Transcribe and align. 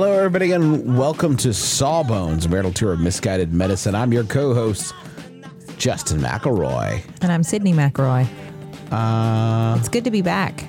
Hello, 0.00 0.12
everybody, 0.12 0.52
and 0.52 0.96
welcome 0.96 1.36
to 1.38 1.52
Sawbones, 1.52 2.46
a 2.46 2.48
marital 2.48 2.72
tour 2.72 2.92
of 2.92 3.00
misguided 3.00 3.52
medicine. 3.52 3.96
I'm 3.96 4.12
your 4.12 4.22
co-host, 4.22 4.94
Justin 5.76 6.20
McElroy. 6.20 7.02
And 7.20 7.32
I'm 7.32 7.42
Sydnee 7.42 7.74
McElroy. 7.74 8.28
Uh, 8.92 9.76
it's 9.76 9.88
good 9.88 10.04
to 10.04 10.12
be 10.12 10.22
back. 10.22 10.62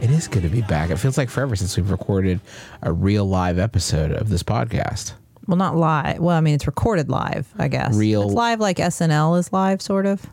It 0.00 0.08
is 0.08 0.28
good 0.28 0.44
to 0.44 0.48
be 0.48 0.60
back. 0.62 0.90
It 0.90 0.98
feels 0.98 1.18
like 1.18 1.30
forever 1.30 1.56
since 1.56 1.76
we've 1.76 1.90
recorded 1.90 2.38
a 2.82 2.92
real 2.92 3.24
live 3.24 3.58
episode 3.58 4.12
of 4.12 4.28
this 4.28 4.44
podcast. 4.44 5.14
Well, 5.48 5.56
not 5.56 5.74
live. 5.74 6.20
Well, 6.20 6.36
I 6.36 6.40
mean, 6.40 6.54
it's 6.54 6.68
recorded 6.68 7.08
live, 7.08 7.52
I 7.58 7.66
guess. 7.66 7.96
Real- 7.96 8.22
It's 8.26 8.34
live 8.34 8.60
like 8.60 8.76
SNL 8.76 9.36
is 9.36 9.52
live, 9.52 9.82
sort 9.82 10.06
of. 10.06 10.24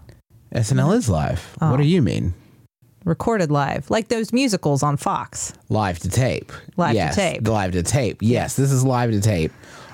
SNL 0.54 0.96
is 0.96 1.10
live. 1.10 1.56
What 1.58 1.78
do 1.78 1.86
you 1.86 2.04
mean? 2.04 2.36
Recorded 3.04 3.50
live, 3.50 3.90
like 3.90 4.10
those 4.10 4.32
musicals 4.32 4.84
on 4.84 4.96
Fox. 4.96 5.54
Live 5.70 5.98
to 6.00 6.10
tape. 6.10 6.52
Live 6.78 6.96
to 6.96 7.16
tape. 7.16 7.48
Live 7.48 7.72
to 7.72 7.82
tape. 7.82 8.18
Yes, 8.22 8.56
this 8.56 8.72
is 8.72 8.84
live 8.84 9.12
to 9.12 9.20
tape. 9.20 9.52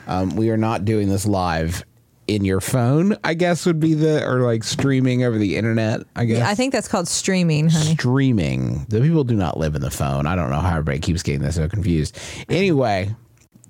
Um, 0.08 0.36
we 0.36 0.50
are 0.50 0.58
not 0.58 0.84
doing 0.84 1.08
this 1.08 1.26
live 1.26 1.84
in 2.28 2.44
your 2.44 2.60
phone. 2.60 3.16
I 3.24 3.34
guess 3.34 3.66
would 3.66 3.80
be 3.80 3.94
the 3.94 4.26
or 4.26 4.42
like 4.42 4.64
streaming 4.64 5.24
over 5.24 5.38
the 5.38 5.56
internet. 5.56 6.02
I 6.16 6.26
guess. 6.26 6.46
I 6.46 6.56
think 6.56 6.74
that's 6.74 6.88
called 6.88 7.08
streaming, 7.08 7.70
honey. 7.70 7.94
streaming. 7.94 8.86
The 8.90 9.00
people 9.00 9.24
do 9.24 9.36
not 9.36 9.58
live 9.58 9.76
in 9.76 9.82
the 9.82 9.92
phone. 9.92 10.28
I 10.28 10.36
don't 10.36 10.50
know 10.50 10.60
how 10.60 10.72
everybody 10.72 11.00
keeps 11.00 11.24
getting 11.24 11.42
this 11.42 11.56
so 11.56 11.68
confused. 11.70 12.18
Anyway, 12.50 13.16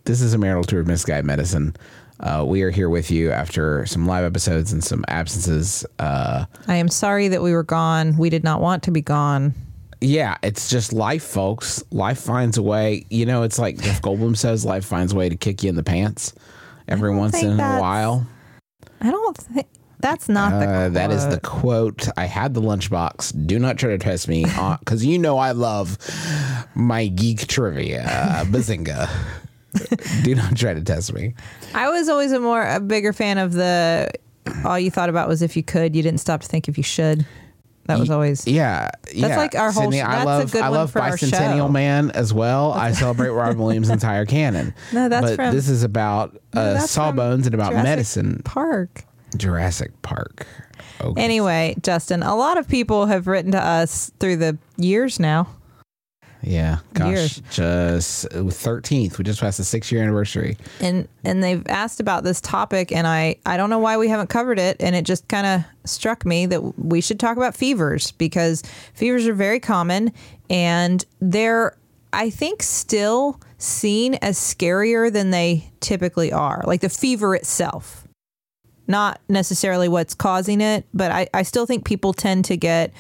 this 0.06 0.22
is 0.22 0.34
a 0.34 0.38
marital 0.38 0.64
tour 0.64 0.80
of 0.80 0.88
misguided 0.88 1.26
medicine. 1.26 1.76
Uh, 2.20 2.44
we 2.48 2.64
are 2.64 2.72
here 2.72 2.90
with 2.90 3.12
you 3.12 3.32
after 3.32 3.86
some 3.86 4.08
live 4.08 4.24
episodes 4.26 4.72
and 4.74 4.84
some 4.84 5.06
absences. 5.08 5.86
Uh, 6.00 6.46
I 6.68 6.76
am 6.76 6.90
sorry 6.90 7.28
that 7.28 7.42
we 7.44 7.52
were 7.54 7.64
gone. 7.64 8.18
We 8.18 8.30
did 8.30 8.44
not 8.44 8.60
want 8.62 8.84
to 8.84 8.92
be 8.92 9.02
gone. 9.02 9.54
yeah, 10.02 10.38
it's 10.44 10.70
just 10.70 10.94
life, 10.94 11.24
folks. 11.24 11.84
Life 11.92 12.20
finds 12.20 12.58
a 12.58 12.64
way. 12.64 13.06
You 13.10 13.26
know, 13.26 13.44
it's 13.44 13.60
like 13.60 13.78
Jeff 13.80 14.02
Goldblum 14.02 14.36
says, 14.38 14.66
life 14.66 14.86
finds 14.86 15.14
a 15.14 15.16
way 15.16 15.30
to 15.30 15.36
kick 15.36 15.64
you 15.64 15.70
in 15.70 15.76
the 15.76 15.84
pants 15.84 16.34
every 16.88 17.14
once 17.16 17.42
in 17.42 17.60
a 17.60 17.80
while. 17.80 18.26
I 19.02 19.12
don't 19.12 19.38
think 19.38 19.68
that's 20.00 20.28
not 20.30 20.60
the. 20.60 20.66
Uh, 20.68 20.90
that 20.90 21.12
is 21.12 21.28
the 21.28 21.40
quote. 21.40 21.98
quote. 22.02 22.18
I 22.18 22.26
had 22.26 22.54
the 22.54 22.62
lunchbox. 22.62 23.46
Do 23.48 23.60
not 23.60 23.78
try 23.78 23.90
to 23.90 23.98
test 23.98 24.28
me 24.28 24.46
because 24.80 25.06
you 25.06 25.20
know 25.20 25.38
I 25.38 25.52
love 25.52 25.98
my 26.76 27.08
geek 27.08 27.48
trivia. 27.48 28.06
Bazinga. 28.46 29.10
Do 30.24 30.36
not 30.36 30.56
try 30.56 30.74
to 30.74 30.82
test 30.82 31.14
me. 31.14 31.34
I 31.74 31.90
was 31.90 32.10
always 32.10 32.32
a 32.32 32.40
more 32.40 32.66
a 32.68 32.80
bigger 32.80 33.14
fan 33.14 33.38
of 33.38 33.54
the. 33.54 34.12
All 34.64 34.80
you 34.80 34.90
thought 34.90 35.10
about 35.10 35.28
was 35.28 35.42
if 35.42 35.58
you 35.58 35.64
could. 35.64 35.96
You 35.96 36.02
didn't 36.02 36.20
stop 36.20 36.42
to 36.42 36.48
think 36.48 36.68
if 36.70 36.78
you 36.78 36.84
should. 36.84 37.26
That 37.88 38.00
was 38.00 38.10
always. 38.10 38.46
Yeah, 38.46 38.90
yeah. 39.14 39.38
like 39.38 39.56
our 39.56 39.72
whole 39.72 39.90
Sydnee, 39.90 40.02
sh- 40.02 40.04
I 40.04 40.16
that's 40.16 40.24
a 40.24 40.26
love 40.26 40.52
good 40.52 40.62
I 40.62 40.70
one 40.70 40.80
love 40.80 40.92
for 40.92 41.02
our 41.02 41.12
Bicentennial. 41.12 41.72
Man 41.72 42.12
as 42.12 42.34
well. 42.34 42.74
I 42.74 42.92
celebrate 42.92 43.30
Robin 43.30 43.58
Williams' 43.58 43.90
entire 43.90 44.26
canon. 44.26 44.74
No, 44.92 45.08
that's 45.08 45.26
but 45.26 45.36
from- 45.38 45.56
this 45.56 45.70
is 45.70 45.84
about 45.84 46.36
uh, 46.54 46.74
that's 46.74 46.94
from 46.94 47.16
sawbones 47.16 47.46
and 47.46 47.56
about 47.56 47.72
Jurassic 47.72 47.90
medicine. 47.90 48.42
Park. 48.44 49.06
Jurassic 49.38 50.02
Park. 50.02 50.46
Okay. 51.00 51.22
Anyway, 51.22 51.76
Justin, 51.82 52.24
a 52.24 52.36
lot 52.36 52.58
of 52.58 52.68
people 52.68 53.06
have 53.06 53.28
written 53.28 53.52
to 53.52 53.64
us 53.64 54.12
through 54.20 54.38
the 54.38 54.58
years 54.78 55.20
now. 55.20 55.48
Yeah, 56.48 56.80
gosh, 56.94 57.08
years. 57.08 57.42
just 57.50 58.30
thirteenth. 58.32 59.18
We 59.18 59.24
just 59.24 59.40
passed 59.42 59.58
the 59.58 59.64
six 59.64 59.92
year 59.92 60.02
anniversary. 60.02 60.58
and 60.80 61.08
and 61.24 61.44
they've 61.44 61.66
asked 61.68 62.00
about 62.00 62.24
this 62.24 62.40
topic 62.42 62.92
and 62.92 63.06
i 63.06 63.36
i 63.46 63.58
don't 63.58 63.70
know 63.70 63.80
why 63.80 63.98
we 63.98 64.08
haven't 64.08 64.28
covered 64.28 64.60
it 64.60 64.78
and 64.80 64.96
it 64.96 65.04
just 65.04 65.28
kind 65.28 65.46
of 65.46 65.90
struck 65.90 66.26
me 66.26 66.46
that 66.46 66.62
we 66.80 67.02
should 67.02 67.20
talk 67.20 67.38
about 67.38 67.56
fevers 67.56 68.12
because 68.12 68.64
fevers 68.94 69.28
are 69.28 69.34
very 69.34 69.60
common 69.60 70.12
and 70.50 71.06
they're 71.20 71.76
i 72.14 72.30
think 72.30 72.64
still 72.64 73.40
seen 73.58 74.16
as 74.16 74.38
scarier 74.38 75.12
than 75.12 75.32
they 75.32 75.70
typically 75.80 76.32
are 76.32 76.64
like 76.66 76.82
the 76.82 76.90
fever 76.90 77.36
itself 77.36 78.08
not 78.88 79.20
necessarily 79.28 79.90
what's 79.90 80.14
causing 80.14 80.62
it 80.62 80.86
but 80.94 81.12
i, 81.12 81.28
I 81.34 81.44
still 81.44 81.66
think 81.66 81.86
people 81.86 82.14
tend 82.14 82.46
to 82.46 82.58
get 82.58 82.94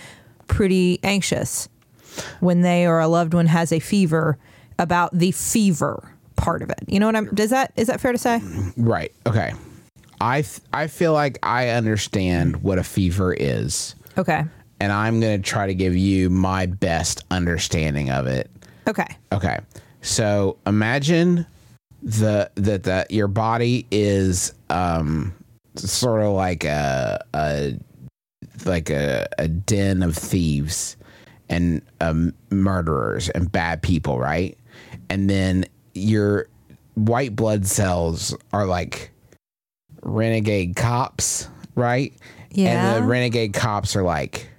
pretty 0.47 0.99
anxious 1.03 1.69
when 2.39 2.61
they 2.61 2.85
or 2.87 2.99
a 2.99 3.07
loved 3.07 3.33
one 3.33 3.47
has 3.47 3.71
a 3.71 3.79
fever 3.79 4.37
about 4.79 5.17
the 5.17 5.31
fever 5.31 6.11
part 6.35 6.61
of 6.61 6.69
it. 6.69 6.79
You 6.87 6.99
know 6.99 7.05
what 7.07 7.15
I'm 7.15 7.33
does 7.33 7.49
that 7.49 7.71
is 7.75 7.87
that 7.87 7.99
fair 7.99 8.11
to 8.11 8.17
say? 8.17 8.41
Right. 8.77 9.11
Okay. 9.25 9.53
I 10.19 10.41
th- 10.41 10.59
I 10.73 10.87
feel 10.87 11.13
like 11.13 11.37
I 11.43 11.69
understand 11.69 12.63
what 12.63 12.79
a 12.79 12.83
fever 12.83 13.33
is, 13.33 13.93
Okay. 14.17 14.43
and 14.79 14.91
I'm 14.91 15.19
gonna 15.19 15.37
try 15.39 15.67
to 15.67 15.75
give 15.75 15.95
you 15.95 16.29
my 16.31 16.65
best 16.65 17.23
understanding 17.31 18.09
of 18.09 18.25
it. 18.27 18.49
Okay. 18.87 19.07
Okay. 19.31 19.59
So 20.01 20.57
imagine 20.65 21.45
the 22.03 22.49
that 22.55 22.83
the 22.83 23.05
your 23.09 23.27
body 23.27 23.85
is 23.91 24.53
um 24.69 25.33
sort 25.75 26.21
of 26.23 26.33
like 26.33 26.63
a 26.63 27.23
a 27.35 27.77
like 28.65 28.89
a, 28.89 29.27
a 29.37 29.47
den 29.47 30.01
of 30.01 30.15
thieves 30.15 30.96
and 31.49 31.81
um, 32.01 32.33
murderers 32.49 33.29
and 33.29 33.51
bad 33.51 33.81
people, 33.81 34.19
right? 34.19 34.57
And 35.09 35.29
then 35.29 35.65
your 35.93 36.47
white 36.95 37.35
blood 37.35 37.65
cells 37.65 38.35
are 38.53 38.65
like 38.65 39.11
renegade 40.01 40.75
cops, 40.75 41.49
right? 41.75 42.13
Yeah. 42.51 42.95
And 42.95 43.03
the 43.03 43.07
renegade 43.07 43.53
cops 43.53 43.95
are 43.95 44.03
like 44.03 44.49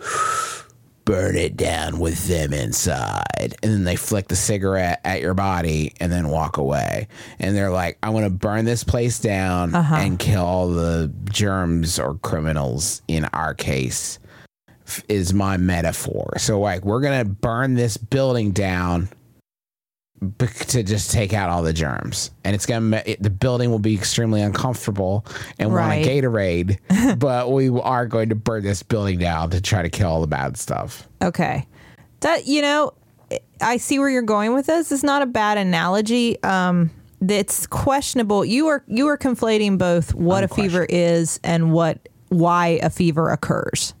burn 1.04 1.36
it 1.36 1.56
down 1.56 1.98
with 1.98 2.26
them 2.28 2.52
inside. 2.52 3.54
And 3.62 3.72
then 3.72 3.84
they 3.84 3.96
flick 3.96 4.28
the 4.28 4.36
cigarette 4.36 5.00
at 5.04 5.20
your 5.20 5.34
body 5.34 5.92
and 6.00 6.10
then 6.10 6.28
walk 6.28 6.56
away. 6.56 7.08
And 7.38 7.54
they're 7.54 7.70
like, 7.70 7.98
I 8.02 8.08
want 8.10 8.24
to 8.24 8.30
burn 8.30 8.64
this 8.64 8.84
place 8.84 9.18
down 9.18 9.74
and 9.74 10.18
kill 10.18 10.44
all 10.44 10.68
the 10.68 11.12
germs 11.30 11.98
or 11.98 12.14
criminals 12.18 13.02
in 13.06 13.26
our 13.26 13.54
case, 13.54 14.18
is 15.08 15.32
my 15.34 15.56
metaphor. 15.56 16.34
So, 16.38 16.60
like, 16.60 16.84
we're 16.84 17.00
going 17.00 17.18
to 17.18 17.24
burn 17.24 17.74
this 17.74 17.96
building 17.96 18.52
down. 18.52 19.08
To 20.68 20.82
just 20.82 21.10
take 21.10 21.34
out 21.34 21.50
all 21.50 21.62
the 21.62 21.72
germs, 21.74 22.30
and 22.44 22.54
it's 22.54 22.64
gonna 22.64 23.02
it, 23.04 23.22
the 23.22 23.28
building 23.28 23.70
will 23.70 23.78
be 23.80 23.94
extremely 23.94 24.40
uncomfortable 24.40 25.26
and 25.58 25.74
Right. 25.74 25.98
want 25.98 26.06
a 26.06 26.22
Gatorade, 26.22 27.18
but 27.18 27.52
we 27.52 27.68
are 27.68 28.06
going 28.06 28.30
to 28.30 28.34
burn 28.34 28.62
this 28.62 28.82
building 28.82 29.18
down 29.18 29.50
to 29.50 29.60
try 29.60 29.82
to 29.82 29.90
kill 29.90 30.08
all 30.08 30.20
the 30.22 30.26
bad 30.26 30.56
stuff. 30.56 31.06
Okay. 31.20 31.66
That 32.20 32.46
you 32.46 32.62
know, 32.62 32.94
I 33.60 33.76
see 33.76 33.98
where 33.98 34.08
you're 34.08 34.22
going 34.22 34.54
with 34.54 34.64
this. 34.64 34.90
It's 34.92 35.02
not 35.02 35.20
a 35.20 35.26
bad 35.26 35.58
analogy. 35.58 36.42
Um 36.42 36.90
it's 37.20 37.66
questionable. 37.66 38.46
You 38.46 38.68
are 38.68 38.82
you 38.86 39.08
are 39.08 39.18
conflating 39.18 39.76
both 39.76 40.14
what 40.14 40.42
a 40.42 40.48
fever 40.48 40.86
is 40.88 41.38
and 41.44 41.70
what 41.70 42.08
why 42.30 42.78
a 42.82 42.88
fever 42.88 43.28
occurs. 43.28 43.92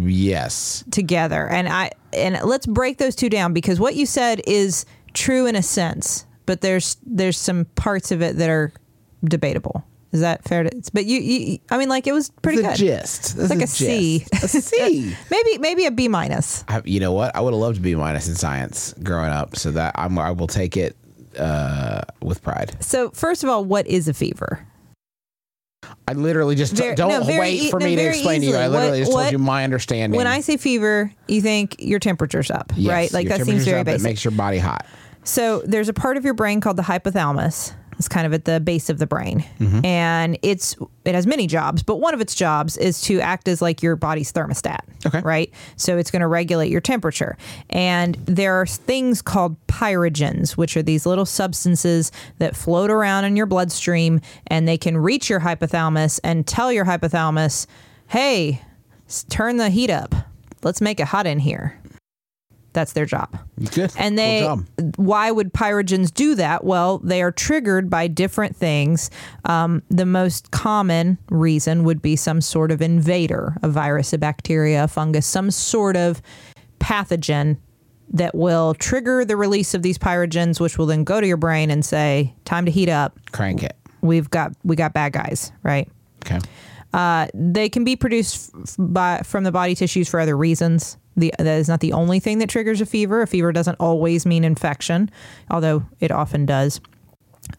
Yes. 0.00 0.84
together 0.90 1.46
and 1.48 1.68
i 1.68 1.90
and 2.12 2.38
let's 2.44 2.66
break 2.66 2.98
those 2.98 3.14
two 3.14 3.28
down 3.28 3.52
because 3.52 3.78
what 3.78 3.94
you 3.94 4.06
said 4.06 4.40
is 4.46 4.84
true 5.14 5.46
in 5.46 5.54
a 5.56 5.62
sense 5.62 6.26
but 6.46 6.60
there's 6.60 6.96
there's 7.06 7.36
some 7.36 7.64
parts 7.76 8.10
of 8.10 8.22
it 8.22 8.36
that 8.36 8.48
are 8.50 8.72
debatable 9.24 9.84
Is 10.12 10.20
that 10.20 10.44
fair 10.44 10.62
to? 10.64 10.90
But 10.94 11.04
you, 11.04 11.20
you 11.20 11.58
I 11.70 11.76
mean, 11.76 11.90
like 11.90 12.06
it 12.06 12.12
was 12.12 12.30
pretty 12.40 12.62
the 12.62 12.68
good. 12.68 12.76
gist. 12.76 13.36
That's 13.36 13.50
like 13.50 13.58
the 13.58 13.64
a 13.64 13.66
C. 13.66 14.24
A 14.32 14.48
C. 14.48 15.14
Maybe 15.30 15.58
maybe 15.58 15.84
a 15.84 15.90
B 15.90 16.08
minus. 16.08 16.64
I, 16.68 16.80
you 16.86 16.98
know 17.00 17.12
what? 17.12 17.36
I 17.36 17.40
would 17.42 17.52
have 17.52 17.60
loved 17.60 17.76
to 17.76 17.82
be 17.82 17.94
minus 17.94 18.26
in 18.28 18.34
science 18.34 18.94
growing 19.02 19.30
up, 19.30 19.56
so 19.56 19.70
that 19.72 19.92
I'm, 19.96 20.18
I 20.18 20.30
will 20.30 20.46
take 20.46 20.78
it 20.78 20.96
uh, 21.38 22.00
with 22.22 22.42
pride. 22.42 22.76
So 22.80 23.10
first 23.10 23.44
of 23.44 23.50
all, 23.50 23.64
what 23.64 23.86
is 23.86 24.08
a 24.08 24.14
fever? 24.14 24.66
I 26.06 26.12
literally 26.14 26.54
just 26.54 26.72
Very- 26.72 26.94
don't 26.94 27.10
no, 27.10 27.22
very 27.22 27.38
wait 27.38 27.70
for 27.70 27.78
no, 27.78 27.86
me 27.86 27.96
to 27.96 28.02
explain 28.02 28.40
to 28.40 28.46
you. 28.46 28.56
I 28.56 28.66
literally 28.68 28.90
What- 28.90 28.98
just 28.98 29.10
told 29.12 29.22
what- 29.24 29.32
you 29.32 29.38
my 29.38 29.64
understanding. 29.64 30.16
When 30.16 30.26
I 30.26 30.40
say 30.40 30.56
fever, 30.56 31.12
you 31.28 31.40
think 31.40 31.76
your 31.78 31.98
temperature's 31.98 32.50
up, 32.50 32.72
Yes, 32.76 32.90
right? 32.90 33.12
Like 33.12 33.28
that 33.28 33.44
seems 33.44 33.64
very 33.64 33.80
up, 33.80 33.88
It 33.88 33.92
basic. 33.92 34.02
makes 34.02 34.24
your 34.24 34.32
body 34.32 34.58
hot. 34.58 34.86
So 35.24 35.62
there's 35.66 35.88
a 35.88 35.92
part 35.92 36.16
of 36.16 36.24
your 36.24 36.34
brain 36.34 36.60
called 36.60 36.76
the 36.78 36.82
hypothalamus. 36.82 37.72
It's 37.98 38.08
kind 38.08 38.26
of 38.26 38.32
at 38.32 38.44
the 38.44 38.60
base 38.60 38.90
of 38.90 38.98
the 38.98 39.06
brain, 39.06 39.44
mm-hmm. 39.58 39.84
and 39.84 40.38
it's 40.42 40.76
it 41.04 41.14
has 41.14 41.26
many 41.26 41.46
jobs, 41.46 41.82
but 41.82 41.96
one 41.96 42.14
of 42.14 42.20
its 42.20 42.34
jobs 42.34 42.76
is 42.76 43.00
to 43.02 43.20
act 43.20 43.48
as 43.48 43.60
like 43.60 43.82
your 43.82 43.96
body's 43.96 44.32
thermostat. 44.32 44.80
Okay. 45.04 45.20
right. 45.20 45.52
So 45.76 45.98
it's 45.98 46.10
going 46.10 46.20
to 46.20 46.28
regulate 46.28 46.70
your 46.70 46.80
temperature, 46.80 47.36
and 47.70 48.14
there 48.26 48.54
are 48.60 48.66
things 48.66 49.20
called 49.20 49.56
pyrogens, 49.66 50.52
which 50.52 50.76
are 50.76 50.82
these 50.82 51.06
little 51.06 51.26
substances 51.26 52.12
that 52.38 52.54
float 52.54 52.90
around 52.90 53.24
in 53.24 53.36
your 53.36 53.46
bloodstream, 53.46 54.20
and 54.46 54.68
they 54.68 54.78
can 54.78 54.96
reach 54.96 55.28
your 55.28 55.40
hypothalamus 55.40 56.20
and 56.22 56.46
tell 56.46 56.72
your 56.72 56.84
hypothalamus, 56.84 57.66
"Hey, 58.06 58.62
turn 59.28 59.56
the 59.56 59.70
heat 59.70 59.90
up. 59.90 60.14
Let's 60.62 60.80
make 60.80 61.00
it 61.00 61.08
hot 61.08 61.26
in 61.26 61.40
here." 61.40 61.74
That's 62.78 62.92
their 62.92 63.06
job. 63.06 63.36
Good. 63.74 63.92
And 63.98 64.16
they, 64.16 64.42
job. 64.42 64.64
why 64.94 65.32
would 65.32 65.52
pyrogens 65.52 66.14
do 66.14 66.36
that? 66.36 66.62
Well, 66.62 66.98
they 66.98 67.22
are 67.22 67.32
triggered 67.32 67.90
by 67.90 68.06
different 68.06 68.54
things. 68.54 69.10
Um, 69.46 69.82
the 69.90 70.06
most 70.06 70.52
common 70.52 71.18
reason 71.28 71.82
would 71.82 72.00
be 72.00 72.14
some 72.14 72.40
sort 72.40 72.70
of 72.70 72.80
invader, 72.80 73.56
a 73.64 73.68
virus, 73.68 74.12
a 74.12 74.18
bacteria, 74.18 74.84
a 74.84 74.86
fungus, 74.86 75.26
some 75.26 75.50
sort 75.50 75.96
of 75.96 76.22
pathogen 76.78 77.56
that 78.10 78.32
will 78.36 78.74
trigger 78.74 79.24
the 79.24 79.36
release 79.36 79.74
of 79.74 79.82
these 79.82 79.98
pyrogens, 79.98 80.60
which 80.60 80.78
will 80.78 80.86
then 80.86 81.02
go 81.02 81.20
to 81.20 81.26
your 81.26 81.36
brain 81.36 81.72
and 81.72 81.84
say, 81.84 82.32
"Time 82.44 82.64
to 82.64 82.70
heat 82.70 82.88
up. 82.88 83.18
crank 83.32 83.64
it. 83.64 83.76
We've 84.02 84.30
got 84.30 84.52
we 84.62 84.76
got 84.76 84.92
bad 84.92 85.12
guys." 85.12 85.50
Right? 85.64 85.88
Okay. 86.24 86.38
they 87.34 87.68
can 87.68 87.82
be 87.82 87.96
produced 87.96 88.52
f- 88.54 88.76
by 88.78 89.22
from 89.24 89.42
the 89.42 89.50
body 89.50 89.74
tissues 89.74 90.08
for 90.08 90.20
other 90.20 90.36
reasons. 90.36 90.96
The, 91.18 91.34
that 91.38 91.46
is 91.46 91.68
not 91.68 91.80
the 91.80 91.92
only 91.92 92.20
thing 92.20 92.38
that 92.38 92.48
triggers 92.48 92.80
a 92.80 92.86
fever. 92.86 93.22
A 93.22 93.26
fever 93.26 93.52
doesn't 93.52 93.74
always 93.80 94.24
mean 94.24 94.44
infection, 94.44 95.10
although 95.50 95.84
it 96.00 96.12
often 96.12 96.46
does. 96.46 96.80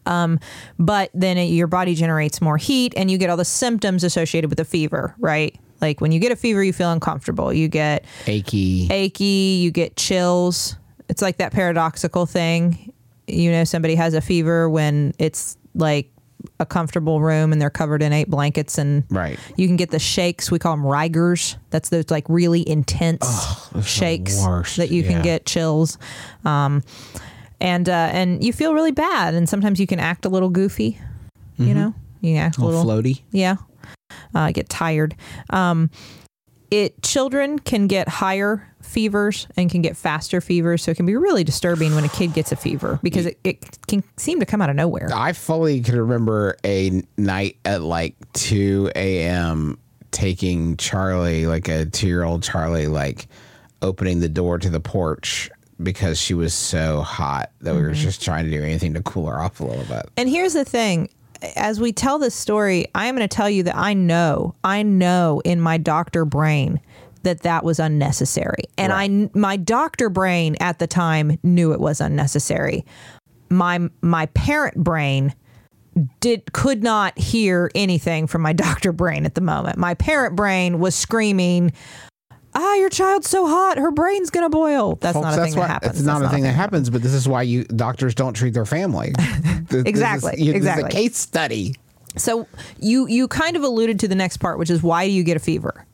Um, 0.06 0.40
but 0.78 1.10
then 1.12 1.36
it, 1.36 1.46
your 1.46 1.66
body 1.66 1.94
generates 1.94 2.40
more 2.40 2.56
heat, 2.56 2.94
and 2.96 3.10
you 3.10 3.18
get 3.18 3.28
all 3.28 3.36
the 3.36 3.44
symptoms 3.44 4.02
associated 4.02 4.48
with 4.48 4.58
a 4.60 4.64
fever, 4.64 5.14
right? 5.18 5.58
Like 5.80 6.00
when 6.00 6.12
you 6.12 6.20
get 6.20 6.32
a 6.32 6.36
fever, 6.36 6.62
you 6.62 6.72
feel 6.72 6.90
uncomfortable. 6.90 7.52
You 7.52 7.68
get 7.68 8.04
Achy. 8.26 8.88
achy, 8.90 9.60
you 9.62 9.70
get 9.70 9.96
chills. 9.96 10.76
It's 11.08 11.22
like 11.22 11.38
that 11.38 11.52
paradoxical 11.52 12.26
thing. 12.26 12.92
You 13.26 13.50
know, 13.50 13.64
somebody 13.64 13.94
has 13.94 14.14
a 14.14 14.20
fever 14.20 14.68
when 14.68 15.14
it's 15.18 15.56
like 15.74 16.10
a 16.58 16.66
comfortable 16.66 17.20
room 17.20 17.52
and 17.52 17.60
they're 17.60 17.70
covered 17.70 18.02
in 18.02 18.12
eight 18.12 18.28
blankets 18.30 18.78
and 18.78 19.04
Right. 19.10 19.38
you 19.56 19.66
can 19.66 19.76
get 19.76 19.90
the 19.90 19.98
shakes. 19.98 20.50
We 20.50 20.58
call 20.58 20.76
them 20.76 20.86
rigors. 20.86 21.56
That's 21.70 21.88
those 21.88 22.10
like 22.10 22.24
really 22.28 22.68
intense 22.68 23.24
shakes 23.84 24.42
that 24.76 24.90
you 24.90 25.02
yeah. 25.02 25.08
can 25.08 25.22
get 25.22 25.46
chills. 25.46 25.98
Um, 26.44 26.82
and 27.60 27.88
uh, 27.88 28.08
and 28.12 28.42
you 28.42 28.52
feel 28.54 28.72
really 28.72 28.92
bad, 28.92 29.34
and 29.34 29.46
sometimes 29.48 29.78
you 29.78 29.86
can 29.86 30.00
act 30.00 30.24
a 30.24 30.28
little 30.30 30.48
goofy. 30.48 30.98
You 31.58 31.74
know, 31.74 31.94
you 32.22 32.36
act 32.36 32.56
a 32.56 32.60
Mm-hmm. 32.60 32.62
A 32.62 32.66
little 32.68 32.84
little 32.84 33.02
floaty. 33.02 33.20
yeah. 33.32 33.56
Uh, 34.34 34.50
get 34.50 34.68
tired. 34.70 35.14
Um, 35.50 35.90
it 36.70 37.02
children 37.02 37.58
can 37.58 37.86
get 37.86 38.08
higher 38.08 38.69
fevers 38.82 39.46
and 39.56 39.70
can 39.70 39.82
get 39.82 39.96
faster 39.96 40.40
fevers, 40.40 40.82
so 40.82 40.90
it 40.90 40.96
can 40.96 41.06
be 41.06 41.16
really 41.16 41.44
disturbing 41.44 41.94
when 41.94 42.04
a 42.04 42.08
kid 42.08 42.32
gets 42.34 42.52
a 42.52 42.56
fever 42.56 42.98
because 43.02 43.26
it, 43.26 43.38
it 43.44 43.78
can 43.86 44.02
seem 44.16 44.40
to 44.40 44.46
come 44.46 44.60
out 44.62 44.70
of 44.70 44.76
nowhere. 44.76 45.08
I 45.14 45.32
fully 45.32 45.80
can 45.80 45.98
remember 45.98 46.56
a 46.64 47.02
night 47.16 47.56
at 47.64 47.82
like 47.82 48.16
2 48.34 48.90
a.m. 48.96 49.78
taking 50.10 50.76
Charlie, 50.76 51.46
like 51.46 51.68
a 51.68 51.86
two 51.86 52.06
year 52.08 52.24
old 52.24 52.42
Charlie, 52.42 52.86
like 52.88 53.26
opening 53.82 54.20
the 54.20 54.28
door 54.28 54.58
to 54.58 54.68
the 54.70 54.80
porch 54.80 55.50
because 55.82 56.20
she 56.20 56.34
was 56.34 56.52
so 56.52 57.00
hot 57.00 57.50
that 57.62 57.74
we 57.74 57.80
were 57.80 57.88
Mm-hmm. 57.92 58.02
just 58.02 58.22
trying 58.22 58.44
to 58.44 58.50
do 58.50 58.62
anything 58.62 58.92
to 58.94 59.02
cool 59.02 59.26
her 59.26 59.40
off 59.40 59.60
a 59.60 59.64
little 59.64 59.84
bit. 59.84 60.10
And 60.16 60.28
here's 60.28 60.52
the 60.52 60.64
thing. 60.64 61.08
As 61.56 61.80
we 61.80 61.90
tell 61.90 62.18
this 62.18 62.34
story, 62.34 62.84
I 62.94 63.06
am 63.06 63.16
going 63.16 63.26
to 63.26 63.34
tell 63.34 63.48
you 63.48 63.62
that 63.62 63.74
I 63.76 63.94
know, 63.94 64.54
I 64.62 64.82
know 64.82 65.40
in 65.42 65.58
my 65.58 65.78
doctor 65.78 66.26
brain 66.26 66.80
that 67.22 67.42
that 67.42 67.64
was 67.64 67.78
unnecessary. 67.78 68.64
And 68.78 68.92
I, 68.92 69.30
my 69.38 69.56
doctor 69.56 70.08
brain 70.08 70.56
at 70.60 70.78
the 70.78 70.86
time 70.86 71.38
knew 71.42 71.72
it 71.72 71.80
was 71.80 72.00
unnecessary. 72.00 72.84
My, 73.50 73.88
my 74.00 74.26
parent 74.26 74.76
brain 74.76 75.34
did 76.20 76.52
could 76.52 76.82
not 76.82 77.18
hear 77.18 77.70
anything 77.74 78.26
from 78.26 78.42
my 78.42 78.52
doctor 78.54 78.92
brain 78.92 79.26
at 79.26 79.34
the 79.34 79.40
moment. 79.40 79.76
My 79.76 79.94
parent 79.94 80.36
brain 80.36 80.78
was 80.78 80.94
screaming, 80.94 81.72
"Ah, 82.54 82.74
your 82.76 82.88
child's 82.88 83.28
so 83.28 83.46
hot, 83.46 83.76
her 83.76 83.90
brain's 83.90 84.30
gonna 84.30 84.48
boil." 84.48 84.94
That's 85.00 85.14
Folks, 85.14 85.24
not 85.24 85.34
a 85.34 85.36
that's 85.36 85.50
thing 85.50 85.58
why 85.60 85.66
that 85.66 85.72
happens. 85.72 85.96
it's 85.98 86.06
not 86.06 86.20
That's 86.20 86.32
a 86.32 86.34
thing 86.36 86.44
that 86.44 86.54
happens, 86.54 86.90
but 86.90 87.02
this 87.02 87.12
is 87.12 87.28
why 87.28 87.42
you 87.42 87.64
doctors 87.64 88.14
don't 88.14 88.34
treat 88.34 88.54
their 88.54 88.64
family. 88.64 89.12
Th- 89.18 89.34
this 89.66 89.74
is- 89.80 89.84
Exactly, 89.84 90.36
This 90.36 90.54
exactly. 90.54 90.88
is 90.88 90.94
a 90.94 90.96
case 90.96 91.16
study. 91.16 91.74
So 92.16 92.46
you 92.78 93.06
you 93.08 93.26
kind 93.26 93.56
of 93.56 93.64
alluded 93.64 93.98
to 94.00 94.08
the 94.08 94.14
next 94.14 94.36
part, 94.38 94.58
which 94.60 94.70
is 94.70 94.82
why 94.84 95.06
do 95.06 95.12
you 95.12 95.24
get 95.24 95.36
a 95.36 95.40
fever? 95.40 95.84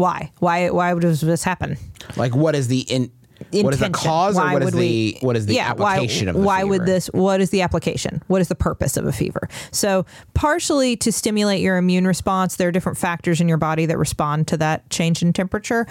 Why? 0.00 0.32
Why? 0.38 0.70
Why 0.70 0.94
does 0.98 1.20
this 1.20 1.44
happen? 1.44 1.76
Like, 2.16 2.34
what 2.34 2.54
is 2.54 2.68
the 2.68 2.80
in? 2.80 3.12
What 3.52 3.72
is 3.72 3.80
the 3.80 3.88
cause, 3.88 4.34
Why 4.36 4.50
or 4.50 4.52
what 4.54 4.62
is 4.62 4.66
would 4.66 4.74
the 4.74 4.78
we- 4.78 5.18
what 5.20 5.34
is 5.36 5.46
the 5.46 5.54
yeah, 5.54 5.70
application 5.70 6.26
why, 6.26 6.30
of 6.30 6.36
the 6.36 6.42
why 6.42 6.56
fever? 6.58 6.68
would 6.68 6.86
this? 6.86 7.06
What 7.08 7.40
is 7.40 7.50
the 7.50 7.62
application? 7.62 8.22
What 8.26 8.40
is 8.42 8.48
the 8.48 8.54
purpose 8.54 8.96
of 8.98 9.06
a 9.06 9.12
fever? 9.12 9.48
So 9.72 10.04
partially 10.34 10.94
to 10.96 11.10
stimulate 11.10 11.60
your 11.62 11.76
immune 11.78 12.06
response. 12.06 12.56
There 12.56 12.68
are 12.68 12.72
different 12.72 12.98
factors 12.98 13.40
in 13.40 13.48
your 13.48 13.56
body 13.56 13.86
that 13.86 13.96
respond 13.98 14.46
to 14.48 14.56
that 14.58 14.88
change 14.90 15.22
in 15.22 15.32
temperature, 15.32 15.86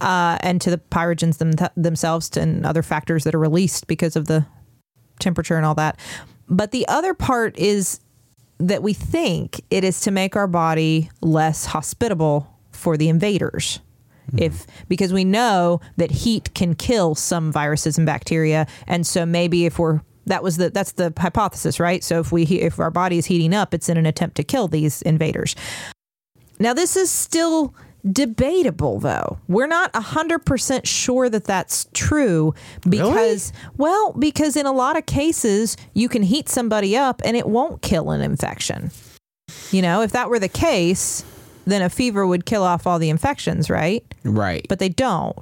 uh, 0.00 0.38
and 0.40 0.60
to 0.62 0.70
the 0.70 0.78
pyrogens 0.78 1.38
them, 1.38 1.52
themselves, 1.76 2.36
and 2.36 2.66
other 2.66 2.82
factors 2.82 3.22
that 3.24 3.34
are 3.34 3.40
released 3.40 3.86
because 3.86 4.16
of 4.16 4.26
the 4.26 4.44
temperature 5.20 5.56
and 5.56 5.64
all 5.66 5.74
that. 5.76 5.96
But 6.48 6.72
the 6.72 6.86
other 6.88 7.14
part 7.14 7.56
is 7.56 8.00
that 8.58 8.82
we 8.82 8.92
think 8.94 9.60
it 9.70 9.84
is 9.84 10.00
to 10.02 10.10
make 10.10 10.34
our 10.34 10.48
body 10.48 11.08
less 11.22 11.66
hospitable 11.66 12.49
for 12.70 12.96
the 12.96 13.08
invaders. 13.08 13.80
Mm-hmm. 14.28 14.42
If 14.44 14.66
because 14.88 15.12
we 15.12 15.24
know 15.24 15.80
that 15.96 16.10
heat 16.10 16.54
can 16.54 16.74
kill 16.74 17.14
some 17.14 17.50
viruses 17.52 17.98
and 17.98 18.06
bacteria, 18.06 18.66
and 18.86 19.06
so 19.06 19.26
maybe 19.26 19.66
if 19.66 19.78
we're 19.78 20.00
that 20.26 20.42
was 20.42 20.56
the 20.56 20.70
that's 20.70 20.92
the 20.92 21.12
hypothesis, 21.16 21.80
right? 21.80 22.02
So 22.04 22.20
if 22.20 22.32
we 22.32 22.44
if 22.44 22.78
our 22.78 22.90
body 22.90 23.18
is 23.18 23.26
heating 23.26 23.54
up, 23.54 23.74
it's 23.74 23.88
in 23.88 23.96
an 23.96 24.06
attempt 24.06 24.36
to 24.36 24.44
kill 24.44 24.68
these 24.68 25.02
invaders. 25.02 25.56
Now 26.58 26.74
this 26.74 26.96
is 26.96 27.10
still 27.10 27.74
debatable 28.10 29.00
though. 29.00 29.38
We're 29.48 29.66
not 29.66 29.92
100% 29.92 30.86
sure 30.86 31.28
that 31.28 31.44
that's 31.44 31.86
true 31.92 32.54
because 32.88 33.52
well, 33.76 34.12
because 34.12 34.56
in 34.56 34.66
a 34.66 34.72
lot 34.72 34.96
of 34.96 35.06
cases 35.06 35.76
you 35.94 36.08
can 36.08 36.22
heat 36.22 36.48
somebody 36.48 36.96
up 36.96 37.20
and 37.24 37.36
it 37.36 37.46
won't 37.46 37.82
kill 37.82 38.10
an 38.10 38.20
infection. 38.20 38.90
You 39.70 39.82
know, 39.82 40.02
if 40.02 40.12
that 40.12 40.30
were 40.30 40.38
the 40.38 40.48
case, 40.48 41.24
then 41.66 41.82
a 41.82 41.90
fever 41.90 42.26
would 42.26 42.46
kill 42.46 42.62
off 42.62 42.86
all 42.86 42.98
the 42.98 43.10
infections, 43.10 43.70
right? 43.70 44.04
right? 44.24 44.66
But 44.68 44.78
they 44.78 44.88
don't. 44.88 45.36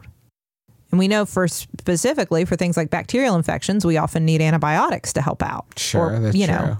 And 0.90 0.98
we 0.98 1.06
know 1.06 1.26
for 1.26 1.46
specifically 1.48 2.44
for 2.44 2.56
things 2.56 2.76
like 2.76 2.88
bacterial 2.88 3.36
infections, 3.36 3.84
we 3.84 3.98
often 3.98 4.24
need 4.24 4.40
antibiotics 4.40 5.12
to 5.14 5.20
help 5.20 5.42
out. 5.42 5.66
Sure, 5.76 6.18
that's 6.18 6.34
you 6.36 6.46
know, 6.46 6.78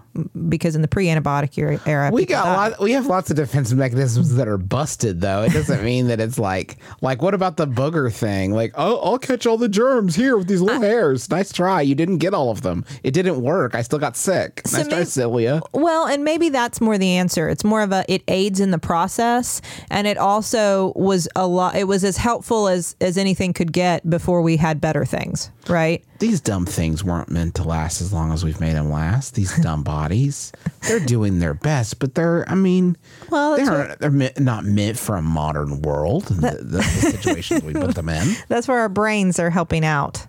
because 0.48 0.74
in 0.74 0.82
the 0.82 0.88
pre-antibiotic 0.88 1.56
era, 1.58 1.80
era 1.84 2.10
We 2.10 2.24
got 2.24 2.44
died. 2.44 2.70
lot. 2.70 2.80
We 2.80 2.92
have 2.92 3.06
lots 3.06 3.30
of 3.30 3.36
defense 3.36 3.72
mechanisms 3.72 4.34
that 4.36 4.48
are 4.48 4.56
busted, 4.56 5.20
though. 5.20 5.42
It 5.42 5.52
doesn't 5.52 5.84
mean 5.84 6.06
that 6.08 6.20
it's 6.20 6.38
like 6.38 6.78
like 7.02 7.20
what 7.20 7.34
about 7.34 7.58
the 7.58 7.66
booger 7.66 8.12
thing? 8.12 8.52
Like, 8.52 8.72
oh, 8.76 8.98
I'll 8.98 9.18
catch 9.18 9.46
all 9.46 9.58
the 9.58 9.68
germs 9.68 10.14
here 10.14 10.38
with 10.38 10.48
these 10.48 10.62
little 10.62 10.80
hairs. 10.80 11.28
Nice 11.30 11.52
try. 11.52 11.82
You 11.82 11.94
didn't 11.94 12.18
get 12.18 12.32
all 12.32 12.50
of 12.50 12.62
them. 12.62 12.86
It 13.02 13.12
didn't 13.12 13.42
work. 13.42 13.74
I 13.74 13.82
still 13.82 13.98
got 13.98 14.16
sick. 14.16 14.62
So 14.64 14.78
nice 14.78 14.88
try, 14.88 15.04
Celia. 15.04 15.60
Well, 15.72 16.06
and 16.06 16.24
maybe 16.24 16.48
that's 16.48 16.80
more 16.80 16.96
the 16.96 17.16
answer. 17.16 17.48
It's 17.48 17.64
more 17.64 17.82
of 17.82 17.92
a 17.92 18.04
it 18.08 18.22
aids 18.28 18.60
in 18.60 18.70
the 18.70 18.78
process, 18.78 19.60
and 19.90 20.06
it 20.06 20.16
also 20.16 20.92
was 20.96 21.28
a 21.36 21.46
lot. 21.46 21.76
It 21.76 21.84
was 21.84 22.04
as 22.04 22.16
helpful 22.16 22.68
as 22.68 22.96
as 23.00 23.18
anything 23.18 23.52
could 23.52 23.72
get 23.72 23.97
before 24.08 24.42
we 24.42 24.56
had 24.56 24.80
better 24.80 25.04
things, 25.04 25.50
right? 25.68 26.04
These 26.18 26.40
dumb 26.40 26.66
things 26.66 27.02
weren't 27.04 27.30
meant 27.30 27.54
to 27.56 27.62
last 27.64 28.00
as 28.00 28.12
long 28.12 28.32
as 28.32 28.44
we've 28.44 28.60
made 28.60 28.74
them 28.74 28.90
last. 28.90 29.34
These 29.34 29.56
dumb 29.58 29.82
bodies. 29.82 30.52
They're 30.86 31.00
doing 31.00 31.38
their 31.38 31.54
best, 31.54 31.98
but 31.98 32.14
they're. 32.14 32.48
I 32.48 32.54
mean, 32.54 32.96
Well, 33.30 33.56
they're 33.56 33.96
they're 34.00 34.10
me- 34.10 34.30
not 34.38 34.64
meant 34.64 34.98
for 34.98 35.16
a 35.16 35.22
modern 35.22 35.80
world. 35.82 36.30
And 36.30 36.40
the, 36.42 36.50
the, 36.62 36.76
the 36.78 36.82
situations 37.12 37.62
we 37.62 37.72
put 37.72 37.94
them 37.94 38.08
in. 38.08 38.34
That's 38.48 38.68
where 38.68 38.78
our 38.80 38.88
brains 38.88 39.38
are 39.38 39.50
helping 39.50 39.84
out, 39.84 40.26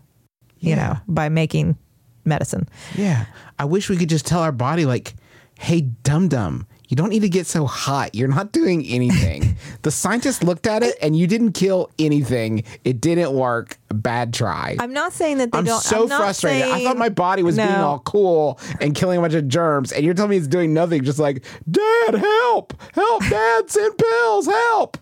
you 0.60 0.70
Yeah. 0.72 0.76
know, 0.76 0.98
by 1.08 1.30
making 1.30 1.78
medicine. 2.26 2.70
Yeah. 2.96 3.26
I 3.58 3.66
wish 3.66 3.90
we 3.90 3.98
could 3.98 4.10
just 4.10 4.26
tell 4.28 4.42
our 4.42 4.52
body, 4.52 4.86
like, 4.86 5.16
hey, 5.60 5.82
dum 5.82 6.28
dum, 6.28 6.68
You 6.90 6.96
don't 6.96 7.10
need 7.10 7.22
to 7.22 7.30
get 7.30 7.46
so 7.46 7.68
hot. 7.68 8.16
You're 8.16 8.28
not 8.28 8.52
doing 8.52 8.84
anything. 8.88 9.56
the 9.84 9.92
scientists 9.92 10.42
looked 10.42 10.66
at 10.66 10.82
it 10.82 10.96
and 11.04 11.16
you 11.16 11.28
didn't 11.28 11.52
kill 11.52 11.92
anything. 12.00 12.64
It 12.84 13.00
didn't 13.00 13.32
work. 13.32 13.78
Bad 13.94 14.34
try. 14.34 14.76
I'm 14.80 14.92
not 14.92 15.14
saying 15.14 15.38
that 15.38 15.52
they 15.52 15.60
I'm 15.60 15.66
don't. 15.66 15.82
so 15.82 16.04
I'm 16.04 16.10
so 16.10 16.18
frustrated. 16.18 16.68
I 16.68 16.84
thought 16.84 16.98
my 16.98 17.10
body 17.10 17.44
was 17.44 17.58
being 17.58 17.70
all 17.70 18.00
cool 18.00 18.60
and 18.82 18.96
killing 18.96 19.20
a 19.20 19.22
bunch 19.22 19.36
of 19.36 19.48
germs, 19.48 19.92
and 19.92 20.04
you're 20.04 20.14
telling 20.14 20.32
me 20.32 20.38
it's 20.38 20.48
doing 20.48 20.74
nothing. 20.74 21.04
Just 21.04 21.20
like, 21.20 21.44
Dad, 21.70 22.16
help, 22.16 22.74
help, 22.94 23.24
Dad, 23.30 23.70
send 23.70 23.98
pills, 23.98 24.48
help. 24.48 24.98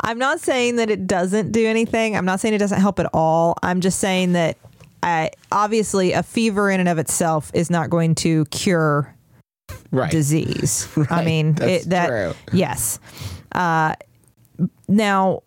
I'm 0.00 0.18
not 0.18 0.40
saying 0.40 0.76
that 0.76 0.90
it 0.90 1.06
doesn't 1.06 1.52
do 1.52 1.66
anything. 1.66 2.16
I'm 2.16 2.24
not 2.24 2.40
saying 2.40 2.54
it 2.54 2.58
doesn't 2.58 2.80
help 2.80 2.98
at 3.00 3.06
all. 3.12 3.56
I'm 3.62 3.80
just 3.80 3.98
saying 3.98 4.32
that 4.32 4.58
uh, 5.02 5.28
obviously 5.50 6.12
a 6.12 6.22
fever 6.22 6.70
in 6.70 6.78
and 6.80 6.88
of 6.88 6.98
itself 6.98 7.50
is 7.54 7.70
not 7.70 7.90
going 7.90 8.14
to 8.16 8.44
cure 8.46 9.14
Right. 9.90 10.10
disease. 10.10 10.88
I 11.10 11.24
mean, 11.24 11.52
That's 11.54 11.86
it, 11.86 11.90
that 11.90 12.06
true. 12.08 12.34
yes. 12.52 12.98
Uh, 13.52 13.94
now, 14.88 15.42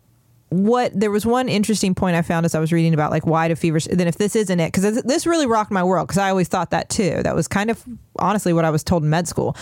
what 0.50 0.98
there 0.98 1.10
was 1.10 1.26
one 1.26 1.48
interesting 1.48 1.94
point 1.94 2.14
I 2.16 2.22
found 2.22 2.46
as 2.46 2.54
I 2.54 2.60
was 2.60 2.72
reading 2.72 2.94
about 2.94 3.10
like 3.10 3.26
why 3.26 3.48
do 3.48 3.56
fevers. 3.56 3.86
Then 3.90 4.06
if 4.06 4.16
this 4.18 4.36
isn't 4.36 4.60
it, 4.60 4.72
because 4.72 5.02
this 5.02 5.26
really 5.26 5.46
rocked 5.46 5.72
my 5.72 5.82
world 5.82 6.06
because 6.06 6.18
I 6.18 6.30
always 6.30 6.48
thought 6.48 6.70
that 6.70 6.88
too. 6.88 7.22
That 7.24 7.34
was 7.34 7.48
kind 7.48 7.70
of 7.70 7.82
honestly 8.20 8.52
what 8.52 8.64
I 8.64 8.70
was 8.70 8.84
told 8.84 9.02
in 9.02 9.10
med 9.10 9.26
school. 9.26 9.56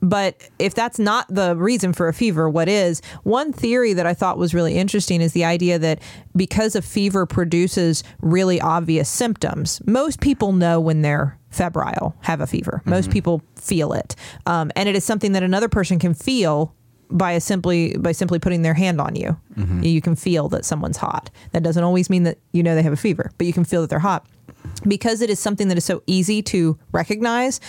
But 0.00 0.48
if 0.58 0.74
that's 0.74 0.98
not 0.98 1.26
the 1.28 1.56
reason 1.56 1.92
for 1.92 2.08
a 2.08 2.12
fever, 2.12 2.48
what 2.50 2.68
is? 2.68 3.00
One 3.22 3.52
theory 3.52 3.92
that 3.92 4.04
I 4.06 4.14
thought 4.14 4.36
was 4.36 4.52
really 4.52 4.76
interesting 4.76 5.20
is 5.20 5.32
the 5.32 5.44
idea 5.44 5.78
that 5.78 6.00
because 6.34 6.74
a 6.74 6.82
fever 6.82 7.24
produces 7.24 8.02
really 8.20 8.60
obvious 8.60 9.08
symptoms, 9.08 9.80
most 9.86 10.20
people 10.20 10.52
know 10.52 10.80
when 10.80 11.02
they're 11.02 11.38
febrile, 11.52 12.16
have 12.22 12.40
a 12.40 12.46
fever. 12.46 12.82
Most 12.84 13.04
mm-hmm. 13.04 13.12
people 13.12 13.42
feel 13.54 13.92
it. 13.92 14.16
Um, 14.46 14.72
and 14.74 14.88
it 14.88 14.96
is 14.96 15.04
something 15.04 15.32
that 15.32 15.42
another 15.42 15.68
person 15.68 15.98
can 15.98 16.14
feel 16.14 16.74
by 17.10 17.32
a 17.32 17.40
simply 17.40 17.94
by 17.98 18.12
simply 18.12 18.38
putting 18.38 18.62
their 18.62 18.74
hand 18.74 19.00
on 19.00 19.14
you. 19.14 19.36
Mm-hmm. 19.56 19.82
You 19.84 20.00
can 20.00 20.16
feel 20.16 20.48
that 20.48 20.64
someone's 20.64 20.96
hot. 20.96 21.30
That 21.52 21.62
doesn't 21.62 21.84
always 21.84 22.10
mean 22.10 22.24
that 22.24 22.38
you 22.52 22.62
know 22.62 22.74
they 22.74 22.82
have 22.82 22.92
a 22.92 22.96
fever, 22.96 23.30
but 23.38 23.46
you 23.46 23.52
can 23.52 23.64
feel 23.64 23.82
that 23.82 23.90
they're 23.90 23.98
hot. 23.98 24.26
Because 24.86 25.20
it 25.20 25.30
is 25.30 25.38
something 25.38 25.68
that 25.68 25.76
is 25.76 25.84
so 25.84 26.02
easy 26.06 26.42
to 26.42 26.78
recognize, 26.92 27.60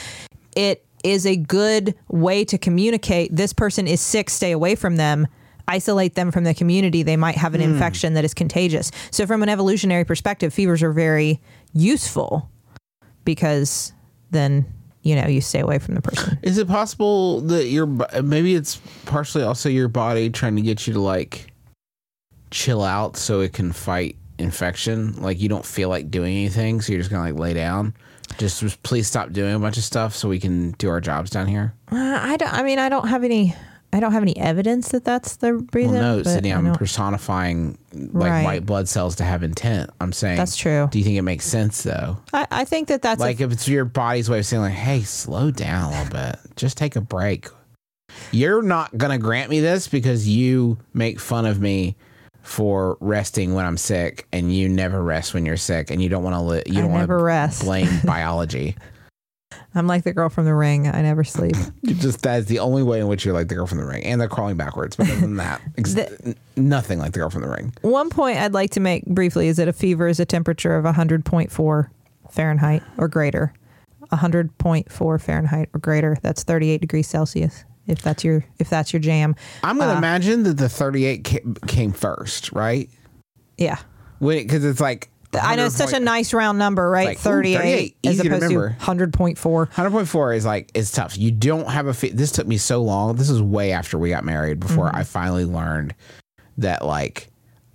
it 0.55 0.85
is 1.03 1.25
a 1.25 1.35
good 1.35 1.93
way 2.07 2.45
to 2.45 2.57
communicate 2.57 3.35
this 3.35 3.51
person 3.51 3.87
is 3.87 3.99
sick, 3.99 4.29
stay 4.29 4.51
away 4.51 4.75
from 4.75 4.95
them. 4.95 5.27
Isolate 5.65 6.15
them 6.15 6.29
from 6.29 6.43
the 6.43 6.53
community. 6.53 7.03
They 7.03 7.15
might 7.15 7.37
have 7.37 7.55
an 7.55 7.61
hmm. 7.61 7.71
infection 7.71 8.15
that 8.15 8.25
is 8.25 8.33
contagious. 8.33 8.91
So, 9.11 9.25
from 9.25 9.43
an 9.43 9.47
evolutionary 9.47 10.03
perspective, 10.03 10.53
fevers 10.53 10.83
are 10.83 10.91
very 10.91 11.39
useful 11.73 12.49
because 13.25 13.93
then 14.31 14.65
you 15.01 15.15
know 15.15 15.27
you 15.27 15.41
stay 15.41 15.59
away 15.59 15.79
from 15.79 15.95
the 15.95 16.01
person. 16.01 16.37
Is 16.41 16.57
it 16.57 16.67
possible 16.67 17.41
that 17.41 17.67
your 17.67 17.85
maybe 18.21 18.55
it's 18.55 18.77
partially 19.05 19.43
also 19.43 19.69
your 19.69 19.87
body 19.87 20.29
trying 20.29 20.55
to 20.55 20.61
get 20.61 20.87
you 20.87 20.93
to 20.93 20.99
like 20.99 21.51
chill 22.51 22.83
out 22.83 23.17
so 23.17 23.41
it 23.41 23.53
can 23.53 23.71
fight 23.71 24.15
infection? 24.37 25.21
Like 25.21 25.39
you 25.39 25.49
don't 25.49 25.65
feel 25.65 25.89
like 25.89 26.09
doing 26.09 26.33
anything, 26.33 26.81
so 26.81 26.91
you're 26.91 27.01
just 27.01 27.11
gonna 27.11 27.31
like 27.31 27.39
lay 27.39 27.53
down. 27.53 27.93
Just, 28.37 28.61
just 28.61 28.81
please 28.83 29.07
stop 29.07 29.31
doing 29.31 29.53
a 29.53 29.59
bunch 29.59 29.77
of 29.77 29.83
stuff 29.83 30.15
so 30.15 30.27
we 30.27 30.39
can 30.39 30.71
do 30.71 30.89
our 30.89 31.01
jobs 31.01 31.29
down 31.29 31.47
here. 31.47 31.73
Uh, 31.91 31.97
I 32.21 32.37
don't. 32.37 32.51
I 32.51 32.63
mean, 32.63 32.79
I 32.79 32.89
don't 32.89 33.07
have 33.07 33.23
any. 33.23 33.55
I 33.93 33.99
don't 33.99 34.11
have 34.11 34.23
any 34.23 34.35
evidence 34.37 34.89
that 34.89 35.05
that's 35.05 35.37
the 35.37 35.53
reason. 35.73 35.93
Well, 35.93 36.17
no, 36.17 36.21
Sydnee, 36.23 36.55
I'm 36.55 36.73
personifying 36.73 37.77
like 37.93 38.29
Right. 38.31 38.43
white 38.43 38.65
blood 38.65 38.89
cells 38.89 39.15
to 39.17 39.23
have 39.23 39.43
intent. 39.43 39.91
I'm 40.01 40.11
saying 40.11 40.37
That's 40.37 40.55
true. 40.57 40.87
Do 40.91 40.97
you 40.97 41.05
think 41.05 41.17
it 41.17 41.21
makes 41.21 41.45
sense 41.45 41.83
though? 41.83 42.17
I, 42.33 42.47
I 42.51 42.65
think 42.65 42.87
that 42.89 43.01
that's 43.01 43.21
a- 43.21 43.23
like 43.25 43.39
if 43.39 43.51
it's 43.51 43.67
your 43.67 43.85
body's 43.85 44.29
way 44.29 44.39
of 44.39 44.45
saying 44.45 44.61
like, 44.63 44.73
"Hey, 44.73 45.03
slow 45.03 45.51
down 45.51 45.93
a 45.93 45.97
little 45.97 46.11
bit. 46.11 46.39
Just 46.55 46.77
take 46.77 46.95
a 46.95 47.01
break." 47.01 47.47
You're 48.31 48.61
not 48.61 48.97
gonna 48.97 49.17
grant 49.17 49.49
me 49.49 49.59
this 49.59 49.87
because 49.87 50.27
you 50.27 50.77
make 50.93 51.19
fun 51.19 51.45
of 51.45 51.59
me 51.61 51.95
for 52.41 52.97
resting 52.99 53.53
when 53.53 53.65
I'm 53.65 53.77
sick, 53.77 54.27
and 54.33 54.53
you 54.53 54.67
never 54.69 55.01
rest 55.01 55.33
when 55.33 55.45
you're 55.45 55.55
sick, 55.57 55.89
and 55.91 56.01
you 56.01 56.09
don't 56.09 56.23
want 56.23 56.35
to. 56.35 56.41
Li- 56.41 56.63
you 56.65 56.81
don't 56.81 56.91
want 56.91 57.03
never 57.03 57.17
to 57.19 57.23
rest. 57.23 57.61
blame 57.63 57.89
biology. 58.03 58.75
I'm 59.75 59.87
like 59.87 60.03
the 60.03 60.13
girl 60.13 60.29
from 60.29 60.45
the 60.45 60.53
ring. 60.55 60.87
I 60.87 61.01
never 61.01 61.23
sleep. 61.23 61.55
You 61.81 61.95
just 61.95 62.21
that's 62.21 62.45
the 62.47 62.59
only 62.59 62.83
way 62.83 62.99
in 62.99 63.07
which 63.07 63.25
you're 63.25 63.33
like 63.33 63.47
the 63.49 63.55
girl 63.55 63.67
from 63.67 63.77
the 63.79 63.85
ring, 63.85 64.03
and 64.05 64.19
they're 64.21 64.29
crawling 64.29 64.57
backwards. 64.57 64.95
But 64.95 65.09
other 65.11 65.19
than 65.21 65.35
that, 65.37 65.61
ex- 65.77 65.93
The- 65.93 66.35
nothing 66.55 66.99
like 66.99 67.11
the 67.13 67.19
girl 67.19 67.29
from 67.29 67.41
the 67.41 67.49
ring. 67.49 67.73
One 67.81 68.09
point 68.09 68.37
I'd 68.37 68.53
like 68.53 68.71
to 68.71 68.79
make 68.79 69.05
briefly 69.05 69.47
is 69.47 69.57
that 69.57 69.67
a 69.67 69.73
fever 69.73 70.07
is 70.07 70.19
a 70.19 70.25
temperature 70.25 70.75
of 70.75 70.85
100.4 70.85 71.89
Fahrenheit 72.31 72.83
or 72.97 73.07
greater. 73.07 73.53
100.4 74.11 75.21
Fahrenheit 75.21 75.69
or 75.73 75.79
greater. 75.79 76.17
That's 76.21 76.43
38 76.43 76.81
degrees 76.81 77.07
Celsius. 77.07 77.65
If 77.85 78.01
that's 78.01 78.23
your 78.23 78.45
if 78.59 78.69
that's 78.69 78.93
your 78.93 79.01
jam. 79.01 79.35
I'm 79.63 79.77
gonna 79.77 79.93
Uh, 79.93 79.97
imagine 79.97 80.43
that 80.43 80.57
the 80.57 80.69
38 80.69 81.27
came 81.67 81.91
first, 81.91 82.51
right? 82.53 82.89
Yeah. 83.57 83.77
Because 84.21 84.63
it's 84.63 84.79
like 84.79 85.09
I 85.41 85.55
know 85.55 85.65
it's 85.65 85.75
such 85.75 85.93
a 85.93 85.99
nice 85.99 86.33
round 86.33 86.57
number, 86.59 86.89
right? 86.89 87.07
Like, 87.07 87.17
ooh, 87.19 87.21
38, 87.21 87.57
38, 87.57 87.95
as 88.05 88.13
easy 88.13 88.23
to 88.23 88.27
opposed 88.29 88.49
to 88.51 88.57
remember. 88.59 88.77
100.4. 88.79 89.71
100.4 89.71 90.35
is 90.35 90.45
like 90.45 90.71
it's 90.73 90.91
tough. 90.91 91.17
You 91.17 91.31
don't 91.31 91.67
have 91.69 91.87
a 91.87 91.93
fe- 91.93 92.11
this 92.11 92.31
took 92.31 92.47
me 92.47 92.57
so 92.57 92.81
long. 92.81 93.15
This 93.15 93.29
is 93.29 93.41
way 93.41 93.71
after 93.71 93.97
we 93.97 94.09
got 94.09 94.23
married 94.23 94.59
before 94.59 94.87
Mm-hmm. 94.87 94.97
I 94.97 95.03
finally 95.03 95.45
learned 95.45 95.95
that 96.57 96.85
like 96.85 97.29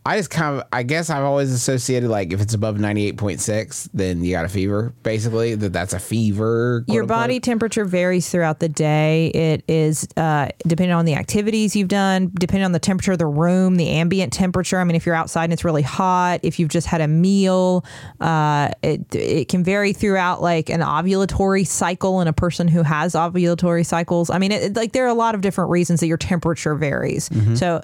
I 0.09 0.17
just 0.17 0.31
kind 0.31 0.59
of 0.59 0.67
I 0.73 0.85
guess 0.85 1.11
I've 1.11 1.23
always 1.23 1.53
associated 1.53 2.09
like 2.09 2.33
if 2.33 2.41
it's 2.41 2.55
above 2.55 2.79
98.6 2.79 3.91
then 3.93 4.25
you 4.25 4.33
got 4.33 4.47
a 4.47 4.49
fever 4.49 4.95
basically 5.03 5.55
that 5.55 5.75
that's 5.75 5.93
a 5.93 5.99
fever. 5.99 6.83
Your 6.89 7.03
unquote. 7.03 7.09
body 7.09 7.41
temperature 7.41 7.85
varies 7.85 8.31
throughout 8.31 8.59
the 8.59 8.71
day. 8.71 9.27
It 9.35 9.65
is 9.69 10.09
uh, 10.17 10.49
depending 10.67 10.95
on 10.95 11.05
the 11.05 11.15
activities 11.15 11.77
you've 11.77 11.89
done, 11.89 12.33
depending 12.41 12.65
on 12.65 12.73
the 12.73 12.79
temperature 12.79 13.13
of 13.13 13.19
the 13.19 13.27
room, 13.27 13.77
the 13.77 13.91
ambient 13.91 14.33
temperature. 14.33 14.79
I 14.79 14.85
mean, 14.85 14.97
if 14.97 15.05
you're 15.05 15.15
outside 15.15 15.45
and 15.45 15.53
it's 15.53 15.65
really 15.65 15.83
hot, 15.83 16.41
if 16.43 16.59
you've 16.59 16.71
just 16.71 16.87
had 16.87 17.03
a 17.03 17.09
meal, 17.09 17.85
uh, 18.23 18.71
it 18.83 19.15
it 19.15 19.49
can 19.51 19.63
vary 19.63 19.93
throughout 19.93 20.41
like 20.41 20.71
an 20.71 20.81
ovulatory 20.81 21.67
cycle 21.67 22.23
in 22.23 22.29
a 22.29 22.33
person 22.33 22.67
who 22.67 22.83
has 22.83 23.13
ovulatory 23.13 23.85
cycles. 23.85 24.31
I 24.31 24.39
mean, 24.39 24.53
it, 24.53 24.75
like 24.75 24.93
there 24.93 25.05
are 25.05 25.09
a 25.09 25.15
lot 25.15 25.35
of 25.35 25.43
different 25.43 25.69
reasons 25.69 26.01
that 26.01 26.07
your 26.07 26.17
temperature 26.17 26.75
varies. 26.75 27.29
So. 27.59 27.83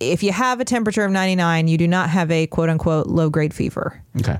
If 0.00 0.22
you 0.22 0.32
have 0.32 0.60
a 0.60 0.64
temperature 0.64 1.04
of 1.04 1.10
99, 1.10 1.68
you 1.68 1.76
do 1.78 1.88
not 1.88 2.10
have 2.10 2.30
a 2.30 2.46
quote 2.46 2.68
unquote 2.68 3.06
low 3.08 3.30
grade 3.30 3.52
fever 3.54 4.02
Okay. 4.20 4.38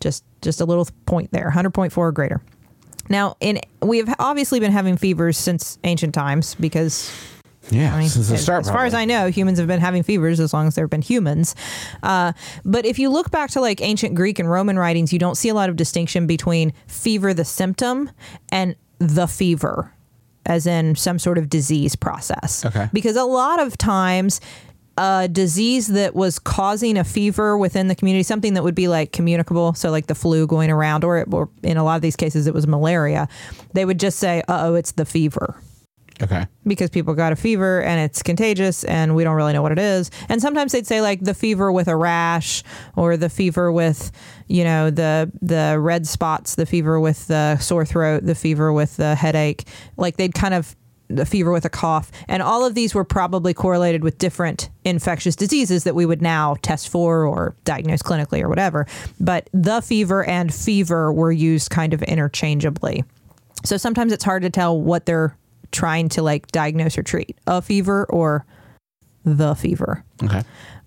just 0.00 0.24
just 0.42 0.60
a 0.60 0.64
little 0.64 0.88
point 1.06 1.30
there 1.32 1.50
100.4 1.54 1.96
or 1.98 2.12
greater 2.12 2.40
now 3.10 3.36
in 3.40 3.60
we 3.82 3.98
have 3.98 4.14
obviously 4.18 4.58
been 4.60 4.72
having 4.72 4.96
fevers 4.96 5.36
since 5.36 5.78
ancient 5.84 6.14
times 6.14 6.54
because 6.54 7.10
Yeah. 7.70 7.94
I 7.94 7.98
mean, 8.00 8.08
since 8.08 8.28
the 8.28 8.34
as, 8.34 8.42
start 8.42 8.60
as 8.64 8.70
far 8.70 8.86
as. 8.86 8.94
I 8.94 9.04
know, 9.04 9.28
humans 9.30 9.58
have 9.58 9.68
been 9.68 9.80
having 9.80 10.02
fevers 10.02 10.40
as 10.40 10.52
long 10.54 10.66
as 10.66 10.74
there 10.74 10.84
have 10.84 10.90
been 10.90 11.02
humans. 11.02 11.54
Uh, 12.02 12.32
but 12.64 12.84
if 12.86 12.98
you 12.98 13.10
look 13.10 13.30
back 13.30 13.50
to 13.50 13.60
like 13.60 13.80
ancient 13.82 14.14
Greek 14.14 14.38
and 14.38 14.50
Roman 14.50 14.78
writings, 14.78 15.12
you 15.12 15.18
don't 15.18 15.36
see 15.36 15.50
a 15.50 15.54
lot 15.54 15.68
of 15.68 15.76
distinction 15.76 16.26
between 16.26 16.72
fever, 16.86 17.34
the 17.34 17.44
symptom, 17.44 18.10
and 18.50 18.74
the 18.98 19.26
fever, 19.26 19.92
as 20.46 20.66
in 20.66 20.96
some 20.96 21.18
sort 21.18 21.38
of 21.38 21.48
disease 21.48 21.96
process. 21.96 22.64
Okay. 22.64 22.88
Because 22.92 23.16
a 23.16 23.24
lot 23.24 23.60
of 23.60 23.76
times, 23.76 24.40
a 24.96 25.28
disease 25.28 25.88
that 25.88 26.14
was 26.14 26.38
causing 26.38 26.98
a 26.98 27.04
fever 27.04 27.56
within 27.56 27.88
the 27.88 27.94
community, 27.94 28.22
something 28.22 28.54
that 28.54 28.62
would 28.62 28.74
be 28.74 28.88
like 28.88 29.12
communicable, 29.12 29.74
so 29.74 29.90
like 29.90 30.06
the 30.06 30.14
flu 30.14 30.46
going 30.46 30.70
around, 30.70 31.04
or, 31.04 31.24
or 31.30 31.48
in 31.62 31.76
a 31.76 31.84
lot 31.84 31.96
of 31.96 32.02
these 32.02 32.16
cases, 32.16 32.46
it 32.46 32.54
was 32.54 32.66
malaria, 32.66 33.28
they 33.72 33.84
would 33.84 34.00
just 34.00 34.18
say, 34.18 34.42
uh 34.48 34.66
oh, 34.66 34.74
it's 34.74 34.92
the 34.92 35.04
fever 35.04 35.60
Okay. 36.22 36.46
because 36.66 36.90
people 36.90 37.14
got 37.14 37.32
a 37.32 37.36
fever 37.36 37.82
and 37.82 38.00
it's 38.00 38.22
contagious 38.22 38.84
and 38.84 39.14
we 39.14 39.24
don't 39.24 39.36
really 39.36 39.52
know 39.52 39.62
what 39.62 39.72
it 39.72 39.78
is. 39.78 40.10
And 40.28 40.40
sometimes 40.40 40.72
they'd 40.72 40.86
say 40.86 41.00
like 41.00 41.20
the 41.20 41.34
fever 41.34 41.72
with 41.72 41.88
a 41.88 41.96
rash 41.96 42.62
or 42.96 43.16
the 43.16 43.28
fever 43.28 43.72
with, 43.72 44.12
you 44.46 44.64
know, 44.64 44.90
the 44.90 45.30
the 45.40 45.78
red 45.78 46.06
spots, 46.06 46.54
the 46.54 46.66
fever 46.66 47.00
with 47.00 47.26
the 47.26 47.58
sore 47.58 47.84
throat, 47.84 48.24
the 48.24 48.34
fever 48.34 48.72
with 48.72 48.96
the 48.96 49.14
headache. 49.14 49.64
Like 49.96 50.16
they'd 50.16 50.34
kind 50.34 50.54
of 50.54 50.76
the 51.10 51.26
fever 51.26 51.50
with 51.50 51.64
a 51.64 51.68
cough. 51.70 52.10
And 52.28 52.42
all 52.42 52.64
of 52.64 52.74
these 52.74 52.94
were 52.94 53.04
probably 53.04 53.52
correlated 53.52 54.04
with 54.04 54.18
different 54.18 54.70
infectious 54.84 55.34
diseases 55.36 55.84
that 55.84 55.94
we 55.94 56.06
would 56.06 56.22
now 56.22 56.54
test 56.62 56.88
for 56.88 57.26
or 57.26 57.56
diagnose 57.64 58.02
clinically 58.02 58.40
or 58.42 58.48
whatever. 58.48 58.86
But 59.18 59.50
the 59.52 59.80
fever 59.80 60.24
and 60.24 60.54
fever 60.54 61.12
were 61.12 61.32
used 61.32 61.70
kind 61.70 61.92
of 61.92 62.02
interchangeably. 62.04 63.04
So 63.64 63.76
sometimes 63.76 64.12
it's 64.12 64.24
hard 64.24 64.42
to 64.42 64.50
tell 64.50 64.80
what 64.80 65.06
they're 65.06 65.36
trying 65.72 66.08
to 66.10 66.22
like 66.22 66.46
diagnose 66.48 66.98
or 66.98 67.02
treat 67.02 67.38
a 67.46 67.62
fever 67.62 68.06
or 68.10 68.44
the 69.24 69.54
fever. 69.54 70.04
Okay. 70.22 70.42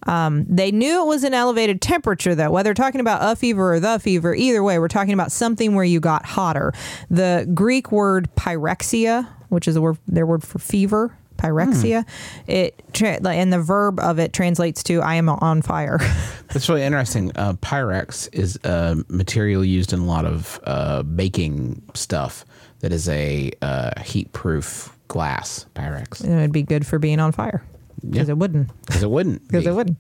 Um, 0.06 0.46
They 0.50 0.72
knew 0.72 1.04
it 1.04 1.08
was 1.08 1.24
an 1.24 1.34
elevated 1.34 1.82
temperature, 1.82 2.36
though. 2.36 2.52
Whether 2.52 2.74
talking 2.74 3.00
about 3.02 3.20
a 3.22 3.36
fever 3.36 3.74
or 3.76 3.80
the 3.80 4.00
fever, 4.00 4.36
either 4.36 4.64
way, 4.64 4.80
we're 4.80 4.88
talking 4.88 5.14
about 5.14 5.32
something 5.32 5.76
where 5.76 5.86
you 5.86 6.00
got 6.00 6.26
hotter. 6.26 6.74
The 7.10 7.50
Greek 7.54 7.92
word 7.92 8.30
pyrexia, 8.36 9.28
which 9.50 9.68
is 9.68 9.76
a 9.76 9.82
word, 9.82 9.98
their 10.08 10.26
word 10.26 10.44
for 10.44 10.60
fever, 10.60 11.16
pyrexia, 11.38 12.06
it 12.48 12.82
tra- 12.94 13.20
and 13.28 13.52
the 13.54 13.62
verb 13.62 14.00
of 14.00 14.20
it 14.20 14.34
translates 14.34 14.84
to 14.84 15.02
"I 15.02 15.16
am 15.16 15.30
on 15.30 15.62
fire." 15.62 16.00
That's 16.50 16.68
really 16.70 16.84
interesting. 16.84 17.32
Uh, 17.36 17.54
Pyrex 17.54 18.30
is 18.34 18.58
a 18.64 18.98
material 19.10 19.64
used 19.64 19.94
in 19.94 20.00
a 20.00 20.06
lot 20.06 20.26
of 20.26 20.60
uh, 20.66 21.04
baking 21.04 21.82
stuff 21.94 22.46
that 22.84 22.92
is 22.92 23.08
a 23.08 23.50
uh, 23.62 23.92
heat-proof 24.02 24.96
glass 25.08 25.66
Pyrex 25.74 26.22
And 26.22 26.34
it'd 26.34 26.52
be 26.52 26.64
good 26.64 26.86
for 26.86 27.00
being 27.00 27.20
on 27.22 27.32
fire 27.32 27.64
because 28.02 28.28
Yeah. 28.28 28.34
it 28.34 28.38
wouldn't. 28.38 28.70
because 28.86 29.04
it 29.04 29.10
wouldn't. 29.10 29.42
Because 29.48 29.66
it 29.66 29.74
wouldn't. 29.74 29.98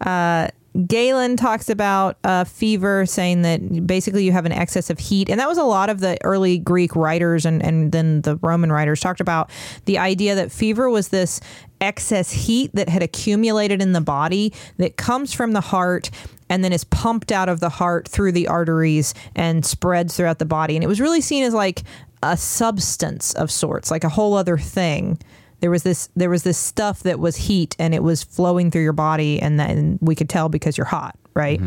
Uh, 0.00 0.48
Galen 0.86 1.36
talks 1.36 1.68
about 1.68 2.16
uh, 2.24 2.44
fever, 2.44 3.04
saying 3.04 3.42
that 3.42 3.86
basically 3.86 4.24
you 4.24 4.32
have 4.32 4.46
an 4.46 4.52
excess 4.52 4.90
of 4.90 4.98
heat. 4.98 5.28
And 5.28 5.40
that 5.40 5.48
was 5.48 5.58
a 5.58 5.64
lot 5.64 5.90
of 5.90 6.00
the 6.00 6.16
early 6.24 6.56
Greek 6.58 6.94
writers 6.96 7.44
and, 7.44 7.62
and 7.62 7.90
then 7.92 8.22
the 8.22 8.36
Roman 8.36 8.70
writers 8.72 9.00
talked 9.00 9.20
about 9.20 9.50
the 9.86 9.98
idea 9.98 10.34
that 10.36 10.52
fever 10.52 10.88
was 10.88 11.08
this 11.08 11.40
excess 11.80 12.30
heat 12.30 12.70
that 12.74 12.88
had 12.88 13.02
accumulated 13.02 13.82
in 13.82 13.92
the 13.92 14.00
body 14.00 14.52
that 14.78 14.96
comes 14.96 15.32
from 15.34 15.52
the 15.52 15.60
heart 15.60 16.10
and 16.48 16.64
then 16.64 16.72
is 16.72 16.84
pumped 16.84 17.32
out 17.32 17.48
of 17.48 17.60
the 17.60 17.68
heart 17.68 18.08
through 18.08 18.32
the 18.32 18.48
arteries 18.48 19.14
and 19.34 19.64
spreads 19.64 20.16
throughout 20.16 20.38
the 20.38 20.44
body. 20.44 20.76
And 20.76 20.84
it 20.84 20.88
was 20.88 21.00
really 21.00 21.20
seen 21.20 21.44
as 21.44 21.54
like 21.54 21.82
a 22.22 22.36
substance 22.36 23.34
of 23.34 23.50
sorts, 23.50 23.90
like 23.90 24.04
a 24.04 24.08
whole 24.08 24.34
other 24.34 24.58
thing. 24.58 25.18
There 25.60 25.70
was 25.70 25.82
this 25.82 26.08
there 26.14 26.30
was 26.30 26.44
this 26.44 26.58
stuff 26.58 27.02
that 27.02 27.18
was 27.18 27.36
heat 27.36 27.74
and 27.78 27.94
it 27.94 28.02
was 28.02 28.22
flowing 28.22 28.70
through 28.70 28.84
your 28.84 28.92
body 28.92 29.40
and 29.40 29.58
then 29.58 29.98
we 30.00 30.14
could 30.14 30.28
tell 30.28 30.48
because 30.48 30.76
you're 30.76 30.86
hot 30.86 31.16
right? 31.34 31.60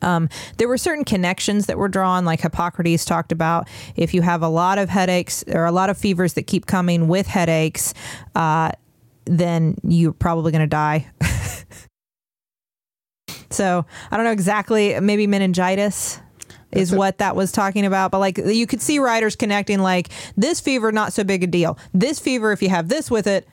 Um, 0.00 0.28
there 0.56 0.66
were 0.66 0.78
certain 0.78 1.04
connections 1.04 1.66
that 1.66 1.78
were 1.78 1.88
drawn 1.88 2.24
like 2.24 2.40
hippocrates 2.40 3.04
talked 3.04 3.30
about. 3.30 3.68
If 3.94 4.14
you 4.14 4.22
have 4.22 4.42
a 4.42 4.48
lot 4.48 4.78
of 4.78 4.88
headaches 4.88 5.44
or 5.46 5.66
a 5.66 5.72
lot 5.72 5.90
of 5.90 5.98
fevers 5.98 6.32
that 6.34 6.46
keep 6.46 6.66
coming 6.66 7.06
with 7.06 7.26
headaches 7.26 7.94
uh, 8.34 8.72
then 9.24 9.76
you're 9.84 10.12
probably 10.12 10.50
going 10.50 10.62
to 10.62 10.66
die 10.66 11.06
so 13.52 13.84
i 14.10 14.16
don't 14.16 14.24
know 14.24 14.32
exactly 14.32 14.98
maybe 15.00 15.26
meningitis 15.26 16.20
is 16.72 16.90
what 16.90 17.18
that 17.18 17.36
was 17.36 17.52
talking 17.52 17.86
about. 17.86 18.10
But 18.10 18.18
like 18.18 18.38
you 18.38 18.66
could 18.66 18.80
see 18.80 18.98
writers 18.98 19.36
connecting 19.36 19.78
like 19.80 20.08
this 20.36 20.60
fever, 20.60 20.90
not 20.90 21.12
so 21.12 21.22
big 21.22 21.44
a 21.44 21.46
deal. 21.46 21.78
This 21.92 22.18
fever, 22.18 22.52
if 22.52 22.62
you 22.62 22.70
have 22.70 22.88
this 22.88 23.10
with 23.10 23.26
it, 23.26 23.46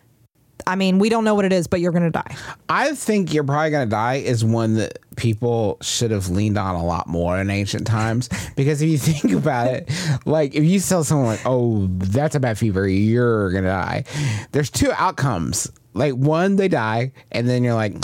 I 0.67 0.75
mean, 0.75 0.99
we 0.99 1.09
don't 1.09 1.23
know 1.23 1.35
what 1.35 1.45
it 1.45 1.53
is, 1.53 1.67
but 1.67 1.79
you're 1.79 1.91
going 1.91 2.03
to 2.03 2.11
die. 2.11 2.35
I 2.67 2.93
think 2.93 3.33
you're 3.33 3.43
probably 3.43 3.71
going 3.71 3.87
to 3.87 3.89
die 3.89 4.15
is 4.15 4.43
one 4.43 4.75
that 4.75 4.99
people 5.15 5.77
should 5.81 6.11
have 6.11 6.29
leaned 6.29 6.57
on 6.57 6.75
a 6.75 6.83
lot 6.83 7.07
more 7.07 7.39
in 7.39 7.49
ancient 7.49 7.87
times. 7.87 8.29
Because 8.55 8.81
if 8.81 8.89
you 8.89 8.97
think 8.97 9.33
about 9.33 9.67
it, 9.67 9.89
like 10.25 10.53
if 10.53 10.65
you 10.65 10.81
tell 10.81 11.05
someone 11.05 11.27
like, 11.27 11.41
"Oh, 11.45 11.87
that's 11.87 12.35
a 12.35 12.41
bad 12.41 12.57
fever," 12.57 12.89
you're 12.89 13.51
going 13.51 13.63
to 13.63 13.69
die. 13.69 14.03
There's 14.51 14.69
two 14.69 14.91
outcomes. 14.91 15.71
Like 15.93 16.13
one, 16.13 16.57
they 16.57 16.67
die, 16.67 17.13
and 17.31 17.47
then 17.47 17.63
you're 17.63 17.73
like, 17.73 17.95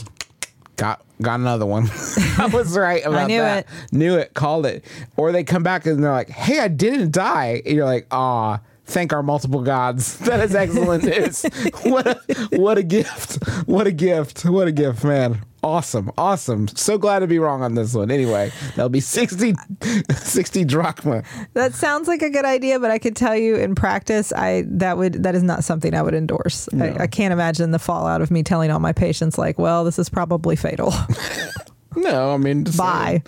got 0.78 1.05
got 1.22 1.40
another 1.40 1.66
one. 1.66 1.90
I 2.38 2.50
was 2.52 2.78
right 2.78 3.06
about 3.06 3.22
I 3.22 3.28
knew 3.28 3.40
that. 3.42 3.66
it. 3.66 3.94
Knew 3.94 4.16
it. 4.16 4.34
Called 4.34 4.66
it. 4.66 4.84
Or 5.18 5.32
they 5.32 5.44
come 5.44 5.64
back 5.64 5.86
and 5.86 6.04
they're 6.04 6.12
like, 6.12 6.30
"Hey, 6.30 6.60
I 6.60 6.68
didn't 6.68 7.12
die," 7.12 7.62
and 7.66 7.76
you're 7.76 7.86
like, 7.86 8.08
"Ah." 8.12 8.62
Thank 8.88 9.14
our 9.14 9.24
multiple 9.24 9.64
gods. 9.64 10.20
That 10.26 10.42
is 10.42 10.54
excellent 10.54 11.06
news. 11.06 11.42
what 11.84 12.06
a 12.06 12.20
what 12.56 12.78
a 12.78 12.84
gift. 12.84 13.44
What 13.68 13.88
a 13.88 13.92
gift. 13.92 14.46
What 14.46 14.68
a 14.68 14.72
gift, 14.72 15.04
man. 15.04 15.44
Awesome. 15.66 16.12
Awesome. 16.16 16.68
So 16.68 17.00
glad 17.00 17.20
to 17.20 17.28
be 17.28 17.40
wrong 17.40 17.64
on 17.64 17.74
this 17.74 17.96
one. 17.96 18.12
Anyway, 18.12 18.52
that'll 18.76 18.88
be 18.88 19.00
60, 19.00 19.56
60 20.16 20.64
drachma. 20.64 21.24
That 21.56 21.74
sounds 21.74 22.08
like 22.08 22.22
a 22.22 22.30
good 22.30 22.46
idea, 22.46 22.80
but 22.80 22.92
I 22.92 23.00
could 23.00 23.16
tell 23.16 23.36
you 23.36 23.56
in 23.56 23.74
practice, 23.74 24.32
I 24.32 24.66
that 24.68 24.96
would 25.00 25.24
that 25.24 25.34
is 25.34 25.42
not 25.42 25.64
something 25.64 25.96
I 25.96 26.04
would 26.04 26.14
endorse. 26.14 26.70
I, 26.80 26.96
I 27.00 27.08
can't 27.08 27.34
imagine 27.34 27.72
the 27.72 27.80
fallout 27.80 28.22
of 28.22 28.30
me 28.30 28.44
telling 28.44 28.70
all 28.70 28.80
my 28.80 28.94
patients 28.94 29.40
like, 29.40 29.58
"Well, 29.58 29.84
this 29.84 29.98
is 29.98 30.08
probably 30.08 30.56
fatal. 30.56 30.94
No, 31.98 32.34
I 32.34 32.38
mean, 32.38 32.66
just 32.66 32.78
Bye." 32.78 33.24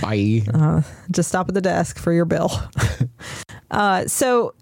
Bye. 0.00 0.84
Just 1.10 1.28
stop 1.28 1.48
at 1.48 1.54
the 1.54 1.60
desk 1.60 1.98
for 1.98 2.12
your 2.12 2.24
bill." 2.24 2.50
uh, 3.70 4.06
so 4.06 4.54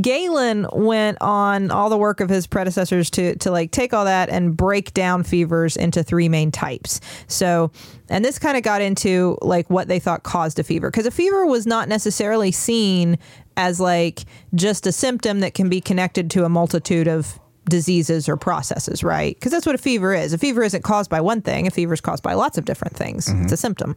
Galen 0.00 0.66
went 0.72 1.18
on 1.20 1.70
all 1.70 1.88
the 1.88 1.96
work 1.96 2.20
of 2.20 2.28
his 2.28 2.46
predecessors 2.46 3.10
to 3.10 3.36
to 3.36 3.50
like 3.50 3.70
take 3.70 3.94
all 3.94 4.04
that 4.04 4.28
and 4.28 4.56
break 4.56 4.92
down 4.92 5.22
fevers 5.22 5.76
into 5.76 6.02
three 6.02 6.28
main 6.28 6.50
types. 6.50 7.00
So, 7.28 7.70
and 8.08 8.24
this 8.24 8.38
kind 8.38 8.56
of 8.56 8.62
got 8.62 8.82
into 8.82 9.38
like 9.40 9.70
what 9.70 9.88
they 9.88 9.98
thought 9.98 10.22
caused 10.22 10.58
a 10.58 10.64
fever 10.64 10.90
because 10.90 11.06
a 11.06 11.10
fever 11.10 11.46
was 11.46 11.66
not 11.66 11.88
necessarily 11.88 12.52
seen 12.52 13.18
as 13.56 13.80
like 13.80 14.24
just 14.54 14.86
a 14.86 14.92
symptom 14.92 15.40
that 15.40 15.54
can 15.54 15.68
be 15.68 15.80
connected 15.80 16.30
to 16.32 16.44
a 16.44 16.48
multitude 16.48 17.08
of 17.08 17.38
diseases 17.68 18.28
or 18.28 18.36
processes, 18.36 19.02
right? 19.02 19.34
Because 19.36 19.52
that's 19.52 19.64
what 19.64 19.74
a 19.74 19.78
fever 19.78 20.12
is. 20.12 20.32
A 20.32 20.38
fever 20.38 20.62
isn't 20.62 20.82
caused 20.82 21.08
by 21.08 21.20
one 21.20 21.40
thing. 21.40 21.66
A 21.66 21.70
fever 21.70 21.94
is 21.94 22.00
caused 22.00 22.22
by 22.22 22.34
lots 22.34 22.58
of 22.58 22.64
different 22.66 22.96
things. 22.96 23.28
It's 23.28 23.52
a 23.52 23.56
symptom. 23.56 23.96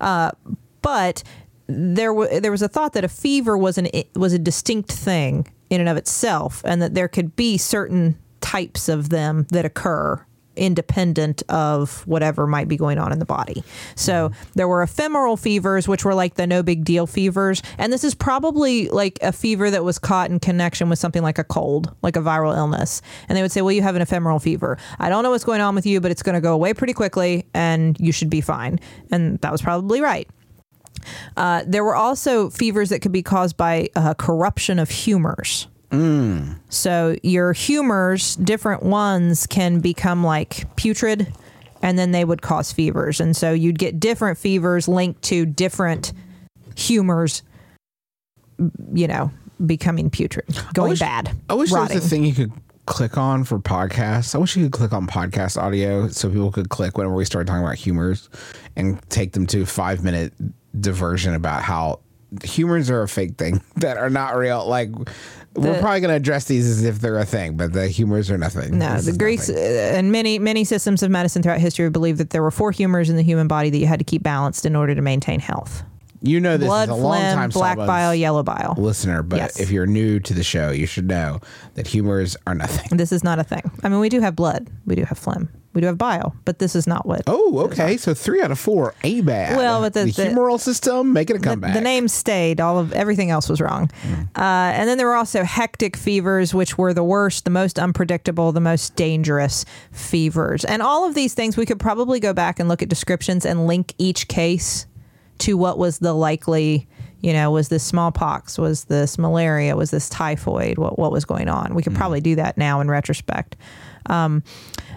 Uh, 0.00 0.32
but 0.82 1.22
there 1.68 2.12
w- 2.12 2.40
there 2.40 2.50
was 2.50 2.62
a 2.62 2.68
thought 2.68 2.94
that 2.94 3.04
a 3.04 3.08
fever 3.08 3.56
was 3.56 3.78
an 3.78 3.88
was 4.16 4.32
a 4.32 4.38
distinct 4.38 4.90
thing 4.90 5.46
in 5.70 5.80
and 5.80 5.88
of 5.88 5.96
itself, 5.96 6.62
and 6.64 6.80
that 6.82 6.94
there 6.94 7.08
could 7.08 7.36
be 7.36 7.58
certain 7.58 8.18
types 8.40 8.88
of 8.88 9.10
them 9.10 9.46
that 9.50 9.64
occur 9.64 10.24
independent 10.56 11.42
of 11.48 12.04
whatever 12.06 12.46
might 12.46 12.66
be 12.66 12.76
going 12.76 12.98
on 12.98 13.12
in 13.12 13.20
the 13.20 13.24
body. 13.24 13.62
So 13.94 14.30
mm-hmm. 14.30 14.50
there 14.54 14.66
were 14.66 14.82
ephemeral 14.82 15.36
fevers, 15.36 15.86
which 15.86 16.04
were 16.04 16.14
like 16.14 16.34
the 16.34 16.46
no 16.46 16.62
big 16.62 16.84
deal 16.84 17.06
fevers, 17.06 17.62
and 17.78 17.92
this 17.92 18.02
is 18.02 18.14
probably 18.14 18.88
like 18.88 19.18
a 19.22 19.30
fever 19.30 19.70
that 19.70 19.84
was 19.84 19.98
caught 19.98 20.30
in 20.30 20.40
connection 20.40 20.88
with 20.88 20.98
something 20.98 21.22
like 21.22 21.38
a 21.38 21.44
cold, 21.44 21.94
like 22.02 22.16
a 22.16 22.20
viral 22.20 22.56
illness. 22.56 23.00
And 23.28 23.38
they 23.38 23.42
would 23.42 23.52
say, 23.52 23.62
"Well, 23.62 23.72
you 23.72 23.82
have 23.82 23.94
an 23.94 24.02
ephemeral 24.02 24.38
fever. 24.38 24.78
I 24.98 25.08
don't 25.08 25.22
know 25.22 25.30
what's 25.30 25.44
going 25.44 25.60
on 25.60 25.74
with 25.74 25.86
you, 25.86 26.00
but 26.00 26.10
it's 26.10 26.22
going 26.22 26.34
to 26.34 26.40
go 26.40 26.54
away 26.54 26.74
pretty 26.74 26.92
quickly, 26.92 27.46
and 27.54 27.98
you 28.00 28.10
should 28.10 28.30
be 28.30 28.40
fine." 28.40 28.80
And 29.12 29.38
that 29.40 29.52
was 29.52 29.62
probably 29.62 30.00
right. 30.00 30.28
Uh, 31.36 31.62
there 31.66 31.84
were 31.84 31.96
also 31.96 32.50
fevers 32.50 32.88
that 32.90 33.00
could 33.00 33.12
be 33.12 33.22
caused 33.22 33.56
by 33.56 33.88
uh, 33.96 34.14
corruption 34.14 34.78
of 34.78 34.90
humors. 34.90 35.68
So 36.68 37.16
your 37.22 37.52
humors, 37.54 38.36
different 38.36 38.82
ones, 38.82 39.46
can 39.46 39.80
become 39.80 40.22
like 40.22 40.64
putrid, 40.76 41.32
and 41.80 41.98
then 41.98 42.12
they 42.12 42.24
would 42.24 42.42
cause 42.42 42.72
fevers. 42.72 43.20
And 43.20 43.34
so 43.36 43.52
you'd 43.52 43.78
get 43.78 43.98
different 43.98 44.38
fevers 44.38 44.86
linked 44.86 45.22
to 45.22 45.46
different 45.46 46.12
humors, 46.76 47.42
you 48.92 49.06
know, 49.08 49.30
becoming 49.64 50.10
putrid, 50.10 50.60
going 50.74 50.90
wish- 50.90 51.00
bad. 51.00 51.30
I 51.48 51.54
wish 51.54 51.70
there 51.70 51.80
was 51.80 51.94
a 51.94 52.00
thing 52.00 52.24
you 52.24 52.34
could 52.34 52.52
click 52.86 53.18
on 53.18 53.44
for 53.44 53.58
podcasts. 53.58 54.34
I 54.34 54.38
wish 54.38 54.56
you 54.56 54.64
could 54.64 54.72
click 54.72 54.92
on 54.92 55.06
podcast 55.06 55.60
audio 55.60 56.08
so 56.08 56.28
people 56.28 56.50
could 56.50 56.70
click 56.70 56.96
whenever 56.96 57.14
we 57.14 57.24
start 57.24 57.46
talking 57.46 57.62
about 57.62 57.76
humors 57.76 58.30
and 58.76 59.00
take 59.10 59.32
them 59.32 59.46
to 59.48 59.66
five 59.66 60.02
minute 60.02 60.32
diversion 60.78 61.34
about 61.34 61.62
how 61.62 62.00
humors 62.44 62.90
are 62.90 63.02
a 63.02 63.08
fake 63.08 63.36
thing 63.36 63.62
that 63.76 63.96
are 63.96 64.10
not 64.10 64.36
real. 64.36 64.66
Like 64.66 64.90
we're 65.54 65.80
probably 65.80 66.00
going 66.00 66.10
to 66.10 66.14
address 66.16 66.44
these 66.44 66.66
as 66.68 66.84
if 66.84 67.00
they're 67.00 67.18
a 67.18 67.24
thing, 67.24 67.56
but 67.56 67.72
the 67.72 67.88
humors 67.88 68.30
are 68.30 68.38
nothing. 68.38 68.78
No, 68.78 68.94
This 68.96 69.06
the 69.06 69.16
Greeks 69.16 69.48
nothing. 69.48 69.62
uh, 69.64 69.96
and 69.96 70.12
many 70.12 70.38
many 70.38 70.64
systems 70.64 71.02
of 71.02 71.10
medicine 71.10 71.42
throughout 71.42 71.58
history 71.60 71.88
believed 71.90 72.18
that 72.18 72.30
there 72.30 72.42
were 72.42 72.50
four 72.50 72.70
humors 72.70 73.10
in 73.10 73.16
the 73.16 73.22
human 73.22 73.48
body 73.48 73.70
that 73.70 73.78
you 73.78 73.86
had 73.86 73.98
to 73.98 74.04
keep 74.04 74.22
balanced 74.22 74.66
in 74.66 74.76
order 74.76 74.94
to 74.94 75.02
maintain 75.02 75.40
health: 75.40 75.82
You 76.22 76.38
know 76.38 76.56
this 76.58 76.68
blood, 76.68 76.88
is 76.90 76.94
a 76.94 76.94
long 76.94 77.16
phlegm, 77.20 77.36
time 77.36 77.50
black 77.50 77.76
bile, 77.78 78.14
yellow 78.14 78.42
bile. 78.42 78.74
listener, 78.78 79.22
but 79.22 79.36
Yes. 79.38 79.58
if 79.58 79.70
you're 79.70 79.86
new 79.86 80.20
to 80.20 80.34
the 80.34 80.44
show, 80.44 80.70
you 80.70 80.86
should 80.86 81.08
know 81.08 81.40
that 81.74 81.86
humors 81.88 82.36
are 82.46 82.54
nothing. 82.54 82.96
This 82.98 83.10
is 83.10 83.24
not 83.24 83.38
a 83.38 83.44
thing. 83.44 83.68
I 83.82 83.88
mean, 83.88 84.00
we 84.00 84.10
do 84.10 84.20
have 84.20 84.36
blood, 84.36 84.68
we 84.86 84.94
do 84.94 85.04
have 85.04 85.18
phlegm, 85.18 85.48
we 85.74 85.80
do 85.82 85.86
have 85.86 85.98
bile, 85.98 86.34
but 86.44 86.58
this 86.58 86.74
is 86.74 86.86
not 86.86 87.06
what. 87.06 87.22
Oh, 87.26 87.60
okay. 87.66 87.96
So 87.98 88.14
three 88.14 88.42
out 88.42 88.50
of 88.50 88.58
four 88.58 88.94
a 89.04 89.20
bad. 89.20 89.56
Well, 89.56 89.80
but 89.82 89.94
the- 89.94 90.04
the, 90.06 90.10
the- 90.12 90.24
humoral 90.30 90.58
system 90.58 91.12
making 91.12 91.36
a 91.36 91.40
comeback. 91.40 91.74
the 91.74 91.80
name 91.80 92.08
stayed. 92.08 92.60
All 92.60 92.78
of 92.78 92.92
everything 92.94 93.30
else 93.30 93.48
was 93.48 93.60
wrong. 93.60 93.90
Uh, 94.34 94.40
and 94.74 94.88
then 94.88 94.98
there 94.98 95.06
were 95.06 95.14
also 95.14 95.44
hectic 95.44 95.96
fevers, 95.96 96.54
which 96.54 96.78
were 96.78 96.92
the 96.94 97.04
worst, 97.04 97.44
the 97.44 97.50
most 97.50 97.78
unpredictable, 97.78 98.50
the 98.52 98.60
most 98.60 98.96
dangerous 98.96 99.64
fevers. 99.92 100.64
And 100.64 100.82
all 100.82 101.06
of 101.06 101.14
these 101.14 101.34
things, 101.34 101.56
we 101.56 101.66
could 101.66 101.78
probably 101.80 102.18
go 102.20 102.32
back 102.32 102.58
and 102.58 102.68
look 102.68 102.82
at 102.82 102.88
descriptions 102.88 103.44
and 103.44 103.66
link 103.66 103.94
each 103.98 104.26
case 104.28 104.86
to 105.38 105.56
what 105.56 105.78
was 105.78 105.98
the 105.98 106.12
likely. 106.14 106.88
You 107.20 107.32
know, 107.32 107.50
was 107.50 107.68
this 107.68 107.82
smallpox? 107.82 108.58
Was 108.58 108.84
this 108.84 109.18
malaria? 109.18 109.74
Was 109.74 109.90
this 109.90 110.08
typhoid? 110.08 110.78
What 110.78 111.00
what 111.00 111.10
was 111.10 111.24
going 111.24 111.48
on? 111.48 111.74
We 111.74 111.82
could 111.82 111.94
probably 111.96 112.20
do 112.20 112.36
that 112.36 112.56
now 112.56 112.80
in 112.80 112.88
retrospect. 112.88 113.56
Um, 114.08 114.42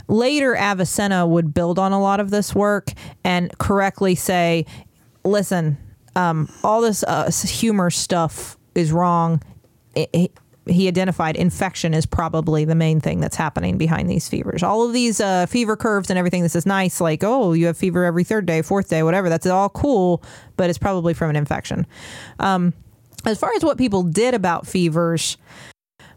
later, 0.08 0.56
Avicenna 0.56 1.28
would 1.28 1.54
build 1.54 1.78
on 1.80 1.92
a 1.92 2.02
lot 2.02 2.20
of 2.20 2.30
this 2.30 2.56
work 2.56 2.92
and 3.24 3.56
correctly 3.60 4.16
say, 4.16 4.66
listen, 5.24 5.78
um, 6.16 6.50
all 6.64 6.82
this 6.82 7.04
uh, 7.04 7.32
humor 7.46 7.90
stuff 7.90 8.58
is 8.76 8.92
wrong. 8.92 9.42
It- 9.96 10.10
it- 10.14 10.38
he 10.68 10.88
identified 10.88 11.36
infection 11.38 11.92
is 11.96 12.06
probably 12.06 12.66
the 12.66 12.76
main 12.76 13.02
thing 13.02 13.20
that's 13.20 13.36
happening 13.36 13.80
behind 13.80 14.08
these 14.08 14.30
fevers. 14.30 14.62
All 14.62 14.86
of 14.86 14.94
these 14.94 15.20
uh, 15.20 15.48
fever 15.48 15.76
curves 15.76 16.12
and 16.12 16.20
everything. 16.20 16.44
This 16.44 16.56
is 16.56 16.68
nice, 16.68 17.02
like 17.02 17.24
oh, 17.24 17.54
you 17.54 17.66
have 17.66 17.76
fever 17.78 18.06
every 18.06 18.24
third 18.24 18.46
day, 18.46 18.62
fourth 18.62 18.88
day, 18.88 19.02
whatever. 19.02 19.28
That's 19.28 19.48
all 19.48 19.70
cool, 19.70 20.22
but 20.58 20.70
it's 20.70 20.78
probably 20.78 21.16
from 21.16 21.32
an 21.32 21.36
infection. 21.36 21.88
Um, 22.40 22.74
as 23.26 23.40
far 23.40 23.52
as 23.56 23.64
what 23.64 23.80
people 23.80 24.04
did 24.04 24.36
about 24.36 24.68
fevers, 24.68 25.36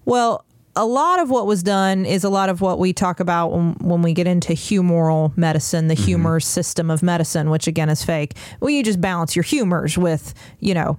well, 0.04 0.44
a 0.76 0.84
lot 0.84 1.20
of 1.20 1.30
what 1.30 1.46
was 1.46 1.62
done 1.62 2.04
is 2.04 2.24
a 2.24 2.28
lot 2.28 2.48
of 2.48 2.60
what 2.60 2.78
we 2.78 2.92
talk 2.92 3.20
about 3.20 3.52
when, 3.52 3.74
when 3.74 4.02
we 4.02 4.12
get 4.12 4.26
into 4.26 4.52
humoral 4.52 5.37
medicine, 5.37 5.88
the 5.88 5.94
mm-hmm. 5.94 6.04
humor 6.04 6.40
system 6.40 6.90
of 6.90 7.02
medicine, 7.02 7.50
which 7.50 7.66
again 7.66 7.88
is 7.88 8.04
fake. 8.04 8.34
Well, 8.60 8.70
you 8.70 8.82
just 8.82 9.00
balance 9.00 9.37
your 9.37 9.44
humors 9.44 9.96
with, 9.96 10.34
you 10.60 10.74
know, 10.74 10.98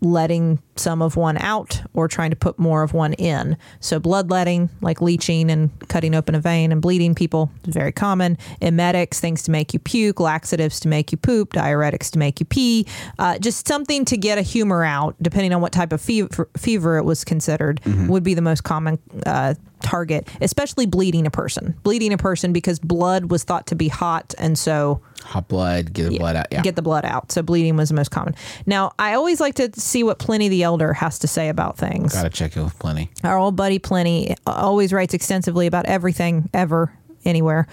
letting 0.00 0.60
some 0.76 1.02
of 1.02 1.16
one 1.16 1.36
out 1.38 1.82
or 1.92 2.06
trying 2.06 2.30
to 2.30 2.36
put 2.36 2.58
more 2.58 2.82
of 2.82 2.92
one 2.92 3.12
in. 3.14 3.56
So 3.80 3.98
bloodletting, 3.98 4.70
like 4.80 5.00
leeching 5.00 5.50
and 5.50 5.70
cutting 5.88 6.14
open 6.14 6.34
a 6.34 6.40
vein 6.40 6.70
and 6.70 6.80
bleeding 6.80 7.14
people, 7.14 7.50
is 7.66 7.74
very 7.74 7.92
common. 7.92 8.38
Emetics, 8.62 9.18
things 9.18 9.42
to 9.42 9.50
make 9.50 9.74
you 9.74 9.80
puke, 9.80 10.20
laxatives 10.20 10.78
to 10.80 10.88
make 10.88 11.10
you 11.10 11.18
poop, 11.18 11.52
diuretics 11.52 12.10
to 12.12 12.18
make 12.18 12.38
you 12.38 12.46
pee, 12.46 12.86
uh, 13.18 13.38
just 13.38 13.66
something 13.66 14.04
to 14.04 14.16
get 14.16 14.38
a 14.38 14.42
humor 14.42 14.84
out, 14.84 15.16
depending 15.20 15.52
on 15.52 15.60
what 15.60 15.72
type 15.72 15.92
of 15.92 16.00
fever, 16.00 16.48
fever 16.56 16.96
it 16.96 17.04
was 17.04 17.24
considered, 17.24 17.80
would 18.08 18.22
be 18.22 18.34
the 18.34 18.42
most 18.42 18.62
common 18.62 18.98
uh, 19.26 19.54
target, 19.82 20.28
especially 20.40 20.86
bleeding 20.86 21.26
a 21.26 21.30
person. 21.30 21.74
Bleeding 21.82 22.12
a 22.12 22.18
person 22.18 22.52
because 22.52 22.78
blood 22.78 23.30
was 23.30 23.44
thought 23.44 23.66
to 23.68 23.74
be 23.74 23.88
hot, 23.88 24.34
and 24.38 24.58
so 24.58 25.00
Hot 25.24 25.48
blood, 25.48 25.92
get 25.92 26.10
the 26.10 26.18
blood 26.18 26.36
out. 26.36 26.46
Yeah. 26.50 26.62
get 26.62 26.76
the 26.76 26.82
blood 26.82 27.04
out. 27.04 27.32
So 27.32 27.42
bleeding 27.42 27.76
was 27.76 27.88
the 27.88 27.94
most 27.94 28.10
common. 28.10 28.34
Now, 28.66 28.92
I 28.98 29.14
always 29.14 29.40
like 29.40 29.54
to 29.56 29.70
see 29.78 30.02
what 30.02 30.18
Pliny 30.18 30.48
the 30.48 30.62
Elder 30.62 30.92
has 30.92 31.18
to 31.20 31.26
say 31.28 31.48
about 31.48 31.76
things. 31.76 32.14
Gotta 32.14 32.30
check 32.30 32.56
in 32.56 32.64
with 32.64 32.78
Pliny. 32.78 33.10
Our 33.24 33.36
old 33.36 33.56
buddy 33.56 33.78
Pliny 33.78 34.36
always 34.46 34.92
writes 34.92 35.14
extensively 35.14 35.66
about 35.66 35.86
everything 35.86 36.48
ever 36.54 36.92
anywhere. 37.24 37.66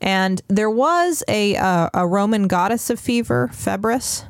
And 0.00 0.40
there 0.48 0.70
was 0.70 1.22
a 1.28 1.56
uh, 1.56 1.90
a 1.92 2.06
Roman 2.06 2.46
goddess 2.48 2.88
of 2.88 2.98
fever, 2.98 3.50
Febris, 3.52 4.24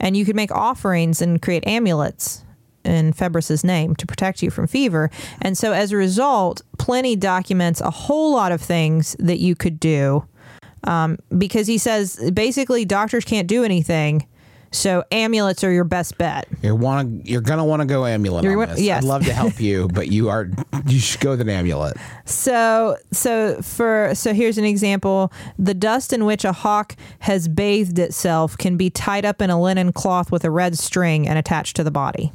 and 0.00 0.16
you 0.16 0.24
could 0.24 0.36
make 0.36 0.50
offerings 0.52 1.20
and 1.20 1.42
create 1.42 1.66
amulets 1.66 2.44
in 2.84 3.12
Febris's 3.12 3.64
name 3.64 3.94
to 3.96 4.06
protect 4.06 4.42
you 4.42 4.50
from 4.50 4.66
fever. 4.66 5.10
And 5.40 5.56
so 5.56 5.72
as 5.72 5.92
a 5.92 5.96
result, 5.96 6.62
Pliny 6.78 7.14
documents 7.16 7.80
a 7.80 7.90
whole 7.90 8.32
lot 8.32 8.50
of 8.50 8.60
things 8.60 9.14
that 9.20 9.38
you 9.38 9.54
could 9.54 9.78
do 9.78 10.26
um, 10.84 11.18
because 11.36 11.66
he 11.66 11.78
says 11.78 12.30
basically 12.34 12.84
doctors 12.84 13.24
can't 13.24 13.46
do 13.46 13.62
anything. 13.64 14.26
So 14.74 15.04
amulets 15.12 15.62
are 15.64 15.70
your 15.70 15.84
best 15.84 16.16
bet. 16.16 16.48
You're 16.62 16.74
want 16.74 17.26
you're 17.26 17.42
gonna 17.42 17.64
want 17.64 17.82
to 17.82 17.86
go 17.86 18.06
amulet. 18.06 18.42
You're 18.42 18.60
on 18.62 18.70
this. 18.70 18.80
yes. 18.80 19.04
I'd 19.04 19.06
love 19.06 19.24
to 19.26 19.32
help 19.34 19.60
you, 19.60 19.86
but 19.88 20.08
you 20.10 20.30
are 20.30 20.48
you 20.86 20.98
should 20.98 21.20
go 21.20 21.30
with 21.30 21.42
an 21.42 21.50
amulet. 21.50 21.98
So 22.24 22.96
so 23.12 23.60
for 23.60 24.12
so 24.14 24.32
here's 24.32 24.56
an 24.56 24.64
example. 24.64 25.30
The 25.58 25.74
dust 25.74 26.12
in 26.12 26.24
which 26.24 26.44
a 26.44 26.52
hawk 26.52 26.96
has 27.20 27.48
bathed 27.48 27.98
itself 27.98 28.56
can 28.56 28.78
be 28.78 28.88
tied 28.88 29.26
up 29.26 29.42
in 29.42 29.50
a 29.50 29.60
linen 29.60 29.92
cloth 29.92 30.32
with 30.32 30.42
a 30.42 30.50
red 30.50 30.78
string 30.78 31.28
and 31.28 31.38
attached 31.38 31.76
to 31.76 31.84
the 31.84 31.90
body. 31.90 32.32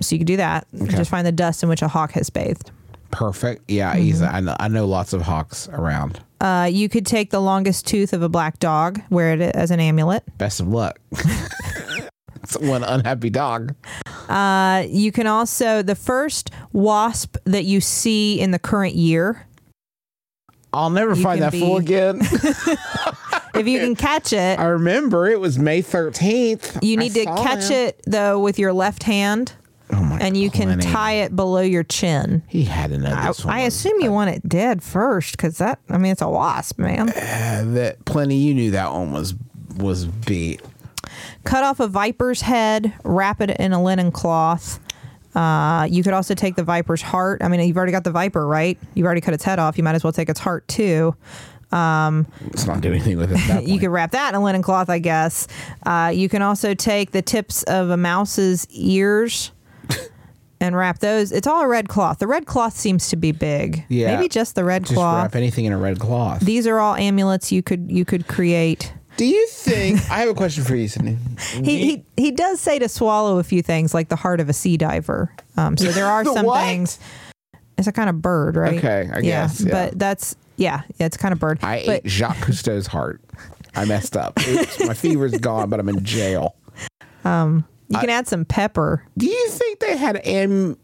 So 0.00 0.14
you 0.14 0.18
can 0.20 0.26
do 0.26 0.36
that. 0.38 0.66
Just 0.86 1.10
find 1.10 1.26
the 1.26 1.32
dust 1.32 1.62
in 1.62 1.68
which 1.68 1.82
a 1.82 1.88
hawk 1.88 2.12
has 2.12 2.30
bathed. 2.30 2.70
Perfect. 3.10 3.64
Yeah, 3.68 3.92
Mm-hmm. 3.94 4.02
easy. 4.02 4.24
I 4.24 4.40
know, 4.40 4.56
I 4.60 4.68
know 4.68 4.86
lots 4.86 5.12
of 5.12 5.22
hawks 5.22 5.68
around. 5.68 6.20
Uh, 6.40 6.68
you 6.72 6.88
could 6.88 7.04
take 7.04 7.30
the 7.30 7.40
longest 7.40 7.86
tooth 7.86 8.12
of 8.12 8.22
a 8.22 8.28
black 8.28 8.58
dog, 8.60 9.00
wear 9.10 9.32
it 9.34 9.40
as 9.42 9.70
an 9.70 9.80
amulet. 9.80 10.22
Best 10.38 10.60
of 10.60 10.68
luck. 10.68 10.98
it's 12.42 12.56
one 12.58 12.82
unhappy 12.82 13.28
dog. 13.30 13.74
Uh, 14.28 14.84
you 14.88 15.12
can 15.12 15.26
also 15.26 15.82
the 15.82 15.94
first 15.96 16.50
wasp 16.72 17.36
that 17.44 17.64
you 17.64 17.80
see 17.80 18.40
in 18.40 18.52
the 18.52 18.58
current 18.58 18.94
year, 18.94 19.46
I'll 20.72 20.88
never 20.90 21.16
find 21.16 21.42
that 21.42 21.52
fool 21.52 21.78
again. 21.78 22.20
if 23.54 23.66
you 23.66 23.80
can 23.80 23.96
catch 23.96 24.32
it, 24.32 24.58
I 24.58 24.66
remember 24.66 25.26
it 25.26 25.40
was 25.40 25.58
May 25.58 25.82
13th. 25.82 26.82
you 26.82 26.96
need 26.96 27.12
to 27.14 27.24
catch 27.24 27.64
him. 27.64 27.88
it 27.88 28.00
though 28.06 28.38
with 28.38 28.58
your 28.58 28.72
left 28.72 29.02
hand. 29.02 29.52
Oh 29.92 30.00
my 30.02 30.18
and 30.18 30.36
you 30.36 30.50
can 30.50 30.68
Pliny. 30.68 30.82
tie 30.84 31.12
it 31.14 31.34
below 31.34 31.60
your 31.60 31.82
chin. 31.82 32.42
He 32.48 32.64
had 32.64 32.90
know 32.92 33.10
I. 33.10 33.32
I 33.46 33.60
assume 33.60 34.00
you 34.00 34.12
want 34.12 34.30
it 34.30 34.48
dead 34.48 34.82
first, 34.82 35.32
because 35.32 35.58
that 35.58 35.78
I 35.88 35.98
mean 35.98 36.12
it's 36.12 36.22
a 36.22 36.28
wasp, 36.28 36.78
man. 36.78 37.08
uh, 37.08 37.12
that 37.74 38.04
Pliny. 38.04 38.36
You 38.36 38.54
knew 38.54 38.70
that 38.72 38.92
one 38.92 39.12
was 39.12 39.34
was 39.76 40.06
beat. 40.06 40.60
Cut 41.44 41.64
off 41.64 41.80
a 41.80 41.88
viper's 41.88 42.42
head, 42.42 42.92
wrap 43.04 43.40
it 43.40 43.50
in 43.50 43.72
a 43.72 43.82
linen 43.82 44.12
cloth. 44.12 44.78
Uh, 45.34 45.86
you 45.90 46.02
could 46.02 46.12
also 46.12 46.34
take 46.34 46.56
the 46.56 46.64
viper's 46.64 47.02
heart. 47.02 47.42
I 47.42 47.48
mean, 47.48 47.60
you've 47.66 47.76
already 47.76 47.92
got 47.92 48.04
the 48.04 48.10
viper, 48.10 48.46
right? 48.46 48.78
You've 48.94 49.06
already 49.06 49.20
cut 49.20 49.32
its 49.34 49.44
head 49.44 49.58
off. 49.58 49.78
You 49.78 49.84
might 49.84 49.94
as 49.94 50.04
well 50.04 50.12
take 50.12 50.28
its 50.28 50.40
heart 50.40 50.66
too. 50.68 51.14
It's 51.72 52.66
not 52.66 52.80
doing 52.80 52.96
anything 52.96 53.16
with 53.16 53.30
it. 53.32 53.64
You 53.68 53.78
could 53.78 53.90
wrap 53.90 54.10
that 54.12 54.30
in 54.30 54.34
a 54.34 54.42
linen 54.42 54.62
cloth, 54.62 54.90
I 54.90 54.98
guess. 54.98 55.46
Uh, 55.86 56.10
you 56.14 56.28
can 56.28 56.42
also 56.42 56.74
take 56.74 57.12
the 57.12 57.22
tips 57.22 57.62
of 57.64 57.90
a 57.90 57.96
mouse's 57.96 58.66
ears 58.70 59.52
and 60.60 60.76
wrap 60.76 60.98
those. 60.98 61.32
It's 61.32 61.46
all 61.46 61.62
a 61.62 61.68
red 61.68 61.88
cloth. 61.88 62.18
The 62.18 62.26
red 62.26 62.46
cloth 62.46 62.76
seems 62.76 63.08
to 63.08 63.16
be 63.16 63.32
big. 63.32 63.84
Yeah. 63.88 64.14
Maybe 64.14 64.28
just 64.28 64.54
the 64.54 64.64
red 64.64 64.82
just 64.82 64.94
cloth. 64.94 65.22
wrap 65.22 65.36
anything 65.36 65.64
in 65.64 65.72
a 65.72 65.78
red 65.78 65.98
cloth. 65.98 66.40
These 66.40 66.66
are 66.66 66.78
all 66.78 66.94
amulets 66.94 67.50
you 67.50 67.62
could 67.62 67.90
you 67.90 68.04
could 68.04 68.26
create. 68.26 68.92
Do 69.16 69.26
you 69.26 69.46
think? 69.48 69.98
I 70.10 70.20
have 70.20 70.28
a 70.28 70.34
question 70.34 70.64
for 70.64 70.76
you, 70.76 70.86
Sydnee. 70.88 71.18
He, 71.64 71.78
he 71.78 72.04
he 72.16 72.30
does 72.30 72.60
say 72.60 72.78
to 72.78 72.88
swallow 72.88 73.38
a 73.38 73.42
few 73.42 73.62
things 73.62 73.92
like 73.92 74.08
the 74.08 74.16
heart 74.16 74.40
of 74.40 74.48
a 74.48 74.52
sea 74.52 74.76
diver. 74.76 75.34
Um, 75.56 75.76
so 75.76 75.90
there 75.90 76.06
are 76.06 76.24
The 76.24 76.34
some 76.34 76.46
what? 76.46 76.64
things. 76.64 76.98
It's 77.76 77.88
a 77.88 77.92
kind 77.92 78.10
of 78.10 78.20
bird, 78.20 78.56
right? 78.56 78.76
Okay, 78.78 79.10
I 79.12 79.20
guess, 79.22 79.62
yeah. 79.62 79.70
But 79.70 79.98
that's 79.98 80.36
yeah, 80.56 80.82
yeah, 80.98 81.06
it's 81.06 81.16
kind 81.16 81.32
of 81.32 81.38
bird. 81.38 81.58
I 81.62 81.82
but 81.86 81.96
ate 82.04 82.06
Jacques 82.10 82.36
Cousteau's 82.36 82.86
heart. 82.86 83.22
I 83.74 83.84
messed 83.86 84.16
up. 84.16 84.38
Oops, 84.46 84.86
my 84.86 84.94
fever's 84.94 85.38
gone, 85.38 85.70
but 85.70 85.80
I'm 85.80 85.88
in 85.88 86.04
jail. 86.04 86.56
You 87.90 87.98
can 87.98 88.10
add 88.10 88.26
some 88.28 88.44
pepper. 88.44 89.04
Do 89.18 89.26
you 89.26 89.48
think 89.48 89.80
they 89.80 89.96
had 89.96 90.16
am? 90.26 90.76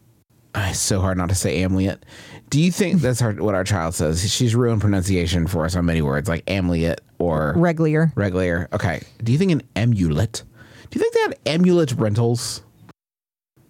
Ah, 0.55 0.69
It's 0.69 0.79
so 0.79 0.99
hard 1.01 1.17
not 1.17 1.29
to 1.29 1.35
say 1.35 1.63
amulet. 1.63 2.03
Do 2.49 2.59
you 2.61 2.71
think 2.71 3.01
that's 3.01 3.21
our, 3.21 3.33
what 3.33 3.53
our 3.55 3.63
child 3.63 3.93
says? 3.95 4.31
She's 4.31 4.55
ruined 4.55 4.81
pronunciation 4.81 5.47
for 5.47 5.65
us 5.65 5.75
on 5.75 5.85
many 5.85 6.01
words 6.01 6.27
like 6.29 6.43
amulet 6.49 7.01
or 7.19 7.53
Regular. 7.57 8.11
regular. 8.15 8.67
Okay. 8.73 9.01
Do 9.23 9.31
you 9.31 9.37
think 9.37 9.51
an 9.51 9.61
amulet? 9.75 10.43
Do 10.89 10.99
you 10.99 11.01
think 11.01 11.13
they 11.13 11.19
had 11.21 11.39
amulet 11.59 11.91
rentals? 11.93 12.61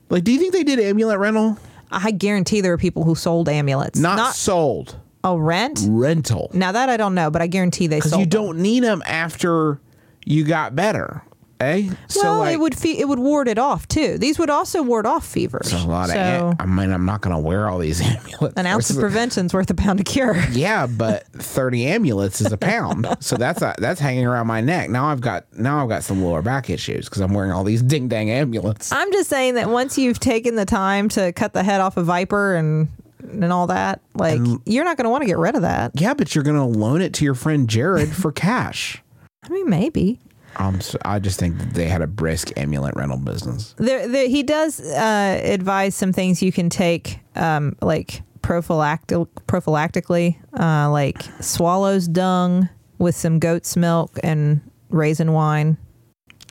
Like, 0.10 0.23
do 0.23 0.32
you 0.32 0.39
think 0.39 0.54
they 0.54 0.63
did 0.63 0.80
amulet 0.80 1.17
rental? 1.19 1.58
I 1.91 2.12
guarantee 2.12 2.62
there 2.62 2.73
are 2.73 2.78
people 2.78 3.04
who 3.04 3.15
sold 3.15 3.50
amulets. 3.50 3.97
Not, 4.00 4.36
sold, 4.36 4.95
a 5.23 5.38
rent. 5.38 5.82
rental. 5.88 6.50
Now 6.54 6.71
that 6.73 6.89
I 6.89 6.97
don't 6.97 7.15
know, 7.15 7.32
but 7.32 7.41
I 7.41 7.47
guarantee 7.47 7.88
they 7.88 7.97
Because 7.97 8.12
sold. 8.12 8.19
you 8.21 8.26
them. 8.26 8.41
don't 8.43 8.60
need 8.60 8.84
them 8.84 9.02
after 9.06 9.80
you 10.26 10.43
got 10.45 10.76
better, 10.76 11.23
eh? 11.60 11.89
Well, 12.15 12.43
it 12.46 12.58
would 12.58 12.76
fe- 12.78 12.98
it 12.98 13.08
would 13.08 13.20
ward 13.20 13.48
it 13.48 13.58
off 13.58 13.88
too. 13.88 14.17
These 14.17 14.38
would 14.39 14.50
also 14.50 14.84
ward 14.84 15.06
off 15.06 15.26
fevers. 15.26 15.72
a 15.74 15.86
lot 15.88 16.10
so 16.10 16.15
of. 16.15 16.17
am- 16.17 16.56
I 16.60 16.65
mean, 16.65 16.91
I'm 16.93 17.06
not 17.06 17.22
going 17.22 17.36
to 17.36 17.41
wear 17.41 17.67
all 17.70 17.80
these 17.80 18.02
amulets. 18.02 18.54
an 18.58 18.65
ounce 18.65 18.89
of 18.89 18.96
Versus- 18.96 19.02
prevention's 19.02 19.54
worth 19.54 19.70
a 19.70 19.74
pound 19.76 20.00
of 20.00 20.06
cure. 20.06 20.36
Yeah, 20.52 20.88
but 20.88 21.26
thirty 21.34 21.86
amulets 21.86 22.41
is 22.41 22.52
a 22.52 22.58
pound, 22.58 23.08
so 23.20 23.36
that's 23.36 23.62
a, 23.62 23.76
that's 23.78 24.00
hanging 24.00 24.26
around 24.26 24.48
my 24.48 24.62
neck. 24.62 24.89
Now 24.89 25.08
I've 25.08 25.22
got 25.22 25.46
now 25.58 25.84
I've 25.84 25.89
got 25.89 26.04
some 26.04 26.24
lower 26.24 26.41
back 26.41 26.70
issues 26.70 27.06
because 27.10 27.22
I'm 27.22 27.34
wearing 27.34 27.52
all 27.52 27.63
these 27.63 27.82
ding 27.82 28.08
dang 28.08 28.30
amulets. 28.32 28.91
I'm 28.91 29.12
just 29.12 29.30
saying 29.30 29.56
that 29.56 29.70
once 29.70 29.98
you've 29.98 30.20
taken 30.20 30.56
the 30.56 30.65
time 30.65 31.10
to 31.10 31.32
cut 31.34 31.54
the 31.54 31.63
head 31.63 31.82
off 31.82 31.98
a 31.98 32.04
viper 32.04 32.56
and 32.56 32.88
and 33.24 33.52
all 33.52 33.67
that, 33.67 34.00
like 34.15 34.39
you're 34.65 34.86
not 34.86 34.96
going 34.96 35.04
to 35.06 35.10
want 35.10 35.22
to 35.24 35.28
get 35.28 35.38
rid 35.38 35.56
of 35.56 35.62
that. 35.63 35.91
Yeah, 35.96 36.13
but 36.13 36.34
you're 36.34 36.43
gonna 36.43 36.65
loan 36.67 37.02
it 37.02 37.13
to 37.15 37.26
your 37.26 37.34
friend 37.36 37.67
Jared 37.70 38.10
for 38.10 38.32
cash. 38.32 39.02
I 39.43 39.50
mean, 39.50 39.70
maybe. 39.70 40.20
Um, 40.58 40.82
so 40.82 40.98
I 41.06 41.20
just 41.20 41.39
think 41.39 41.58
that 41.60 41.74
they 41.74 41.88
had 41.88 42.02
a 42.02 42.08
brisk 42.08 42.52
amulet 42.58 42.96
rental 42.96 43.17
business. 43.20 43.76
There, 43.78 44.08
there 44.08 44.28
he 44.28 44.41
does 44.43 44.80
uh, 44.80 45.39
advise 45.43 45.93
some 45.96 46.12
things 46.13 46.41
you 46.41 46.52
can 46.52 46.70
take, 46.70 47.20
um, 47.36 47.76
like 47.82 48.22
prophylactic, 48.41 49.28
prophylactically, 49.48 50.38
uh, 50.60 50.89
like 50.89 51.22
swallow's 51.41 52.08
dung 52.08 52.70
with 52.98 53.15
some 53.15 53.38
goat's 53.39 53.78
milk 53.78 54.17
and 54.24 54.62
raisin 54.89 55.34
wine. 55.34 55.78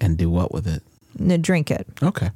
And 0.01 0.17
do 0.17 0.31
what 0.31 0.53
with 0.53 0.67
it? 0.69 0.83
N- 1.19 1.41
Drink 1.43 1.71
it, 1.71 1.87
Okay. 2.03 2.31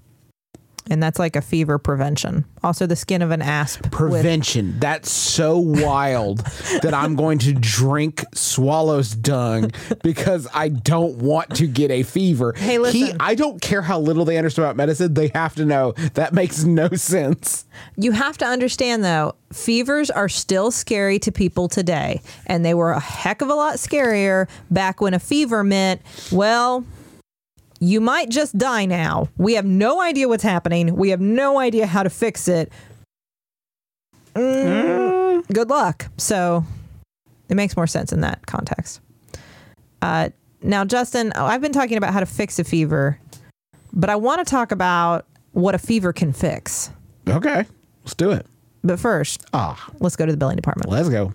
And 0.90 1.02
that's 1.02 1.18
like 1.18 1.36
a 1.36 1.40
fever 1.40 1.78
prevention. 1.78 2.44
Also, 2.62 2.84
the 2.86 2.96
skin 2.96 3.22
of 3.22 3.30
an 3.30 3.40
asp. 3.40 3.82
with- 3.84 3.92
Prevention. 3.92 4.78
That's 4.80 5.10
so 5.10 5.56
wild 5.58 6.38
that 6.82 6.92
I'm 6.92 7.16
going 7.16 7.38
to 7.40 7.52
drink 7.54 8.24
swallow's 8.34 9.12
dung 9.12 9.70
because 10.02 10.46
I 10.52 10.68
don't 10.68 11.16
want 11.18 11.54
to 11.56 11.66
get 11.66 11.90
a 11.90 12.02
fever. 12.02 12.52
Hey, 12.56 12.72
He, 12.72 12.78
listen. 12.78 13.16
I 13.20 13.34
don't 13.34 13.62
care 13.62 13.80
how 13.82 13.98
little 14.00 14.24
they 14.24 14.36
understand 14.36 14.64
about 14.66 14.76
medicine. 14.76 15.14
They 15.14 15.28
have 15.34 15.54
to 15.54 15.64
know 15.64 15.92
that 16.14 16.34
makes 16.34 16.64
no 16.64 16.88
sense. 16.90 17.64
You 17.96 18.12
have 18.12 18.36
to 18.38 18.44
understand 18.44 19.02
though, 19.04 19.36
fevers 19.52 20.10
are 20.10 20.28
still 20.28 20.70
scary 20.70 21.18
to 21.20 21.32
people 21.32 21.68
today, 21.68 22.20
and 22.46 22.64
they 22.64 22.74
were 22.74 22.90
a 22.90 23.00
heck 23.00 23.40
of 23.40 23.48
a 23.48 23.54
lot 23.54 23.76
scarier 23.76 24.48
back 24.70 25.00
when 25.00 25.14
a 25.14 25.18
fever 25.18 25.64
meant, 25.64 26.02
well, 26.30 26.84
you 27.80 28.00
might 28.00 28.28
just 28.28 28.56
die 28.58 28.84
now. 28.86 29.28
We 29.38 29.54
have 29.54 29.64
no 29.64 30.00
idea 30.00 30.28
what's 30.28 30.42
happening. 30.42 30.94
We 30.96 31.08
have 31.10 31.20
no 31.20 31.58
idea 31.58 31.86
how 31.86 32.02
to 32.02 32.10
fix 32.10 32.46
it. 32.46 32.70
Mm, 34.34 35.46
good 35.52 35.70
luck. 35.70 36.06
So 36.16 36.64
it 37.48 37.54
makes 37.56 37.76
more 37.76 37.86
sense 37.86 38.12
in 38.12 38.20
that 38.20 38.46
context. 38.46 39.00
Uh, 40.02 40.30
now, 40.62 40.84
Justin, 40.84 41.32
oh, 41.36 41.44
I've 41.46 41.60
been 41.60 41.72
talking 41.72 41.96
about 41.96 42.12
how 42.12 42.20
to 42.20 42.26
fix 42.26 42.58
a 42.58 42.64
fever, 42.64 43.18
but 43.92 44.10
I 44.10 44.16
want 44.16 44.38
to 44.46 44.50
talk 44.50 44.72
about 44.72 45.26
what 45.52 45.74
a 45.74 45.78
fever 45.78 46.12
can 46.12 46.32
fix. 46.32 46.90
Okay. 47.28 47.64
Let's 48.04 48.14
do 48.14 48.30
it. 48.30 48.46
But 48.82 48.98
first, 49.00 49.44
Ah, 49.52 49.90
let's 50.00 50.16
go 50.16 50.24
to 50.26 50.32
the 50.32 50.38
billing 50.38 50.56
department. 50.56 50.90
let's 50.90 51.08
go. 51.08 51.34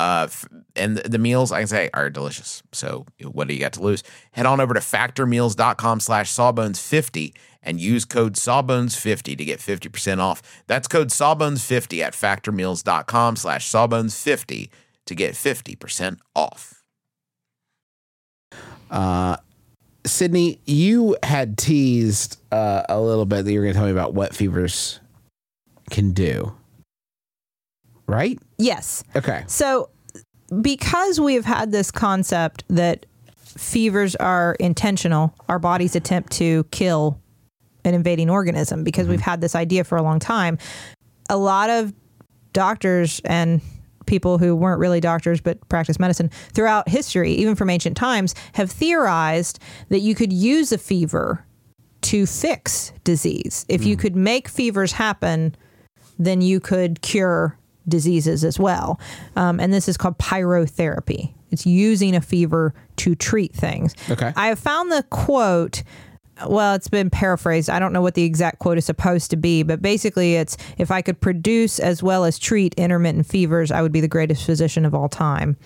Uh, 0.00 0.26
and 0.76 0.96
the, 0.96 1.10
the 1.10 1.18
meals, 1.18 1.52
I 1.52 1.58
can 1.60 1.68
say, 1.68 1.90
are 1.92 2.08
delicious. 2.08 2.62
So 2.72 3.04
what 3.22 3.48
do 3.48 3.54
you 3.54 3.60
got 3.60 3.74
to 3.74 3.82
lose? 3.82 4.02
Head 4.32 4.46
on 4.46 4.58
over 4.58 4.72
to 4.72 4.80
factormeals.com 4.80 6.00
slash 6.00 6.32
sawbones50 6.32 7.34
and 7.62 7.78
use 7.78 8.06
code 8.06 8.36
sawbones50 8.36 9.36
to 9.36 9.44
get 9.44 9.58
50% 9.58 10.18
off. 10.18 10.62
That's 10.66 10.88
code 10.88 11.10
sawbones50 11.10 12.02
at 12.02 12.14
factormeals.com 12.14 13.36
slash 13.36 13.68
sawbones50 13.68 14.70
to 15.04 15.14
get 15.14 15.34
50% 15.34 16.16
off. 16.34 16.82
Uh, 18.90 19.36
Sydnee, 20.04 20.60
you 20.64 21.18
had 21.22 21.58
teased 21.58 22.40
uh, 22.50 22.84
a 22.88 22.98
little 22.98 23.26
bit 23.26 23.44
that 23.44 23.52
you 23.52 23.60
were 23.60 23.66
going 23.66 23.74
to 23.74 23.78
tell 23.78 23.86
me 23.86 23.92
about 23.92 24.14
what 24.14 24.34
fevers 24.34 24.98
can 25.90 26.12
do. 26.12 26.54
Right? 28.10 28.38
Yes. 28.58 29.04
Okay. 29.14 29.44
So, 29.46 29.88
because 30.60 31.20
we 31.20 31.34
have 31.34 31.44
had 31.44 31.70
this 31.70 31.90
concept 31.90 32.64
that 32.68 33.06
fevers 33.36 34.16
are 34.16 34.56
intentional, 34.58 35.34
our 35.48 35.58
bodies 35.58 35.94
attempt 35.94 36.32
to 36.32 36.64
kill 36.72 37.20
an 37.84 37.94
invading 37.94 38.28
organism, 38.28 38.84
because 38.84 39.04
mm-hmm. 39.04 39.12
we've 39.12 39.20
had 39.20 39.40
this 39.40 39.54
idea 39.54 39.84
for 39.84 39.96
a 39.96 40.02
long 40.02 40.18
time, 40.18 40.58
a 41.28 41.36
lot 41.36 41.70
of 41.70 41.92
doctors 42.52 43.20
and 43.24 43.60
people 44.06 44.38
who 44.38 44.56
weren't 44.56 44.80
really 44.80 45.00
doctors 45.00 45.40
but 45.40 45.66
practice 45.68 46.00
medicine 46.00 46.28
throughout 46.52 46.88
history, 46.88 47.32
even 47.32 47.54
from 47.54 47.70
ancient 47.70 47.96
times, 47.96 48.34
have 48.54 48.70
theorized 48.70 49.60
that 49.88 50.00
you 50.00 50.16
could 50.16 50.32
use 50.32 50.72
a 50.72 50.78
fever 50.78 51.46
to 52.02 52.26
fix 52.26 52.92
disease. 53.04 53.64
If 53.68 53.84
you 53.84 53.94
mm-hmm. 53.94 54.00
could 54.00 54.16
make 54.16 54.48
fevers 54.48 54.92
happen, 54.92 55.54
then 56.18 56.40
you 56.40 56.58
could 56.58 57.02
cure 57.02 57.56
diseases 57.88 58.44
as 58.44 58.58
well. 58.58 59.00
Um, 59.36 59.60
and 59.60 59.72
this 59.72 59.88
is 59.88 59.96
called 59.96 60.18
pyrotherapy. 60.18 61.34
It's 61.50 61.66
using 61.66 62.14
a 62.14 62.20
fever 62.20 62.74
to 62.96 63.14
treat 63.14 63.54
things. 63.54 63.94
Okay. 64.08 64.32
I 64.36 64.48
have 64.48 64.58
found 64.58 64.92
the 64.92 65.04
quote. 65.10 65.82
Well, 66.46 66.74
it's 66.74 66.88
been 66.88 67.10
paraphrased. 67.10 67.68
I 67.68 67.78
don't 67.78 67.92
know 67.92 68.00
what 68.00 68.14
the 68.14 68.24
exact 68.24 68.60
quote 68.60 68.78
is 68.78 68.84
supposed 68.86 69.30
to 69.30 69.36
be, 69.36 69.62
but 69.62 69.82
basically, 69.82 70.36
it's 70.36 70.56
if 70.78 70.90
I 70.90 71.02
could 71.02 71.20
produce 71.20 71.78
as 71.78 72.02
well 72.02 72.24
as 72.24 72.38
treat 72.38 72.74
intermittent 72.74 73.26
fevers, 73.26 73.70
I 73.70 73.82
would 73.82 73.92
be 73.92 74.00
the 74.00 74.08
greatest 74.08 74.46
physician 74.46 74.86
of 74.86 74.94
all 74.94 75.08
time. 75.08 75.56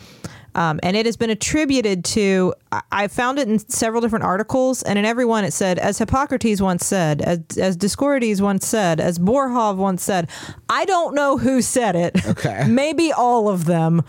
Um, 0.54 0.78
and 0.82 0.96
it 0.96 1.06
has 1.06 1.16
been 1.16 1.30
attributed 1.30 2.04
to, 2.06 2.54
I- 2.92 3.08
found 3.08 3.38
it 3.38 3.48
in 3.48 3.58
several 3.58 4.00
different 4.00 4.24
articles, 4.24 4.82
and 4.82 4.98
in 4.98 5.04
every 5.04 5.24
one 5.24 5.44
it 5.44 5.52
said, 5.52 5.78
as 5.78 5.98
Hippocrates 5.98 6.60
once 6.60 6.86
said, 6.86 7.20
as, 7.22 7.40
as 7.58 7.76
Dioscorides 7.76 8.40
once 8.40 8.66
said, 8.66 9.00
as 9.00 9.18
Boerhaave 9.18 9.76
once 9.76 10.02
said. 10.02 10.28
I 10.68 10.84
don't 10.84 11.14
know 11.14 11.38
who 11.38 11.60
said 11.62 11.96
it. 11.96 12.26
Okay. 12.26 12.64
Maybe 12.68 13.12
all 13.12 13.48
of 13.48 13.64
them. 13.64 14.02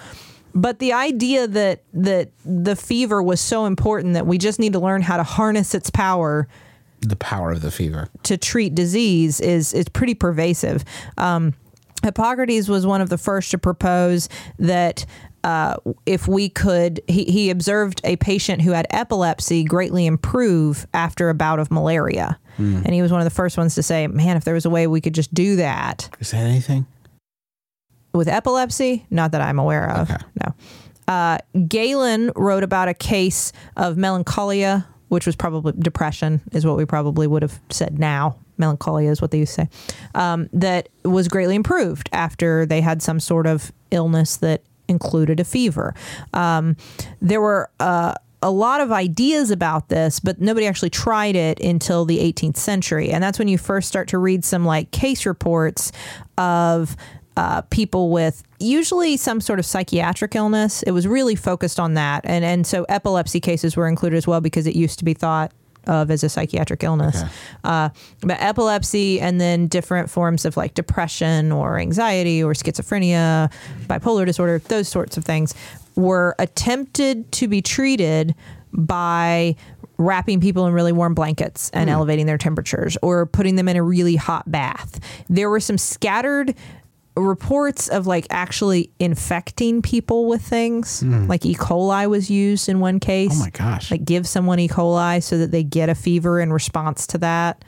But 0.53 0.79
the 0.79 0.93
idea 0.93 1.47
that 1.47 1.83
that 1.93 2.29
the 2.45 2.75
fever 2.77 3.21
was 3.21 3.41
so 3.41 3.65
important 3.65 4.13
that 4.13 4.25
we 4.25 4.37
just 4.37 4.57
need 4.57 4.71
to 4.73 4.79
learn 4.79 5.01
how 5.01 5.17
to 5.17 5.23
harness 5.23 5.75
its 5.75 5.89
power 5.89 6.47
The 7.01 7.17
power 7.17 7.51
of 7.51 7.61
the 7.61 7.71
fever. 7.71 8.07
to 8.23 8.37
treat 8.37 8.73
disease 8.73 9.41
is 9.41 9.73
is 9.73 9.89
pretty 9.89 10.13
pervasive. 10.13 10.85
Um, 11.17 11.55
Hippocrates 12.03 12.69
was 12.69 12.85
one 12.85 13.01
of 13.01 13.09
the 13.09 13.17
first 13.17 13.51
to 13.51 13.57
propose 13.57 14.29
that 14.59 15.05
uh, 15.45 15.75
if 16.07 16.27
we 16.27 16.49
could, 16.49 17.01
he, 17.07 17.23
he 17.25 17.51
observed 17.51 18.01
a 18.03 18.15
patient 18.15 18.63
who 18.63 18.71
had 18.71 18.87
epilepsy 18.89 19.63
greatly 19.63 20.07
improve 20.07 20.87
after 20.91 21.29
a 21.29 21.35
bout 21.35 21.59
of 21.59 21.69
malaria. 21.69 22.39
And 22.57 22.93
he 22.93 23.01
was 23.01 23.11
one 23.11 23.19
of 23.19 23.25
the 23.25 23.31
first 23.35 23.57
ones 23.57 23.75
to 23.75 23.83
say, 23.83 24.07
man, 24.07 24.37
if 24.37 24.45
there 24.45 24.53
was 24.53 24.65
a 24.65 24.69
way 24.69 24.87
we 24.87 25.01
could 25.01 25.13
just 25.13 25.33
do 25.33 25.57
that 25.57 26.09
Is 26.21 26.31
that 26.31 26.37
anything? 26.37 26.87
with 28.13 28.29
epilepsy, 28.29 29.05
not 29.11 29.33
that 29.33 29.41
I'm 29.41 29.59
aware 29.59 29.91
of. 29.91 30.09
Okay. 30.09 30.23
No. 30.41 31.13
Uh, 31.13 31.37
Galen 31.67 32.31
wrote 32.35 32.63
about 32.63 32.87
a 32.87 32.93
case 32.93 33.51
of 33.75 33.97
melancholia, 33.97 34.87
which 35.09 35.25
was 35.25 35.35
probably 35.35 35.73
depression, 35.77 36.41
is 36.53 36.65
what 36.65 36.77
we 36.77 36.85
probably 36.85 37.27
would 37.27 37.41
have 37.43 37.59
said 37.69 37.99
now 37.99 38.39
melancholia 38.57 39.11
is 39.11 39.21
what 39.21 39.31
they 39.31 39.39
used 39.39 39.53
to 39.55 39.63
say, 39.63 39.69
um, 40.15 40.49
that 40.53 40.87
was 41.03 41.27
greatly 41.27 41.55
improved 41.55 42.09
after 42.13 42.65
they 42.65 42.79
had 42.79 43.01
some 43.01 43.19
sort 43.19 43.45
of 43.45 43.71
illness 43.91 44.37
that 44.37 44.63
included 44.87 45.39
a 45.39 45.43
fever. 45.43 45.93
Um, 46.33 46.77
there 47.21 47.41
were 47.41 47.69
uh, 47.79 48.15
a 48.41 48.51
lot 48.51 48.81
of 48.81 48.91
ideas 48.91 49.49
about 49.51 49.89
this, 49.89 50.19
but 50.19 50.39
nobody 50.39 50.67
actually 50.67 50.91
tried 50.91 51.35
it 51.35 51.59
until 51.59 52.05
the 52.05 52.19
18th 52.19 52.57
century. 52.57 53.09
And 53.09 53.23
that's 53.23 53.39
when 53.39 53.47
you 53.47 53.57
first 53.57 53.87
start 53.87 54.07
to 54.09 54.17
read 54.17 54.45
some 54.45 54.65
like 54.65 54.91
case 54.91 55.25
reports 55.25 55.91
of 56.37 56.95
uh, 57.37 57.61
people 57.63 58.11
with 58.11 58.43
usually 58.59 59.17
some 59.17 59.41
sort 59.41 59.59
of 59.59 59.65
psychiatric 59.65 60.35
illness. 60.35 60.83
It 60.83 60.91
was 60.91 61.07
really 61.07 61.35
focused 61.35 61.79
on 61.79 61.95
that. 61.95 62.21
And, 62.23 62.45
and 62.45 62.65
so 62.65 62.85
epilepsy 62.87 63.39
cases 63.39 63.75
were 63.75 63.87
included 63.87 64.15
as 64.15 64.27
well 64.27 64.41
because 64.41 64.67
it 64.67 64.75
used 64.75 64.99
to 64.99 65.05
be 65.05 65.13
thought 65.13 65.51
of 65.87 66.11
as 66.11 66.23
a 66.23 66.29
psychiatric 66.29 66.83
illness. 66.83 67.21
Uh, 67.63 67.89
but 68.21 68.41
epilepsy 68.41 69.19
and 69.19 69.39
then 69.39 69.67
different 69.67 70.09
forms 70.09 70.45
of 70.45 70.57
like 70.57 70.73
depression 70.73 71.51
or 71.51 71.79
anxiety 71.79 72.43
or 72.43 72.53
schizophrenia, 72.53 73.51
bipolar 73.87 74.25
disorder, 74.25 74.59
those 74.59 74.87
sorts 74.87 75.17
of 75.17 75.25
things 75.25 75.53
were 75.95 76.35
attempted 76.39 77.31
to 77.31 77.47
be 77.47 77.61
treated 77.61 78.35
by 78.73 79.55
wrapping 79.97 80.41
people 80.41 80.67
in 80.67 80.73
really 80.73 80.91
warm 80.91 81.13
blankets 81.13 81.69
and 81.73 81.89
elevating 81.89 82.25
their 82.25 82.37
temperatures 82.37 82.97
or 83.01 83.25
putting 83.25 83.55
them 83.55 83.69
in 83.69 83.77
a 83.77 83.83
really 83.83 84.17
hot 84.17 84.49
bath. 84.51 84.99
There 85.29 85.49
were 85.49 85.61
some 85.61 85.77
scattered 85.77 86.53
reports 87.15 87.87
of 87.87 88.07
like 88.07 88.27
actually 88.29 88.91
infecting 88.99 89.81
people 89.81 90.27
with 90.27 90.41
things. 90.41 91.01
Mm. 91.03 91.29
Like 91.29 91.45
E. 91.45 91.55
coli 91.55 92.09
was 92.09 92.29
used 92.29 92.67
in 92.67 92.79
one 92.79 92.99
case. 92.99 93.31
Oh 93.33 93.39
my 93.39 93.49
gosh. 93.49 93.91
Like 93.91 94.03
give 94.03 94.27
someone 94.27 94.59
E. 94.59 94.67
coli 94.67 95.23
so 95.23 95.37
that 95.37 95.51
they 95.51 95.63
get 95.63 95.89
a 95.89 95.95
fever 95.95 96.39
in 96.39 96.51
response 96.51 97.07
to 97.07 97.17
that 97.19 97.63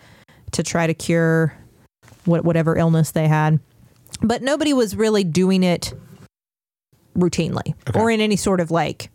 to 0.52 0.64
try 0.64 0.88
to 0.88 0.94
cure 0.94 1.56
what 2.26 2.44
whatever 2.44 2.78
illness 2.78 3.12
they 3.12 3.28
had. 3.28 3.60
But 4.22 4.42
nobody 4.42 4.74
was 4.74 4.96
really 4.96 5.24
doing 5.24 5.64
it 5.64 5.94
routinely 7.18 7.74
or 7.96 8.12
in 8.12 8.22
any 8.22 8.36
sort 8.36 8.60
of 8.60 8.70
like 8.70 9.10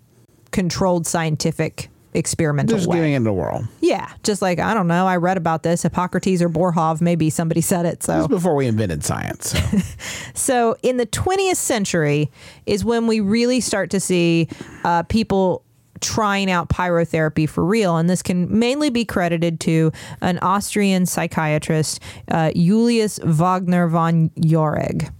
controlled 0.51 1.07
scientific 1.07 1.89
experimental 2.15 2.77
Just 2.77 2.89
way. 2.89 2.97
giving 2.97 3.13
it 3.13 3.17
in 3.17 3.25
the 3.25 3.33
world. 3.33 3.67
Yeah, 3.81 4.11
just 4.23 4.43
like 4.43 4.59
I 4.59 4.75
don't 4.75 4.87
know, 4.87 5.07
I 5.07 5.17
read 5.17 5.37
about 5.37 5.63
this 5.63 5.83
Hippocrates 5.83 6.43
or 6.43 6.49
Boerhaave, 6.49 7.01
maybe 7.01 7.31
somebody 7.31 7.61
said 7.61 7.87
it. 7.87 8.03
So 8.03 8.29
before 8.29 8.55
we 8.55 8.67
invented 8.67 9.05
science. 9.05 9.51
So. 9.51 9.79
so 10.35 10.77
in 10.83 10.97
the 10.97 11.07
20th 11.07 11.57
century 11.57 12.31
is 12.67 12.85
when 12.85 13.07
we 13.07 13.21
really 13.21 13.61
start 13.61 13.91
to 13.91 14.01
see 14.01 14.49
uh, 14.85 15.03
people 15.05 15.65
trying 16.03 16.51
out 16.51 16.69
pyrotherapy 16.69 17.49
for 17.49 17.65
real. 17.65 17.97
And 17.97 18.11
this 18.11 18.23
can 18.23 18.59
mainly 18.59 18.91
be 18.91 19.05
credited 19.05 19.61
to 19.61 19.93
an 20.21 20.39
Austrian 20.43 21.07
psychiatrist, 21.07 22.01
uh, 22.29 22.51
Julius 22.53 23.19
Wagner 23.23 23.89
von 23.89 24.31
Jauregg, 24.31 25.11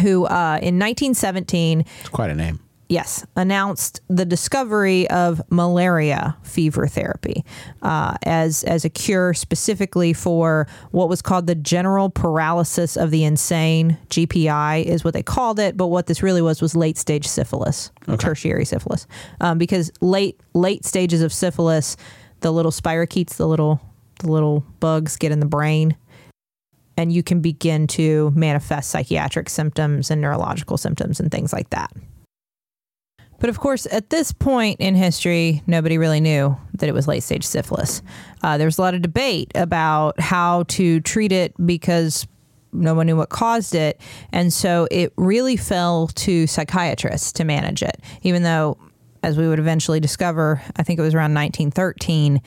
who 0.00 0.24
uh, 0.24 0.58
in 0.62 0.78
1917 0.78 1.84
it's 2.00 2.08
quite 2.08 2.30
a 2.30 2.34
name. 2.34 2.60
Yes, 2.90 3.24
announced 3.36 4.00
the 4.08 4.24
discovery 4.24 5.08
of 5.10 5.40
malaria 5.48 6.36
fever 6.42 6.86
therapy 6.88 7.44
uh, 7.82 8.16
as 8.24 8.64
as 8.64 8.84
a 8.84 8.90
cure 8.90 9.32
specifically 9.32 10.12
for 10.12 10.66
what 10.90 11.08
was 11.08 11.22
called 11.22 11.46
the 11.46 11.54
general 11.54 12.10
paralysis 12.10 12.96
of 12.96 13.10
the 13.10 13.24
insane. 13.24 13.96
GPI 14.08 14.84
is 14.84 15.04
what 15.04 15.14
they 15.14 15.22
called 15.22 15.58
it, 15.60 15.76
but 15.76 15.86
what 15.86 16.08
this 16.08 16.22
really 16.22 16.42
was 16.42 16.60
was 16.60 16.74
late 16.74 16.98
stage 16.98 17.26
syphilis, 17.26 17.92
tertiary 18.18 18.64
syphilis, 18.64 19.06
um, 19.40 19.56
because 19.56 19.90
late 20.00 20.38
late 20.52 20.84
stages 20.84 21.22
of 21.22 21.32
syphilis, 21.32 21.96
the 22.40 22.52
little 22.52 22.72
spirochetes, 22.72 23.36
the 23.36 23.46
little 23.46 23.80
the 24.18 24.30
little 24.30 24.64
bugs 24.80 25.16
get 25.16 25.32
in 25.32 25.40
the 25.40 25.46
brain. 25.46 25.96
And 26.96 27.10
you 27.10 27.22
can 27.22 27.40
begin 27.40 27.86
to 27.86 28.30
manifest 28.34 28.90
psychiatric 28.90 29.48
symptoms 29.48 30.10
and 30.10 30.20
neurological 30.20 30.76
symptoms 30.76 31.18
and 31.18 31.30
things 31.30 31.50
like 31.50 31.70
that. 31.70 31.90
But 33.40 33.50
of 33.50 33.58
course, 33.58 33.86
at 33.90 34.10
this 34.10 34.32
point 34.32 34.80
in 34.80 34.94
history, 34.94 35.62
nobody 35.66 35.98
really 35.98 36.20
knew 36.20 36.56
that 36.74 36.88
it 36.88 36.92
was 36.92 37.08
late 37.08 37.22
stage 37.22 37.44
syphilis. 37.44 38.02
Uh, 38.42 38.58
there 38.58 38.66
was 38.66 38.78
a 38.78 38.82
lot 38.82 38.94
of 38.94 39.02
debate 39.02 39.50
about 39.54 40.20
how 40.20 40.64
to 40.64 41.00
treat 41.00 41.32
it 41.32 41.54
because 41.66 42.26
no 42.72 42.94
one 42.94 43.06
knew 43.06 43.16
what 43.16 43.30
caused 43.30 43.74
it. 43.74 44.00
And 44.30 44.52
so 44.52 44.86
it 44.90 45.12
really 45.16 45.56
fell 45.56 46.08
to 46.08 46.46
psychiatrists 46.46 47.32
to 47.32 47.44
manage 47.44 47.82
it, 47.82 48.00
even 48.22 48.42
though, 48.42 48.78
as 49.22 49.36
we 49.36 49.48
would 49.48 49.58
eventually 49.58 50.00
discover, 50.00 50.62
I 50.76 50.82
think 50.82 50.98
it 50.98 51.02
was 51.02 51.14
around 51.14 51.34
1913 51.34 52.40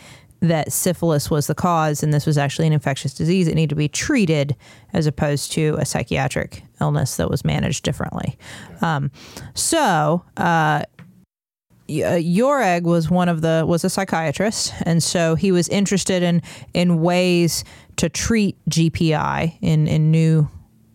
that 0.43 0.73
syphilis 0.73 1.32
was 1.32 1.47
the 1.47 1.56
cause 1.56 2.03
and 2.03 2.13
this 2.13 2.25
was 2.25 2.38
actually 2.38 2.67
an 2.67 2.73
infectious 2.73 3.13
disease. 3.13 3.47
It 3.47 3.56
needed 3.56 3.69
to 3.69 3.75
be 3.75 3.88
treated 3.88 4.56
as 4.91 5.08
opposed 5.08 5.53
to 5.53 5.75
a 5.79 5.86
psychiatric 5.86 6.63
illness 6.82 7.15
that 7.15 7.29
was 7.29 7.45
managed 7.45 7.84
differently. 7.84 8.38
Um, 8.82 9.10
so, 9.53 10.23
uh, 10.38 10.84
uh, 11.89 12.19
Jauregg 12.19 12.84
was 12.84 13.10
one 13.10 13.29
of 13.29 13.41
the 13.41 13.65
was 13.67 13.84
a 13.84 13.89
psychiatrist, 13.89 14.73
and 14.84 15.03
so 15.03 15.36
he 15.36 15.51
was 15.51 15.67
interested 15.67 16.23
in 16.23 16.41
in 16.73 17.01
ways 17.01 17.65
to 17.97 18.08
treat 18.08 18.58
GPI 18.69 19.58
in 19.62 19.88
in 19.88 20.10
new 20.10 20.47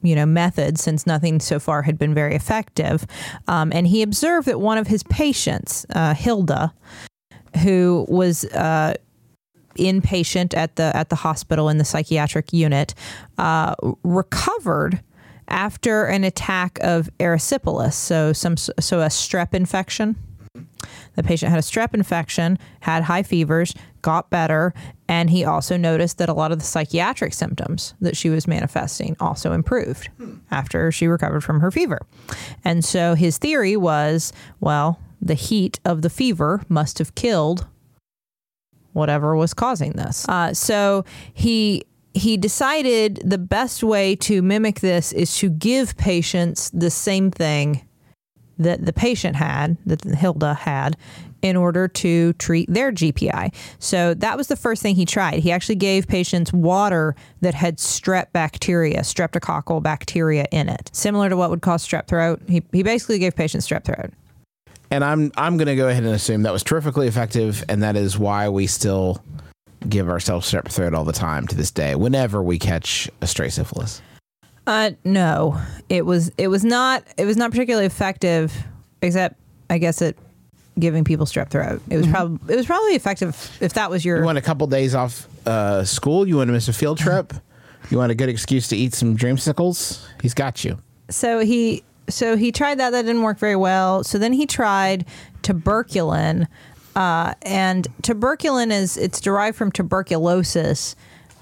you 0.03 0.15
know 0.15 0.25
methods 0.25 0.83
since 0.83 1.07
nothing 1.07 1.41
so 1.41 1.61
far 1.61 1.83
had 1.83 1.99
been 1.99 2.15
very 2.15 2.35
effective. 2.35 3.07
Um, 3.47 3.71
and 3.75 3.87
he 3.87 4.03
observed 4.03 4.49
that 4.49 4.61
one 4.61 4.79
of 4.79 4.87
his 4.87 5.03
patients, 5.05 5.85
uh, 5.95 6.15
Hilda, 6.15 6.73
who 7.63 8.07
was 8.09 8.45
uh, 8.47 8.95
inpatient 9.79 10.57
at 10.57 10.77
the 10.77 10.95
at 10.95 11.09
the 11.09 11.17
hospital 11.17 11.69
in 11.69 11.79
the 11.79 11.85
psychiatric 11.85 12.53
unit, 12.53 12.95
uh, 13.39 13.75
recovered 14.03 15.01
after 15.49 16.05
an 16.05 16.25
attack 16.25 16.79
of 16.83 17.09
erysipelas, 17.19 17.95
so 17.95 18.33
some 18.33 18.57
so 18.57 19.01
a 19.01 19.07
strep 19.07 19.55
infection. 19.55 20.17
The 21.17 21.23
patient 21.25 21.51
had 21.51 21.59
a 21.59 21.63
strep 21.63 21.95
infection, 21.95 22.59
had 22.81 23.03
high 23.03 23.25
fevers, 23.25 23.75
got 24.03 24.31
better, 24.31 24.73
and 25.09 25.29
he 25.31 25.45
also 25.45 25.77
noticed 25.77 26.19
that 26.19 26.29
a 26.29 26.33
lot 26.33 26.53
of 26.53 26.61
the 26.61 26.65
psychiatric 26.65 27.35
symptoms 27.35 27.95
that 28.01 28.17
she 28.17 28.31
was 28.31 28.47
manifesting 28.47 29.17
also 29.19 29.53
improved 29.53 30.09
after 30.51 30.93
she 30.93 31.09
recovered 31.09 31.43
from 31.43 31.61
her 31.61 31.71
fever. 31.71 32.01
And 32.65 32.85
so 32.85 33.15
his 33.15 33.39
theory 33.39 33.77
was 33.77 34.33
well, 34.61 35.01
the 35.21 35.35
heat 35.35 35.81
of 35.85 36.03
the 36.03 36.11
fever 36.11 36.63
must 36.69 36.99
have 36.99 37.15
killed 37.15 37.67
whatever 38.99 39.35
was 39.35 39.55
causing 39.55 39.93
this. 39.93 40.29
Uh, 40.29 40.53
so 40.53 41.05
he 41.33 41.83
he 42.15 42.37
decided 42.37 43.23
the 43.25 43.39
best 43.39 43.83
way 43.83 44.17
to 44.17 44.43
mimic 44.43 44.81
this 44.81 45.13
is 45.13 45.37
to 45.39 45.49
give 45.49 45.97
patients 45.97 46.71
the 46.71 46.91
same 46.91 47.31
thing 47.31 47.87
that 48.59 48.85
the 48.85 48.93
patient 48.93 49.37
had, 49.37 49.77
that 49.87 50.03
Hilda 50.03 50.55
had, 50.55 50.97
in 51.43 51.55
order 51.57 51.87
to 51.87 52.33
treat 52.35 52.73
their 52.73 52.91
GPI. 52.91 53.55
So 53.79 54.15
that 54.15 54.37
was 54.37 54.49
the 54.49 54.57
first 54.57 54.83
thing 54.83 54.97
he 54.97 55.05
tried. 55.05 55.39
He 55.39 55.53
actually 55.53 55.77
gave 55.77 56.09
patients 56.09 56.53
water 56.53 57.15
that 57.41 57.55
had 57.55 57.79
strep 57.79 58.33
bacteria, 58.33 59.01
streptococcal 59.01 59.83
bacteria 59.83 60.47
in 60.51 60.69
it, 60.69 60.91
similar 60.93 61.29
to 61.29 61.37
what 61.37 61.51
would 61.51 61.63
cause 61.63 61.87
strep 61.87 62.09
throat. 62.09 62.43
He, 62.49 62.63
he 62.73 62.83
basically 62.83 63.21
gave 63.21 63.37
patients 63.37 63.69
strep 63.69 63.85
throat. 63.85 64.11
And 64.91 65.05
I'm 65.05 65.33
I'm 65.37 65.57
going 65.57 65.67
to 65.69 65.77
go 65.77 65.89
ahead 65.89 66.05
and 66.05 66.15
assume 66.15 66.43
that 66.43 66.53
was 66.53 66.63
terrifically 66.63 67.07
effective, 67.09 67.65
and 67.69 67.83
that 67.83 67.97
is 67.97 68.19
why 68.19 68.49
we 68.49 68.67
still 68.67 69.23
give 69.89 70.09
ourselves 70.09 70.51
strep 70.51 70.69
throat 70.71 70.95
all 70.95 71.05
the 71.05 71.13
time 71.13 71.47
to 71.47 71.55
this 71.55 71.71
day. 71.71 71.95
Whenever 71.95 72.43
we 72.43 72.59
catch 72.59 73.09
a 73.21 73.27
stray 73.27 73.49
syphilis, 73.51 74.01
Uh, 74.67 74.91
no, 75.05 75.61
it 75.89 76.05
was 76.07 76.31
it 76.39 76.49
was 76.49 76.65
not 76.65 77.05
it 77.17 77.27
was 77.27 77.37
not 77.37 77.51
particularly 77.51 77.87
effective, 77.87 78.53
except 79.03 79.37
I 79.71 79.79
guess 79.79 80.01
it 80.03 80.17
giving 80.79 81.05
people 81.05 81.27
strep 81.27 81.51
throat. 81.51 81.83
It 81.91 81.97
was 81.99 82.07
probably 82.07 82.55
it 82.55 82.57
was 82.57 82.67
probably 82.67 82.95
effective 82.95 83.57
if 83.61 83.75
that 83.75 83.91
was 83.91 84.05
your 84.05 84.19
you 84.19 84.25
want 84.25 84.39
a 84.39 84.43
couple 84.43 84.67
days 84.69 84.95
off 84.95 85.27
uh, 85.47 85.85
school, 85.85 86.27
you 86.27 86.37
want 86.37 86.49
to 86.49 86.53
miss 86.53 86.69
a 86.69 86.73
field 86.73 86.99
trip, 86.99 87.35
you 87.91 87.99
want 87.99 88.11
a 88.11 88.15
good 88.15 88.29
excuse 88.31 88.69
to 88.69 88.77
eat 88.77 88.95
some 88.95 89.17
dreamsicles. 89.17 90.07
He's 90.23 90.35
got 90.35 90.65
you. 90.65 90.79
so 91.11 91.41
he 91.41 91.83
so 92.09 92.37
he 92.37 92.53
tried 92.53 92.79
that. 92.79 92.91
That 92.91 93.03
didn't 93.03 93.23
work 93.23 93.39
very 93.39 93.57
well. 93.57 94.05
So 94.05 94.19
then 94.19 94.33
he 94.33 94.47
tried 94.47 95.05
tuberculin 95.43 96.47
uh, 96.99 97.33
and 97.43 97.87
tuberculin 98.03 98.73
is 98.73 98.97
it's 98.97 99.21
derived 99.21 99.57
from 99.57 99.71
tuberculosis 99.71 100.97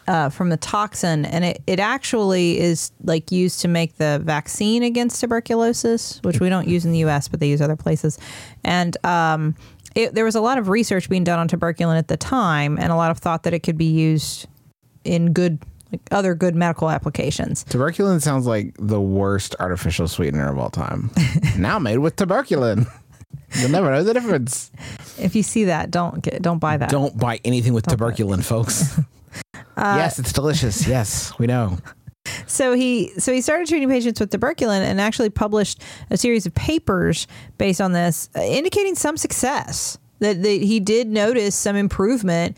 uh, 0.07 0.28
from 0.28 0.51
the 0.51 0.57
toxin 0.59 1.24
and 1.24 1.47
it, 1.47 1.62
it 1.66 1.80
actually 1.80 2.61
is 2.61 2.93
like 3.03 3.32
used 3.32 3.61
to 3.61 3.68
make 3.68 3.97
the 3.97 4.20
vaccine 4.22 4.82
against 4.82 5.18
tuberculosis 5.18 6.20
which 6.22 6.40
we 6.40 6.51
don't 6.51 6.68
use 6.68 6.84
in 6.84 6.93
the 6.93 7.01
us 7.01 7.26
but 7.26 7.40
they 7.40 7.49
use 7.49 7.62
other 7.62 7.74
places. 7.74 8.18
And 8.64 8.97
um, 9.05 9.57
it, 9.95 10.14
there 10.14 10.26
was 10.26 10.34
a 10.34 10.43
lot 10.43 10.59
of 10.59 10.68
research 10.68 11.09
being 11.09 11.24
done 11.24 11.38
on 11.38 11.49
tuberculin 11.49 11.99
at 11.99 12.09
the 12.09 12.18
time 12.18 12.76
and 12.78 12.93
a 12.93 12.97
lot 12.97 13.11
of 13.11 13.18
thought 13.18 13.45
that 13.45 13.55
it 13.55 13.61
could 13.61 13.78
be 13.78 13.86
used 13.86 14.47
in 15.05 15.32
good 15.32 15.59
other 16.11 16.34
good 16.34 16.55
medical 16.55 16.90
applications 16.90 17.64
Tuberculin 17.64 18.20
sounds 18.22 18.47
like 18.47 18.74
the 18.78 19.01
worst 19.01 19.55
artificial 19.59 20.09
sweetener 20.09 20.51
of 20.51 20.59
all 20.59 20.70
time. 20.70 21.11
now 21.59 21.78
made 21.78 21.99
with 21.99 22.16
tuberculin. 22.16 22.86
You'll 23.55 23.70
never 23.70 23.90
know 23.90 24.03
the 24.03 24.14
difference. 24.14 24.70
if 25.18 25.34
you 25.34 25.42
see 25.42 25.64
that 25.64 25.90
don't 25.90 26.22
get 26.22 26.42
don't 26.42 26.59
buy 26.59 26.76
that 26.76 26.90
Don't 26.90 27.16
buy 27.18 27.40
anything 27.44 27.72
with 27.74 27.86
tuberculin, 27.86 28.44
folks. 28.44 28.99
yes, 29.76 30.18
it's 30.18 30.32
delicious. 30.32 30.86
Yes, 30.86 31.36
we 31.38 31.47
know. 31.47 31.78
So 32.47 32.72
he 32.72 33.12
so 33.18 33.32
he 33.32 33.40
started 33.40 33.68
treating 33.68 33.88
patients 33.88 34.20
with 34.20 34.30
tuberculin 34.30 34.80
and 34.80 35.01
actually 35.01 35.30
published 35.30 35.82
a 36.11 36.16
series 36.16 36.47
of 36.47 36.55
papers 36.55 37.26
based 37.59 37.80
on 37.80 37.92
this, 37.92 38.28
uh, 38.36 38.40
indicating 38.40 38.94
some 38.94 39.16
success. 39.16 39.99
That, 40.18 40.42
that 40.44 40.49
he 40.62 40.80
did 40.80 41.09
notice 41.09 41.55
some 41.55 41.76
improvement 41.76 42.57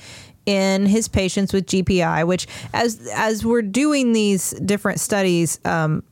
in 0.49 0.87
his 0.87 1.09
patients 1.09 1.53
with 1.53 1.67
GPI, 1.67 2.27
which 2.27 2.47
as 2.73 3.07
as 3.15 3.45
we're 3.45 3.61
doing 3.61 4.15
these 4.15 4.53
different 4.53 4.99
studies, 4.99 5.61
um, 5.67 6.03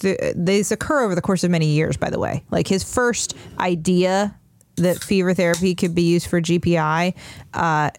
th- 0.00 0.34
these 0.34 0.72
occur 0.72 1.04
over 1.04 1.14
the 1.14 1.22
course 1.22 1.44
of 1.44 1.52
many 1.52 1.66
years. 1.66 1.96
By 1.96 2.10
the 2.10 2.18
way, 2.18 2.42
like 2.50 2.66
his 2.66 2.82
first 2.82 3.36
idea 3.60 4.36
that 4.74 5.04
fever 5.04 5.34
therapy 5.34 5.76
could 5.76 5.94
be 5.94 6.02
used 6.02 6.26
for 6.26 6.40
GPI. 6.40 7.14
Uh, 7.54 7.90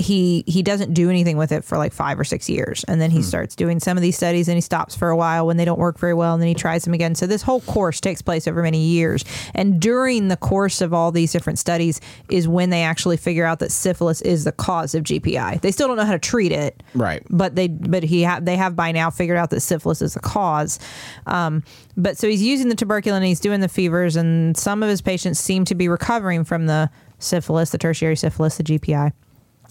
he 0.00 0.44
he 0.46 0.62
doesn't 0.62 0.94
do 0.94 1.10
anything 1.10 1.36
with 1.36 1.50
it 1.50 1.64
for 1.64 1.76
like 1.76 1.92
five 1.92 2.20
or 2.20 2.24
six 2.24 2.48
years 2.48 2.84
and 2.84 3.00
then 3.00 3.10
he 3.10 3.20
starts 3.20 3.56
doing 3.56 3.80
some 3.80 3.96
of 3.96 4.00
these 4.02 4.16
studies 4.16 4.46
and 4.46 4.56
he 4.56 4.60
stops 4.60 4.94
for 4.94 5.10
a 5.10 5.16
while 5.16 5.44
when 5.44 5.56
they 5.56 5.64
don't 5.64 5.78
work 5.80 5.98
very 5.98 6.14
well 6.14 6.34
and 6.34 6.40
then 6.40 6.46
he 6.48 6.54
tries 6.54 6.84
them 6.84 6.94
again 6.94 7.16
so 7.16 7.26
this 7.26 7.42
whole 7.42 7.60
course 7.62 8.00
takes 8.00 8.22
place 8.22 8.46
over 8.46 8.62
many 8.62 8.78
years 8.78 9.24
and 9.56 9.80
during 9.80 10.28
the 10.28 10.36
course 10.36 10.80
of 10.80 10.94
all 10.94 11.10
these 11.10 11.32
different 11.32 11.58
studies 11.58 12.00
is 12.30 12.46
when 12.46 12.70
they 12.70 12.82
actually 12.82 13.16
figure 13.16 13.44
out 13.44 13.58
that 13.58 13.72
syphilis 13.72 14.20
is 14.22 14.44
the 14.44 14.52
cause 14.52 14.94
of 14.94 15.02
GPI 15.02 15.60
they 15.62 15.72
still 15.72 15.88
don't 15.88 15.96
know 15.96 16.04
how 16.04 16.12
to 16.12 16.18
treat 16.20 16.52
it 16.52 16.80
Right. 16.94 17.22
but 17.28 17.56
they 17.56 17.66
but 17.66 18.04
he 18.04 18.22
ha- 18.22 18.38
they 18.40 18.56
have 18.56 18.76
by 18.76 18.92
now 18.92 19.10
figured 19.10 19.36
out 19.36 19.50
that 19.50 19.60
syphilis 19.60 20.00
is 20.00 20.14
the 20.14 20.20
cause. 20.20 20.78
Um, 21.26 21.64
but 21.96 22.16
so 22.16 22.28
he's 22.28 22.42
using 22.42 22.68
the 22.68 22.76
tuberculin, 22.76 23.16
and 23.16 23.24
he's 23.24 23.40
doing 23.40 23.60
the 23.60 23.68
fevers, 23.68 24.14
and 24.14 24.56
some 24.56 24.82
of 24.82 24.88
his 24.88 25.00
patients 25.00 25.40
seem 25.40 25.64
to 25.64 25.74
be 25.74 25.88
recovering 25.88 26.44
from 26.44 26.66
the 26.66 26.88
syphilis, 27.18 27.70
the 27.70 27.78
tertiary 27.78 28.14
syphilis, 28.16 28.56
the 28.56 28.62
GPI. 28.62 29.12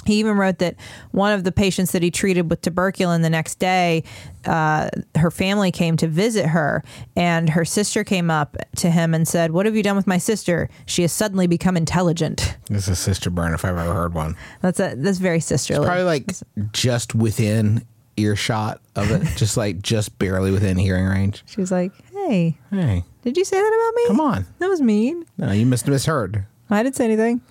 He 0.06 0.16
even 0.20 0.38
wrote 0.38 0.60
that 0.60 0.76
one 1.12 1.34
of 1.34 1.44
the 1.44 1.52
patients 1.52 1.92
that 1.92 2.02
he 2.02 2.10
treated 2.12 2.50
with 2.50 2.62
tuberculin 2.62 3.24
the 3.24 3.30
next 3.30 3.60
day, 3.60 4.04
uh, 4.46 4.90
her 5.16 5.30
family 5.32 5.70
came 5.70 5.98
to 5.98 6.08
visit 6.08 6.46
her, 6.48 6.82
and 7.18 7.50
her 7.50 7.66
sister 7.66 8.06
came 8.06 8.32
up 8.32 8.56
to 8.78 8.90
him 8.90 9.14
and 9.14 9.28
said, 9.28 9.52
"What 9.52 9.66
have 9.66 9.76
you 9.76 9.84
done 9.84 9.98
with 9.98 10.08
my 10.08 10.18
sister? 10.18 10.70
She 10.86 11.02
has 11.02 11.12
suddenly 11.12 11.46
become 11.48 11.76
intelligent." 11.76 12.56
This 12.70 12.84
is 12.84 12.90
a 12.90 12.96
sister 12.96 13.30
burn 13.30 13.54
if 13.54 13.64
I've 13.66 13.78
ever 13.78 13.94
heard 13.94 14.14
one. 14.14 14.36
That's 14.62 14.80
a 14.80 14.94
that's 14.98 15.18
very 15.20 15.40
sisterly. 15.40 15.86
Probably 15.86 16.04
like 16.04 16.32
just 16.74 17.16
within 17.16 17.86
earshot 18.18 18.82
of 18.96 19.10
it, 19.12 19.24
just 19.38 19.58
like 19.58 19.82
just 19.82 20.18
barely 20.20 20.52
within 20.52 20.78
hearing 20.78 21.06
range. 21.06 21.44
She 21.48 21.60
was 21.62 21.72
like, 21.72 21.92
"Hey, 22.14 22.58
Hey, 22.72 23.04
did 23.24 23.36
you 23.38 23.46
say 23.46 23.58
that 23.58 23.68
about 23.68 23.96
me? 23.96 24.08
come 24.08 24.20
on. 24.20 24.46
That 24.60 24.68
was 24.70 24.82
mean. 24.82 25.26
No, 25.38 25.52
you 25.52 25.66
must 25.66 25.86
have 25.86 25.94
misheard. 25.94 26.46
I 26.70 26.84
didn't 26.84 26.96
say 26.96 27.06
anything. 27.06 27.42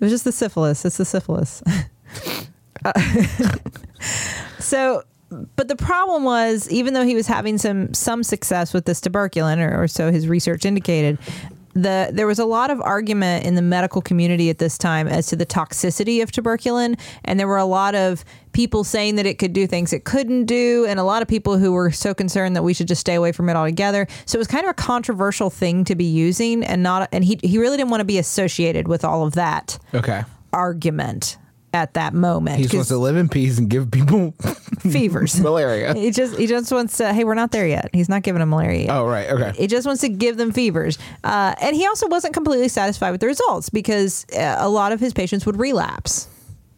It 0.00 0.04
was 0.04 0.12
just 0.12 0.24
the 0.24 0.32
syphilis. 0.32 0.84
It's 0.84 0.96
the 0.96 1.04
syphilis. 1.04 1.62
Uh, 2.84 2.92
so, 4.60 5.02
but 5.56 5.66
the 5.66 5.74
problem 5.74 6.22
was, 6.22 6.70
even 6.70 6.94
though 6.94 7.04
he 7.04 7.16
was 7.16 7.26
having 7.26 7.58
some 7.58 7.92
some 7.92 8.22
success 8.22 8.72
with 8.72 8.84
this 8.84 9.00
tuberculin, 9.00 9.58
or, 9.58 9.82
or 9.82 9.88
so 9.88 10.12
his 10.12 10.28
research 10.28 10.64
indicated, 10.64 11.18
the 11.82 12.10
there 12.12 12.26
was 12.26 12.38
a 12.38 12.44
lot 12.44 12.70
of 12.70 12.80
argument 12.80 13.44
in 13.44 13.54
the 13.54 13.62
medical 13.62 14.02
community 14.02 14.50
at 14.50 14.58
this 14.58 14.78
time 14.78 15.08
as 15.08 15.26
to 15.28 15.36
the 15.36 15.46
toxicity 15.46 16.22
of 16.22 16.30
tuberculin, 16.32 16.98
and 17.24 17.38
there 17.38 17.46
were 17.48 17.56
a 17.58 17.64
lot 17.64 17.94
of 17.94 18.24
people 18.52 18.82
saying 18.84 19.16
that 19.16 19.26
it 19.26 19.38
could 19.38 19.52
do 19.52 19.66
things 19.66 19.92
it 19.92 20.04
couldn't 20.04 20.46
do, 20.46 20.84
and 20.88 20.98
a 20.98 21.04
lot 21.04 21.22
of 21.22 21.28
people 21.28 21.58
who 21.58 21.72
were 21.72 21.90
so 21.90 22.14
concerned 22.14 22.56
that 22.56 22.62
we 22.62 22.74
should 22.74 22.88
just 22.88 23.00
stay 23.00 23.14
away 23.14 23.32
from 23.32 23.48
it 23.48 23.56
altogether. 23.56 24.06
So 24.26 24.36
it 24.36 24.40
was 24.40 24.48
kind 24.48 24.64
of 24.64 24.70
a 24.70 24.74
controversial 24.74 25.50
thing 25.50 25.84
to 25.84 25.94
be 25.94 26.04
using, 26.04 26.64
and 26.64 26.82
not, 26.82 27.08
and 27.12 27.24
he 27.24 27.38
he 27.42 27.58
really 27.58 27.76
didn't 27.76 27.90
want 27.90 28.00
to 28.00 28.04
be 28.06 28.18
associated 28.18 28.88
with 28.88 29.04
all 29.04 29.24
of 29.26 29.34
that 29.34 29.78
Okay. 29.94 30.24
argument 30.52 31.38
at 31.78 31.94
that 31.94 32.12
moment. 32.12 32.58
He's 32.58 32.74
wants 32.74 32.88
to 32.88 32.98
live 32.98 33.16
in 33.16 33.28
peace 33.28 33.56
and 33.56 33.70
give 33.70 33.90
people 33.90 34.32
fevers. 34.80 35.40
malaria. 35.40 35.94
He 35.94 36.10
just 36.10 36.36
he 36.36 36.48
just 36.48 36.72
wants 36.72 36.96
to. 36.98 37.12
Hey, 37.12 37.22
we're 37.22 37.34
not 37.34 37.52
there 37.52 37.68
yet. 37.68 37.90
He's 37.92 38.08
not 38.08 38.22
giving 38.24 38.40
them 38.40 38.50
malaria. 38.50 38.86
Yet. 38.86 38.90
Oh, 38.90 39.06
right. 39.06 39.30
Okay. 39.30 39.52
He 39.56 39.68
just 39.68 39.86
wants 39.86 40.00
to 40.00 40.08
give 40.08 40.36
them 40.36 40.52
fevers, 40.52 40.98
uh, 41.22 41.54
and 41.60 41.76
he 41.76 41.86
also 41.86 42.08
wasn't 42.08 42.34
completely 42.34 42.68
satisfied 42.68 43.12
with 43.12 43.20
the 43.20 43.28
results 43.28 43.70
because 43.70 44.26
uh, 44.36 44.56
a 44.58 44.68
lot 44.68 44.90
of 44.90 44.98
his 44.98 45.12
patients 45.12 45.46
would 45.46 45.56
relapse 45.56 46.28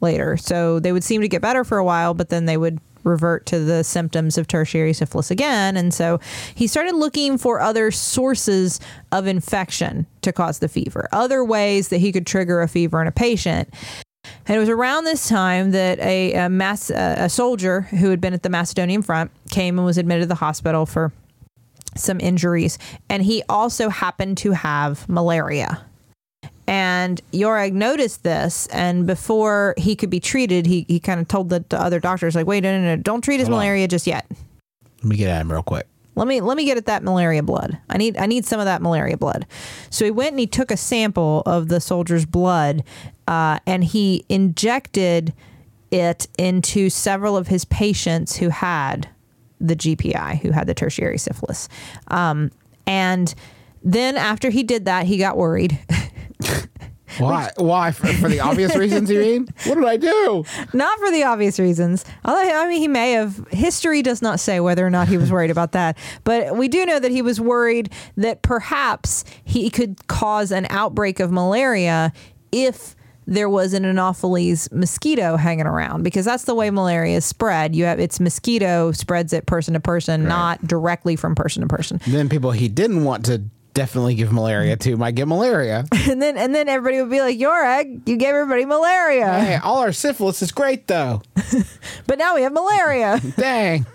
later. 0.03 0.37
So 0.37 0.81
they 0.81 0.93
would 0.93 1.05
seem 1.05 1.23
to 1.23 1.29
get 1.29 1.41
better 1.41 1.65
for 1.65 1.79
a 1.79 1.85
while, 1.85 2.13
but 2.13 2.29
then 2.29 2.45
they 2.45 2.57
would 2.57 2.79
revert 3.05 3.47
to 3.47 3.59
the 3.59 3.83
symptoms 3.83 4.37
of 4.37 4.47
tertiary 4.47 4.93
syphilis 4.93 5.31
again. 5.31 5.77
And 5.77 5.93
so 5.93 6.21
he 6.55 6.67
started 6.67 6.95
looking 6.95 7.39
for 7.39 7.61
other 7.61 7.91
sources 7.91 8.81
of 9.13 9.27
infection 9.27 10.07
to 10.23 10.33
cause 10.33 10.59
the 10.59 10.69
fever, 10.69 11.09
other 11.13 11.43
ways 11.45 11.89
that 11.89 11.99
he 11.99 12.13
could 12.13 12.27
trigger 12.27 12.61
a 12.61 12.69
fever 12.69 13.01
in 13.01 13.09
a 13.09 13.13
patient. 13.13 13.73
And 14.47 14.57
it 14.57 14.59
was 14.59 14.69
around 14.69 15.05
this 15.05 15.29
time 15.29 15.71
that 15.73 15.99
a, 16.01 16.33
a, 16.35 16.49
mass, 16.49 16.91
uh, 16.91 17.17
a 17.19 17.29
soldier 17.29 17.83
who 17.83 18.11
had 18.11 18.21
been 18.21 18.35
at 18.35 18.43
the 18.43 18.51
Macedonian 18.51 19.03
front 19.03 19.31
came 19.51 19.79
and 19.79 19.87
was 19.87 19.99
admitted 19.99 20.23
to 20.23 20.27
the 20.27 20.35
hospital 20.37 20.87
for 20.87 21.13
some 21.97 22.21
injuries. 22.21 22.79
And 23.09 23.23
he 23.23 23.43
also 23.49 23.89
happened 23.89 24.39
to 24.39 24.53
have 24.53 25.09
malaria. 25.09 25.85
And 26.67 27.21
Jauregg 27.33 27.73
noticed 27.73 28.23
this, 28.23 28.69
and 28.69 29.05
before 29.05 29.75
he 29.77 29.97
could 29.97 30.11
be 30.11 30.21
treated, 30.21 30.67
he, 30.67 30.87
he 30.87 31.01
kind 31.01 31.19
of 31.19 31.27
told 31.27 31.49
the, 31.49 31.65
the 31.69 31.81
other 31.81 31.99
doctors, 31.99 32.37
like, 32.37 32.47
wait, 32.47 32.63
no, 32.63 32.79
no, 32.79 32.95
no, 32.95 33.03
don't 33.03 33.23
treat 33.23 33.41
his 33.41 33.49
Hold 33.49 33.59
on. 33.59 33.65
malaria 33.65 33.89
just 33.89 34.07
yet. 34.07 34.25
Let 34.99 35.05
me 35.05 35.17
get 35.17 35.31
at 35.31 35.41
him 35.41 35.51
real 35.51 35.65
quick. 35.65 35.89
Let 36.17 36.27
me 36.27 36.41
let 36.41 36.57
me 36.57 36.65
get 36.65 36.77
at 36.77 36.87
that 36.87 37.03
malaria 37.03 37.43
blood. 37.43 37.79
I 37.89 37.97
need 37.97 38.17
I 38.17 38.27
need 38.27 38.45
some 38.45 38.61
of 38.61 38.67
that 38.67 38.83
malaria 38.83 39.17
blood. 39.17 39.47
So 39.91 40.05
he 40.05 40.11
went 40.11 40.31
and 40.31 40.41
he 40.41 40.47
took 40.47 40.71
a 40.71 40.77
sample 40.77 41.43
of 41.47 41.69
the 41.69 41.81
soldier's 41.81 42.27
blood, 42.27 42.83
uh, 43.29 43.61
and 43.67 43.85
he 43.85 44.25
injected 44.29 45.33
it 45.91 46.29
into 46.39 46.91
several 46.91 47.37
of 47.37 47.49
his 47.49 47.65
patients 47.65 48.37
who 48.37 48.49
had 48.49 49.09
the 49.61 49.77
GPI, 49.77 50.41
who 50.41 50.51
had 50.53 50.67
the 50.67 50.75
tertiary 50.75 51.19
syphilis. 51.19 51.69
Um, 52.09 52.51
and 52.87 53.35
then 53.83 54.17
after 54.17 54.51
he 54.51 54.63
did 54.63 54.87
that, 54.87 55.07
he 55.07 55.19
got 55.19 55.37
worried. 55.37 55.79
Why? 57.21 57.51
Why? 57.57 57.91
For, 57.91 58.07
for 58.15 58.29
the 58.29 58.41
obvious 58.41 58.77
reasons, 58.77 59.11
you 59.11 59.21
mean? 59.21 59.49
What 59.65 59.75
did 59.77 59.85
I 59.85 59.97
do? 59.97 60.45
not 60.73 60.99
for 60.99 61.11
the 61.11 61.25
obvious 61.25 61.59
reasons. 61.59 62.05
Although 62.25 62.41
I 62.41 62.69
mean, 62.69 62.81
he 62.81 62.89
may 62.89 63.13
have. 63.13 63.47
History 63.51 64.03
does 64.03 64.23
not 64.23 64.41
say 64.41 64.61
whether 64.61 64.87
or 64.87 64.91
not 64.91 65.09
he 65.09 65.17
was 65.17 65.31
worried 65.31 65.51
about 65.51 65.73
that, 65.73 65.97
but 66.25 66.57
we 66.57 66.69
do 66.69 66.85
know 66.87 66.99
that 66.99 67.11
he 67.11 67.23
was 67.23 67.41
worried 67.41 67.93
that 68.17 68.43
perhaps 68.43 69.25
he 69.45 69.71
could 69.71 70.07
cause 70.09 70.51
an 70.51 70.67
outbreak 70.71 71.21
of 71.21 71.31
malaria 71.31 72.13
if 72.53 72.97
there 73.27 73.49
was 73.49 73.75
an 73.75 73.85
Anopheles 73.85 74.71
mosquito 74.73 75.37
hanging 75.37 75.67
around 75.67 76.03
because 76.03 76.25
that's 76.25 76.45
the 76.45 76.55
way 76.55 76.69
malaria 76.71 77.17
is 77.17 77.25
spread. 77.25 77.77
You 77.77 77.85
have 77.85 78.01
it's 78.01 78.19
mosquito 78.19 78.93
spreads 78.93 79.33
it 79.33 79.47
person 79.47 79.75
to 79.75 79.81
person, 79.81 80.25
not 80.27 80.67
directly 80.67 81.17
from 81.17 81.35
person 81.35 81.63
to 81.63 81.69
person. 81.69 82.01
Then 82.07 82.29
people 82.29 82.51
he 82.51 82.69
didn't 82.69 83.05
want 83.05 83.25
to 83.27 83.43
definitely 83.75 84.15
give 84.15 84.33
malaria 84.33 84.77
to 84.77 84.97
might 84.97 85.15
get 85.15 85.29
malaria. 85.29 85.85
And 86.11 86.21
then 86.21 86.37
and 86.37 86.55
then 86.55 86.69
everybody 86.69 87.01
would 87.01 87.11
be 87.11 87.21
like, 87.21 87.39
"Jauregg, 87.39 88.09
you 88.09 88.17
gave 88.17 88.35
everybody 88.35 88.65
malaria, 88.65 89.41
hey, 89.41 89.57
all 89.63 89.79
our 89.79 89.93
syphilis 89.93 90.43
is 90.43 90.51
great 90.51 90.89
though. 90.89 91.23
but 92.07 92.19
now 92.19 92.35
we 92.35 92.43
have 92.43 92.53
malaria." 92.53 93.21
Dang. 93.37 93.87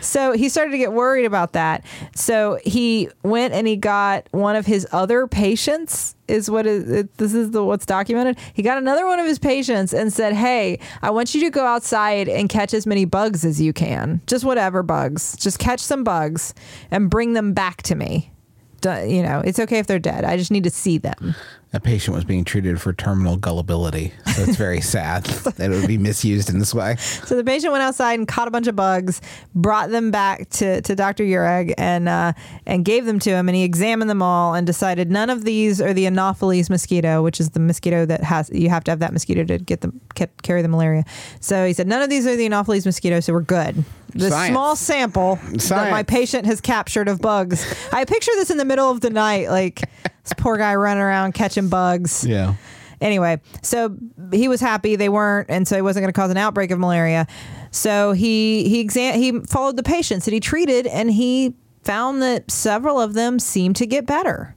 So 0.00 0.32
he 0.32 0.48
started 0.48 0.72
to 0.72 0.78
get 0.78 0.92
worried 0.92 1.26
about 1.26 1.52
that. 1.52 1.84
So 2.14 2.58
he 2.64 3.08
went 3.22 3.54
and 3.54 3.66
he 3.66 3.76
got 3.76 4.28
one 4.32 4.56
of 4.56 4.66
his 4.66 4.86
other 4.92 5.26
patients. 5.26 6.14
Is 6.26 6.50
what 6.50 6.66
is 6.66 6.90
it, 6.90 7.16
this 7.18 7.34
is 7.34 7.52
the 7.52 7.62
what's 7.62 7.86
documented. 7.86 8.38
He 8.52 8.62
got 8.62 8.78
another 8.78 9.06
one 9.06 9.20
of 9.20 9.26
his 9.26 9.38
patients 9.38 9.92
and 9.92 10.12
said, 10.12 10.32
"Hey, 10.32 10.80
I 11.02 11.10
want 11.10 11.34
you 11.34 11.40
to 11.42 11.50
go 11.50 11.64
outside 11.64 12.28
and 12.28 12.48
catch 12.48 12.74
as 12.74 12.86
many 12.86 13.04
bugs 13.04 13.44
as 13.44 13.60
you 13.60 13.72
can. 13.72 14.20
Just 14.26 14.44
whatever 14.44 14.82
bugs. 14.82 15.36
Just 15.36 15.60
catch 15.60 15.80
some 15.80 16.02
bugs 16.02 16.52
and 16.90 17.08
bring 17.08 17.34
them 17.34 17.52
back 17.52 17.82
to 17.82 17.94
me. 17.94 18.32
You 18.94 19.22
know, 19.22 19.42
it's 19.44 19.58
okay 19.58 19.78
if 19.78 19.86
they're 19.86 19.98
dead. 19.98 20.24
I 20.24 20.36
just 20.36 20.50
need 20.50 20.64
to 20.64 20.70
see 20.70 20.98
them." 20.98 21.34
A 21.72 21.80
patient 21.80 22.14
was 22.14 22.24
being 22.24 22.44
treated 22.44 22.80
for 22.80 22.92
terminal 22.92 23.36
gullibility, 23.36 24.12
so 24.34 24.42
it's 24.42 24.56
very 24.56 24.80
sad 24.96 25.24
that 25.24 25.70
it 25.70 25.74
would 25.74 25.88
be 25.88 25.98
misused 25.98 26.48
in 26.48 26.58
this 26.58 26.72
way. 26.72 26.94
So 26.96 27.36
the 27.36 27.44
patient 27.44 27.72
went 27.72 27.82
outside 27.82 28.18
and 28.18 28.26
caught 28.26 28.46
a 28.48 28.50
bunch 28.50 28.66
of 28.66 28.76
bugs, 28.76 29.20
brought 29.54 29.90
them 29.90 30.10
back 30.10 30.48
to, 30.50 30.80
to 30.80 30.94
Dr. 30.94 31.24
Jauregg 31.24 31.74
and 31.76 32.08
uh, 32.08 32.32
and 32.66 32.84
gave 32.84 33.04
them 33.04 33.18
to 33.18 33.30
him, 33.30 33.48
and 33.48 33.56
he 33.56 33.64
examined 33.64 34.08
them 34.08 34.22
all 34.22 34.54
and 34.54 34.66
decided 34.66 35.10
none 35.10 35.28
of 35.28 35.44
these 35.44 35.80
are 35.80 35.92
the 35.92 36.06
Anopheles 36.06 36.70
mosquito, 36.70 37.22
which 37.22 37.40
is 37.40 37.50
the 37.50 37.60
mosquito 37.60 38.06
that 38.06 38.22
has 38.22 38.48
you 38.50 38.70
have 38.70 38.84
to 38.84 38.92
have 38.92 39.00
that 39.00 39.12
mosquito 39.12 39.44
to 39.44 39.58
get 39.58 39.80
them 39.80 40.00
ca- 40.14 40.28
carry 40.42 40.62
the 40.62 40.68
malaria. 40.68 41.04
So 41.40 41.66
he 41.66 41.72
said 41.72 41.88
none 41.88 42.00
of 42.00 42.08
these 42.08 42.26
are 42.26 42.36
the 42.36 42.46
Anopheles 42.46 42.86
mosquito, 42.86 43.20
so 43.20 43.32
we're 43.32 43.40
good. 43.40 43.84
The 44.14 44.30
Science. 44.30 44.52
small 44.52 44.76
sample 44.76 45.38
that 45.68 45.90
my 45.90 46.02
patient 46.04 46.46
has 46.46 46.60
captured 46.62 47.08
of 47.08 47.20
bugs. 47.20 47.66
I 47.92 48.04
picture 48.06 48.30
this 48.36 48.50
in 48.50 48.56
the 48.56 48.64
middle 48.64 48.90
of 48.90 49.02
the 49.02 49.10
night, 49.10 49.50
like 49.50 49.82
this 50.26 50.34
poor 50.36 50.56
guy 50.56 50.74
running 50.74 51.02
around 51.02 51.32
catching 51.32 51.68
bugs. 51.68 52.26
Yeah. 52.26 52.54
Anyway, 53.00 53.40
so 53.62 53.96
he 54.32 54.48
was 54.48 54.60
happy 54.60 54.96
they 54.96 55.08
weren't, 55.08 55.50
and 55.50 55.68
so 55.68 55.76
he 55.76 55.82
wasn't 55.82 56.02
going 56.02 56.12
to 56.12 56.18
cause 56.18 56.30
an 56.30 56.36
outbreak 56.36 56.70
of 56.70 56.78
malaria. 56.78 57.26
So 57.70 58.12
he 58.12 58.68
he 58.68 58.80
exam- 58.80 59.20
he 59.20 59.40
followed 59.40 59.76
the 59.76 59.82
patients 59.82 60.24
that 60.24 60.32
he 60.32 60.40
treated, 60.40 60.86
and 60.86 61.10
he 61.10 61.54
found 61.84 62.22
that 62.22 62.50
several 62.50 62.98
of 63.00 63.14
them 63.14 63.38
seemed 63.38 63.76
to 63.76 63.86
get 63.86 64.06
better. 64.06 64.56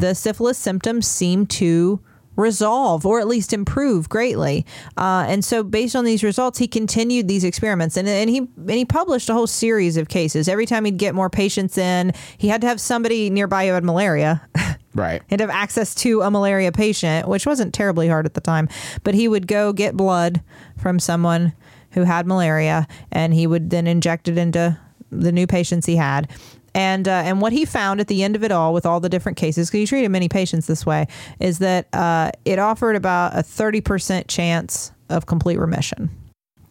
The 0.00 0.14
syphilis 0.14 0.58
symptoms 0.58 1.06
seemed 1.06 1.48
to 1.50 2.00
resolve 2.34 3.06
or 3.06 3.20
at 3.20 3.26
least 3.26 3.52
improve 3.52 4.08
greatly. 4.08 4.66
Uh, 4.96 5.24
and 5.28 5.44
so, 5.44 5.62
based 5.62 5.96
on 5.96 6.04
these 6.04 6.22
results, 6.22 6.58
he 6.58 6.68
continued 6.68 7.28
these 7.28 7.44
experiments, 7.44 7.96
and, 7.96 8.08
and 8.08 8.30
he 8.30 8.38
and 8.38 8.70
he 8.70 8.84
published 8.84 9.28
a 9.28 9.32
whole 9.32 9.46
series 9.46 9.96
of 9.96 10.08
cases. 10.08 10.48
Every 10.48 10.66
time 10.66 10.84
he'd 10.84 10.98
get 10.98 11.14
more 11.14 11.30
patients 11.30 11.78
in, 11.78 12.12
he 12.36 12.48
had 12.48 12.60
to 12.62 12.66
have 12.66 12.80
somebody 12.80 13.30
nearby 13.30 13.66
who 13.66 13.74
had 13.74 13.84
malaria. 13.84 14.46
Right. 14.96 15.22
He'd 15.28 15.40
have 15.40 15.50
access 15.50 15.94
to 15.96 16.22
a 16.22 16.30
malaria 16.30 16.72
patient, 16.72 17.28
which 17.28 17.46
wasn't 17.46 17.74
terribly 17.74 18.08
hard 18.08 18.24
at 18.24 18.34
the 18.34 18.40
time. 18.40 18.68
But 19.04 19.14
he 19.14 19.28
would 19.28 19.46
go 19.46 19.72
get 19.72 19.96
blood 19.96 20.40
from 20.78 20.98
someone 20.98 21.52
who 21.92 22.04
had 22.04 22.26
malaria, 22.26 22.88
and 23.12 23.34
he 23.34 23.46
would 23.46 23.70
then 23.70 23.86
inject 23.86 24.26
it 24.26 24.38
into 24.38 24.78
the 25.10 25.32
new 25.32 25.46
patients 25.46 25.86
he 25.86 25.96
had. 25.96 26.30
And 26.74 27.08
uh, 27.08 27.22
and 27.24 27.40
what 27.40 27.52
he 27.52 27.64
found 27.64 28.00
at 28.00 28.08
the 28.08 28.22
end 28.22 28.36
of 28.36 28.42
it 28.42 28.52
all, 28.52 28.74
with 28.74 28.84
all 28.84 29.00
the 29.00 29.08
different 29.08 29.38
cases, 29.38 29.68
because 29.68 29.80
he 29.80 29.86
treated 29.86 30.10
many 30.10 30.28
patients 30.28 30.66
this 30.66 30.84
way, 30.84 31.06
is 31.40 31.58
that 31.58 31.88
uh, 31.94 32.32
it 32.44 32.58
offered 32.58 32.96
about 32.96 33.36
a 33.36 33.42
thirty 33.42 33.80
percent 33.80 34.28
chance 34.28 34.92
of 35.08 35.26
complete 35.26 35.58
remission. 35.58 36.10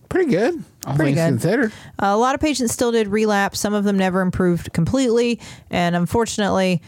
Pretty 0.10 0.30
good. 0.30 0.64
All 0.86 0.96
Pretty 0.96 1.16
things 1.16 1.26
good. 1.26 1.30
considered. 1.30 1.72
Uh, 1.98 2.08
a 2.08 2.18
lot 2.18 2.36
of 2.36 2.42
patients 2.42 2.72
still 2.72 2.92
did 2.92 3.08
relapse. 3.08 3.60
Some 3.60 3.74
of 3.74 3.84
them 3.84 3.98
never 3.98 4.22
improved 4.22 4.72
completely, 4.74 5.40
and 5.72 5.96
unfortunately, 5.96 6.84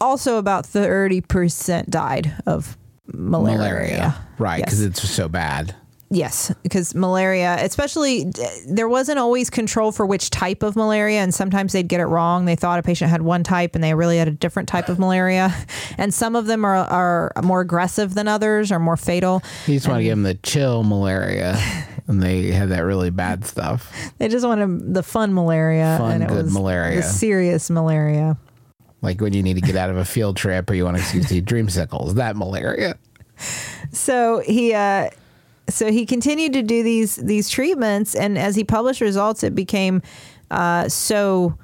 also 0.00 0.38
about 0.38 0.66
thirty 0.66 1.20
percent 1.20 1.90
died 1.90 2.32
of 2.46 2.76
malaria. 3.06 3.58
Malaria. 3.58 4.26
Right. 4.38 4.58
Yes. 4.60 4.66
Because 4.66 4.82
it's 4.82 5.08
so 5.10 5.28
bad. 5.28 5.74
Yes, 6.10 6.50
because 6.62 6.94
malaria, 6.94 7.58
especially, 7.60 8.32
there 8.66 8.88
wasn't 8.88 9.18
always 9.18 9.50
control 9.50 9.92
for 9.92 10.06
which 10.06 10.30
type 10.30 10.62
of 10.62 10.74
malaria, 10.74 11.18
and 11.20 11.34
sometimes 11.34 11.74
they'd 11.74 11.86
get 11.86 12.00
it 12.00 12.06
wrong. 12.06 12.46
They 12.46 12.56
thought 12.56 12.78
a 12.78 12.82
patient 12.82 13.10
had 13.10 13.20
one 13.20 13.44
type, 13.44 13.74
and 13.74 13.84
they 13.84 13.92
really 13.92 14.16
had 14.16 14.26
a 14.26 14.30
different 14.30 14.70
type 14.70 14.88
of 14.88 14.98
malaria. 14.98 15.54
And 15.98 16.14
some 16.14 16.36
of 16.36 16.46
them 16.46 16.64
are, 16.64 16.76
are 16.76 17.32
more 17.42 17.60
aggressive 17.60 18.14
than 18.14 18.28
others, 18.28 18.70
or 18.72 18.78
more 18.78 18.96
fatal. 18.96 19.42
You 19.66 19.74
just 19.74 19.88
want 19.88 19.98
to 19.98 20.04
give 20.04 20.12
them 20.12 20.22
the 20.22 20.34
chill 20.34 20.82
malaria, 20.84 21.56
and 22.06 22.22
they 22.22 22.52
have 22.52 22.68
that 22.70 22.84
really 22.84 23.10
bad 23.10 23.44
stuff. 23.44 23.92
They 24.18 24.28
just 24.28 24.46
wanted 24.46 24.94
the 24.94 25.02
fun 25.02 25.34
malaria, 25.34 25.96
Fun, 25.98 26.12
and 26.12 26.22
it 26.22 26.28
good 26.28 26.44
was 26.44 26.54
malaria. 26.54 26.96
the 26.98 27.02
serious 27.02 27.68
malaria. 27.68 28.38
Like 29.00 29.20
when 29.20 29.32
you 29.32 29.42
need 29.42 29.54
to 29.54 29.60
get 29.60 29.76
out 29.76 29.90
of 29.90 29.96
a 29.96 30.04
field 30.04 30.36
trip 30.36 30.68
or 30.70 30.74
you 30.74 30.84
want 30.84 30.96
to 30.96 31.02
see 31.02 31.40
dreamsicles, 31.40 32.14
that 32.14 32.36
malaria. 32.36 32.96
so 33.92 34.40
he 34.40 34.74
uh 34.74 35.08
so 35.68 35.92
he 35.92 36.04
continued 36.06 36.52
to 36.54 36.62
do 36.62 36.82
these 36.82 37.16
these 37.16 37.48
treatments 37.48 38.14
and 38.14 38.36
as 38.36 38.56
he 38.56 38.64
published 38.64 39.00
results 39.00 39.44
it 39.44 39.54
became 39.54 40.02
uh 40.50 40.88
so 40.88 41.56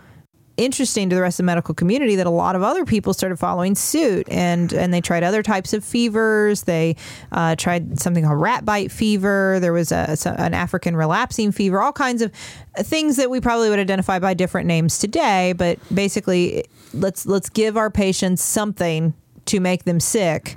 interesting 0.57 1.09
to 1.11 1.17
the 1.17 1.23
rest 1.23 1.35
of 1.35 1.45
the 1.45 1.47
medical 1.47 1.75
community 1.75 2.17
that 2.17 2.27
a 2.27 2.31
lot 2.31 2.57
of 2.57 2.63
other 2.63 2.85
people 2.85 3.13
started 3.13 3.37
following 3.37 3.75
suit. 3.75 4.27
And 4.31 4.73
and 4.73 4.93
they 4.93 5.01
tried 5.01 5.23
other 5.23 5.43
types 5.43 5.73
of 5.73 5.85
fevers. 5.85 6.63
They 6.63 6.97
uh, 7.33 7.57
tried 7.57 8.01
something 8.01 8.25
called 8.25 8.41
rat 8.41 8.65
bite 8.65 8.91
fever. 8.91 9.59
There 9.61 9.73
was 9.73 9.93
a, 9.93 10.17
an 10.39 10.55
african 10.55 10.97
relapsing 10.97 11.53
fever 11.53 11.81
all 11.81 11.93
kinds 11.93 12.23
of 12.23 12.33
things 12.79 13.17
that 13.17 13.31
we 13.31 13.41
probably 13.41 13.69
would 13.69 13.79
identify 13.79 14.19
by 14.19 14.35
different 14.35 14.67
names 14.67 14.99
today. 14.99 15.53
But 15.53 15.79
basically 15.95 16.65
let's 16.93 17.27
let's 17.27 17.49
give 17.49 17.77
our 17.77 17.91
patients 17.91 18.43
something 18.43 19.15
to 19.47 19.61
make 19.61 19.85
them 19.85 20.01
sick 20.01 20.57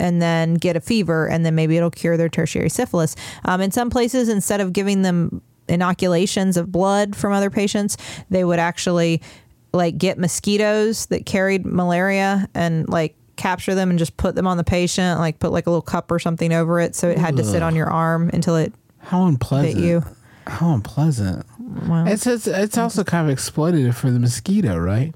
and 0.00 0.20
then 0.20 0.54
get 0.54 0.76
a 0.76 0.80
fever, 0.80 1.28
and 1.28 1.44
then 1.44 1.54
maybe 1.54 1.76
it'll 1.76 1.90
cure 1.90 2.16
their 2.16 2.30
tertiary 2.30 2.70
syphilis. 2.70 3.14
Um, 3.44 3.60
in 3.60 3.70
some 3.70 3.90
places, 3.90 4.30
instead 4.30 4.60
of 4.60 4.72
giving 4.72 5.02
them 5.02 5.42
inoculations 5.70 6.56
of 6.56 6.70
blood 6.70 7.16
from 7.16 7.32
other 7.32 7.50
patients, 7.50 7.96
they 8.28 8.44
would 8.44 8.58
actually 8.58 9.22
like 9.72 9.96
get 9.98 10.18
mosquitoes 10.18 11.06
that 11.06 11.24
carried 11.26 11.64
malaria 11.64 12.48
and 12.54 12.88
like 12.88 13.14
capture 13.36 13.74
them 13.74 13.88
and 13.90 13.98
just 13.98 14.16
put 14.16 14.34
them 14.34 14.46
on 14.46 14.56
the 14.56 14.64
patient, 14.64 15.18
like 15.18 15.38
put 15.38 15.52
like 15.52 15.66
a 15.66 15.70
little 15.70 15.82
cup 15.82 16.10
or 16.10 16.18
something 16.18 16.52
over 16.52 16.80
it, 16.80 16.94
so 16.94 17.08
it 17.08 17.16
had 17.18 17.36
to 17.36 17.44
sit 17.44 17.62
on 17.62 17.74
your 17.74 17.88
arm 17.88 18.30
until 18.32 18.56
it 18.56 18.72
How 18.98 19.26
unpleasant. 19.26 19.76
bit 19.76 19.84
you. 19.84 20.02
How 20.46 20.74
unpleasant. 20.74 21.46
It's, 22.08 22.26
it's 22.26 22.46
it's 22.46 22.76
also 22.76 23.04
kind 23.04 23.30
of 23.30 23.36
exploitative 23.36 23.94
for 23.94 24.10
the 24.10 24.18
mosquito, 24.18 24.76
right? 24.76 25.14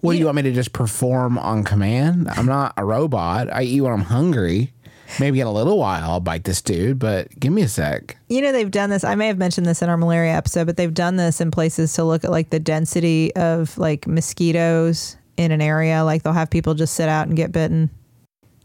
What 0.00 0.14
do 0.14 0.18
you 0.18 0.24
want 0.24 0.36
me 0.36 0.42
to 0.42 0.52
just 0.52 0.72
perform 0.72 1.38
on 1.38 1.62
command? 1.62 2.28
I'm 2.30 2.46
not 2.46 2.72
a 2.76 2.84
robot. 2.84 3.52
I 3.52 3.62
eat 3.62 3.82
when 3.82 3.92
I'm 3.92 4.00
hungry. 4.00 4.72
Maybe 5.18 5.40
in 5.40 5.46
a 5.46 5.52
little 5.52 5.78
while 5.78 6.10
I'll 6.10 6.20
bite 6.20 6.44
this 6.44 6.62
dude, 6.62 6.98
but 6.98 7.38
give 7.38 7.52
me 7.52 7.62
a 7.62 7.68
sec. 7.68 8.16
You 8.28 8.42
know, 8.42 8.52
they've 8.52 8.70
done 8.70 8.90
this. 8.90 9.04
I 9.04 9.14
may 9.14 9.26
have 9.26 9.38
mentioned 9.38 9.66
this 9.66 9.82
in 9.82 9.88
our 9.88 9.96
malaria 9.96 10.32
episode, 10.32 10.66
but 10.66 10.76
they've 10.76 10.92
done 10.94 11.16
this 11.16 11.40
in 11.40 11.50
places 11.50 11.92
to 11.94 12.04
look 12.04 12.24
at 12.24 12.30
like 12.30 12.50
the 12.50 12.60
density 12.60 13.34
of 13.34 13.76
like 13.78 14.06
mosquitoes 14.06 15.16
in 15.36 15.52
an 15.52 15.60
area. 15.60 16.04
Like 16.04 16.22
they'll 16.22 16.32
have 16.32 16.50
people 16.50 16.74
just 16.74 16.94
sit 16.94 17.08
out 17.08 17.26
and 17.26 17.36
get 17.36 17.52
bitten 17.52 17.90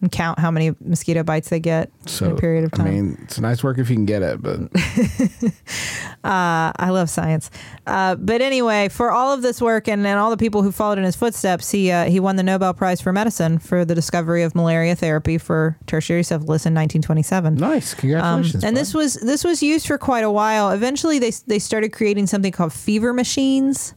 and 0.05 0.11
count 0.11 0.37
how 0.39 0.51
many 0.51 0.73
mosquito 0.81 1.23
bites 1.23 1.49
they 1.49 1.59
get 1.59 1.91
So 2.05 2.25
in 2.25 2.31
a 2.31 2.35
period 2.35 2.63
of 2.63 2.71
time. 2.71 2.87
I 2.87 2.91
mean, 2.91 3.19
it's 3.23 3.39
nice 3.39 3.63
work 3.63 3.77
if 3.79 3.89
you 3.89 3.95
can 3.95 4.05
get 4.05 4.21
it, 4.21 4.41
but 4.41 4.59
I 6.23 6.89
love 6.89 7.09
science. 7.09 7.49
Uh, 7.85 8.15
but 8.15 8.41
anyway, 8.41 8.89
for 8.89 9.11
all 9.11 9.33
of 9.33 9.41
this 9.41 9.61
work 9.61 9.87
and, 9.87 10.05
and 10.05 10.19
all 10.19 10.29
the 10.29 10.37
people 10.37 10.61
who 10.63 10.71
followed 10.71 10.97
in 10.97 11.03
his 11.03 11.15
footsteps, 11.15 11.71
he 11.71 11.91
uh, 11.91 12.05
he 12.05 12.19
won 12.19 12.35
the 12.35 12.43
Nobel 12.43 12.73
Prize 12.73 13.01
for 13.01 13.11
Medicine 13.11 13.57
for 13.59 13.83
the 13.85 13.95
discovery 13.95 14.43
of 14.43 14.55
malaria 14.55 14.95
therapy 14.95 15.37
for 15.37 15.77
tertiary 15.87 16.23
syphilis 16.23 16.65
in 16.65 16.73
1927. 16.73 17.55
nice. 17.55 17.93
Um, 17.93 17.99
Congratulations. 17.99 18.63
and 18.63 18.75
bud. 18.75 18.79
this 18.79 18.93
was 18.93 19.15
this 19.15 19.43
was 19.43 19.63
used 19.63 19.87
for 19.87 19.97
quite 19.97 20.23
a 20.23 20.31
while. 20.31 20.71
Eventually, 20.71 21.19
they 21.19 21.31
they 21.47 21.59
started 21.59 21.91
creating 21.91 22.27
something 22.27 22.51
called 22.51 22.73
fever 22.73 23.13
machines. 23.13 23.93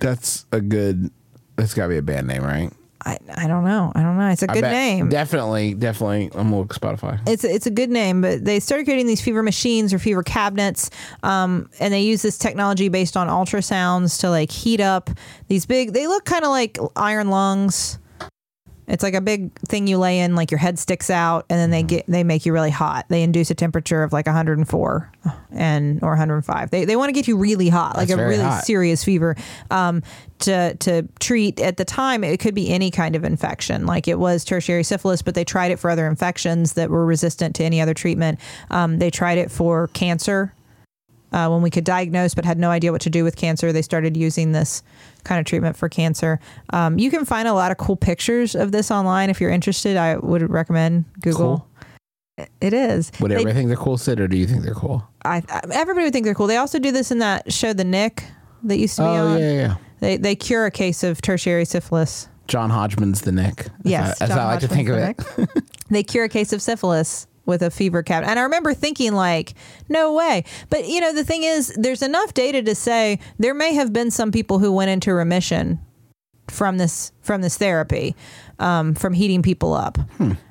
that's 0.00 0.46
a 0.52 0.60
good. 0.60 1.10
That's 1.56 1.72
got 1.72 1.84
to 1.84 1.88
be 1.88 1.96
a 1.96 2.02
band 2.02 2.26
name, 2.26 2.42
right? 2.42 2.70
I, 3.06 3.18
I 3.36 3.46
don't 3.46 3.62
know. 3.64 3.92
I 3.94 4.02
don't 4.02 4.18
know. 4.18 4.28
It's 4.30 4.42
a 4.42 4.50
I 4.50 4.54
good 4.54 4.62
bet- 4.62 4.72
name. 4.72 5.08
Definitely, 5.08 5.74
definitely. 5.74 6.24
I'm 6.34 6.50
gonna 6.50 6.58
look 6.58 6.74
Spotify. 6.74 7.20
it's 7.28 7.44
a, 7.44 7.54
it's 7.54 7.66
a 7.66 7.70
good 7.70 7.88
name, 7.88 8.20
but 8.20 8.44
they 8.44 8.58
started 8.58 8.84
creating 8.84 9.06
these 9.06 9.20
fever 9.20 9.44
machines 9.44 9.94
or 9.94 10.00
fever 10.00 10.24
cabinets, 10.24 10.90
um, 11.22 11.70
and 11.78 11.94
they 11.94 12.00
use 12.02 12.20
this 12.22 12.36
technology 12.36 12.88
based 12.88 13.16
on 13.16 13.28
ultrasounds 13.28 14.20
to 14.20 14.28
like 14.30 14.50
heat 14.50 14.80
up 14.80 15.08
these 15.46 15.66
big. 15.66 15.92
They 15.92 16.08
look 16.08 16.24
kind 16.24 16.44
of 16.44 16.50
like 16.50 16.78
iron 16.96 17.30
lungs. 17.30 17.98
It's 18.88 19.02
like 19.02 19.14
a 19.14 19.20
big 19.20 19.52
thing 19.60 19.86
you 19.86 19.98
lay 19.98 20.20
in, 20.20 20.36
like 20.36 20.50
your 20.50 20.58
head 20.58 20.78
sticks 20.78 21.10
out, 21.10 21.46
and 21.50 21.58
then 21.58 21.70
they 21.70 21.80
Mm-hmm. 21.80 21.86
get 21.88 22.06
they 22.06 22.24
make 22.24 22.46
you 22.46 22.52
really 22.52 22.70
hot. 22.70 23.06
They 23.08 23.22
induce 23.22 23.50
a 23.50 23.54
temperature 23.54 24.02
of 24.02 24.12
like 24.12 24.26
104 24.26 25.12
and 25.52 26.02
or 26.02 26.10
105. 26.10 26.70
They 26.70 26.84
they 26.84 26.96
want 26.96 27.08
to 27.08 27.12
get 27.12 27.26
you 27.28 27.36
really 27.36 27.68
hot, 27.68 27.96
like 27.96 28.08
That's 28.08 28.18
a 28.20 28.24
really 28.24 28.42
hot. 28.42 28.64
serious 28.64 29.02
fever. 29.04 29.36
Um, 29.70 30.02
to 30.40 30.74
to 30.76 31.02
treat 31.18 31.60
at 31.60 31.76
the 31.78 31.84
time, 31.84 32.22
it 32.24 32.38
could 32.40 32.54
be 32.54 32.68
any 32.70 32.90
kind 32.90 33.16
of 33.16 33.24
infection, 33.24 33.86
like 33.86 34.06
it 34.08 34.18
was 34.18 34.44
tertiary 34.44 34.82
syphilis, 34.84 35.22
but 35.22 35.34
they 35.34 35.44
tried 35.44 35.70
it 35.70 35.78
for 35.78 35.90
other 35.90 36.06
infections 36.06 36.74
that 36.74 36.90
were 36.90 37.04
resistant 37.06 37.56
to 37.56 37.64
any 37.64 37.80
other 37.80 37.94
treatment. 37.94 38.38
Um, 38.70 38.98
they 38.98 39.10
tried 39.10 39.38
it 39.38 39.50
for 39.50 39.88
cancer. 39.88 40.52
Uh, 41.36 41.50
when 41.50 41.60
we 41.60 41.68
could 41.68 41.84
diagnose 41.84 42.34
but 42.34 42.46
had 42.46 42.58
no 42.58 42.70
idea 42.70 42.90
what 42.90 43.02
to 43.02 43.10
do 43.10 43.22
with 43.22 43.36
cancer, 43.36 43.70
they 43.70 43.82
started 43.82 44.16
using 44.16 44.52
this 44.52 44.82
kind 45.24 45.38
of 45.38 45.44
treatment 45.44 45.76
for 45.76 45.86
cancer. 45.88 46.40
Um, 46.70 46.98
you 46.98 47.10
can 47.10 47.26
find 47.26 47.46
a 47.46 47.52
lot 47.52 47.70
of 47.70 47.76
cool 47.76 47.94
pictures 47.96 48.54
of 48.54 48.72
this 48.72 48.90
online 48.90 49.28
if 49.28 49.38
you're 49.38 49.50
interested. 49.50 49.98
I 49.98 50.16
would 50.16 50.48
recommend 50.50 51.04
Google. 51.20 51.68
It 52.62 52.72
is. 52.72 53.12
Would 53.20 53.30
They- 53.30 53.34
everybody 53.34 53.54
think 53.54 53.68
they're 53.68 53.76
cool, 53.76 53.98
Sid, 53.98 54.18
or 54.18 54.28
do 54.28 54.36
you 54.38 54.46
think 54.46 54.62
they're 54.62 54.72
cool? 54.74 55.06
I, 55.26 55.42
everybody 55.72 56.04
would 56.04 56.12
think 56.14 56.24
they're 56.24 56.34
cool. 56.34 56.46
They 56.46 56.56
also 56.56 56.78
do 56.78 56.90
this 56.90 57.10
in 57.10 57.18
that 57.18 57.52
show, 57.52 57.72
The 57.74 57.84
Knick, 57.84 58.24
that 58.64 58.78
used 58.78 58.96
to 58.96 59.02
be 59.02 59.08
Oh 59.08 59.26
on. 59.26 59.38
yeah, 59.38 59.50
yeah, 59.52 59.60
yeah. 59.60 59.74
They 60.00 60.16
they 60.16 60.34
cure 60.36 60.64
a 60.66 60.70
case 60.70 61.02
of 61.04 61.20
tertiary 61.20 61.64
syphilis. 61.66 62.28
John 62.48 62.70
Hodgman's 62.70 63.22
the 63.22 63.32
Knick. 63.32 63.60
As 63.66 63.70
Yes, 63.84 64.20
I, 64.20 64.24
as 64.24 64.30
John 64.30 64.38
I 64.38 64.44
like 64.44 64.60
to 64.60 64.68
think 64.68 64.88
of 64.88 64.96
it. 64.96 65.16
The 65.18 65.62
they 65.90 66.02
cure 66.02 66.24
a 66.24 66.28
case 66.28 66.52
of 66.52 66.62
syphilis 66.62 67.26
with 67.46 67.62
a 67.62 67.70
fever 67.70 68.02
cabinet. 68.02 68.30
And 68.30 68.38
I 68.38 68.42
remember 68.42 68.74
thinking 68.74 69.14
like, 69.14 69.54
no 69.88 70.12
way. 70.12 70.44
But 70.68 70.86
you 70.88 71.00
know, 71.00 71.12
the 71.14 71.24
thing 71.24 71.44
is, 71.44 71.72
there's 71.76 72.02
enough 72.02 72.34
data 72.34 72.62
to 72.62 72.74
say 72.74 73.18
there 73.38 73.54
may 73.54 73.74
have 73.74 73.92
been 73.92 74.10
some 74.10 74.32
people 74.32 74.58
who 74.58 74.72
went 74.72 74.90
into 74.90 75.14
remission 75.14 75.80
from 76.48 76.78
this 76.78 77.12
from 77.22 77.42
this 77.42 77.56
therapy, 77.56 78.14
um, 78.58 78.94
from 78.94 79.14
heating 79.14 79.42
people 79.42 79.72
up. 79.72 79.98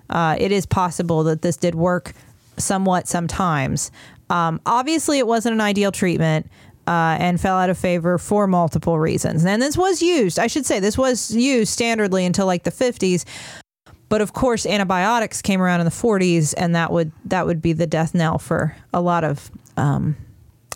Uh, 0.10 0.36
it 0.40 0.52
is 0.52 0.66
possible 0.66 1.24
that 1.24 1.42
this 1.42 1.58
did 1.58 1.76
work 1.76 2.14
somewhat 2.58 3.08
sometimes. 3.08 3.92
Um, 4.30 4.62
obviously, 4.66 5.20
it 5.20 5.28
wasn't 5.28 5.54
an 5.54 5.62
ideal 5.62 5.92
treatment. 5.92 6.50
Uh, 6.88 7.18
and 7.20 7.42
fell 7.42 7.58
out 7.58 7.72
of 7.72 7.80
favor 7.80 8.20
for 8.20 8.46
multiple 8.46 9.00
reasons. 9.00 9.44
And 9.44 9.60
this 9.60 9.76
was 9.76 10.04
used, 10.04 10.38
I 10.38 10.46
should 10.46 10.68
say, 10.68 10.80
this 10.80 10.96
was 10.96 11.32
used 11.32 11.76
standardly 11.76 12.28
until 12.28 12.46
like 12.46 12.62
the 12.62 12.70
50s. 12.70 13.26
But 14.10 14.22
of 14.22 14.34
course, 14.34 14.66
antibiotics 14.66 15.42
came 15.42 15.62
around 15.62 15.82
in 15.82 15.86
the 15.86 15.92
40s, 15.92 16.54
and 16.58 16.76
that 16.76 16.92
would 16.92 17.12
that 17.26 17.46
would 17.46 17.62
be 17.62 17.74
the 17.74 17.88
death 17.88 18.14
knell 18.14 18.38
for 18.38 18.76
a 18.94 19.02
lot 19.02 19.24
of 19.24 19.50
um, 19.78 20.16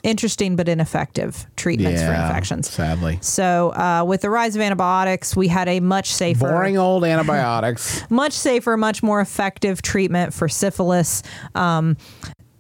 interesting 0.04 0.56
but 0.56 0.68
ineffective 0.68 1.46
treatments 1.56 2.02
for 2.02 2.10
infections. 2.10 2.70
Sadly, 2.70 3.20
So, 3.22 3.70
uh, 3.70 4.04
with 4.06 4.22
the 4.22 4.30
rise 4.30 4.56
of 4.56 4.62
antibiotics, 4.62 5.36
we 5.36 5.48
had 5.48 5.68
a 5.68 5.80
much 5.80 6.12
safer, 6.12 6.50
boring 6.50 6.78
old 6.78 7.04
antibiotics. 7.04 8.04
much 8.10 8.34
safer, 8.34 8.78
much 8.78 9.04
more 9.04 9.22
effective 9.22 9.82
treatment 9.82 10.34
for 10.34 10.48
syphilis. 10.48 11.24
Um, 11.56 11.98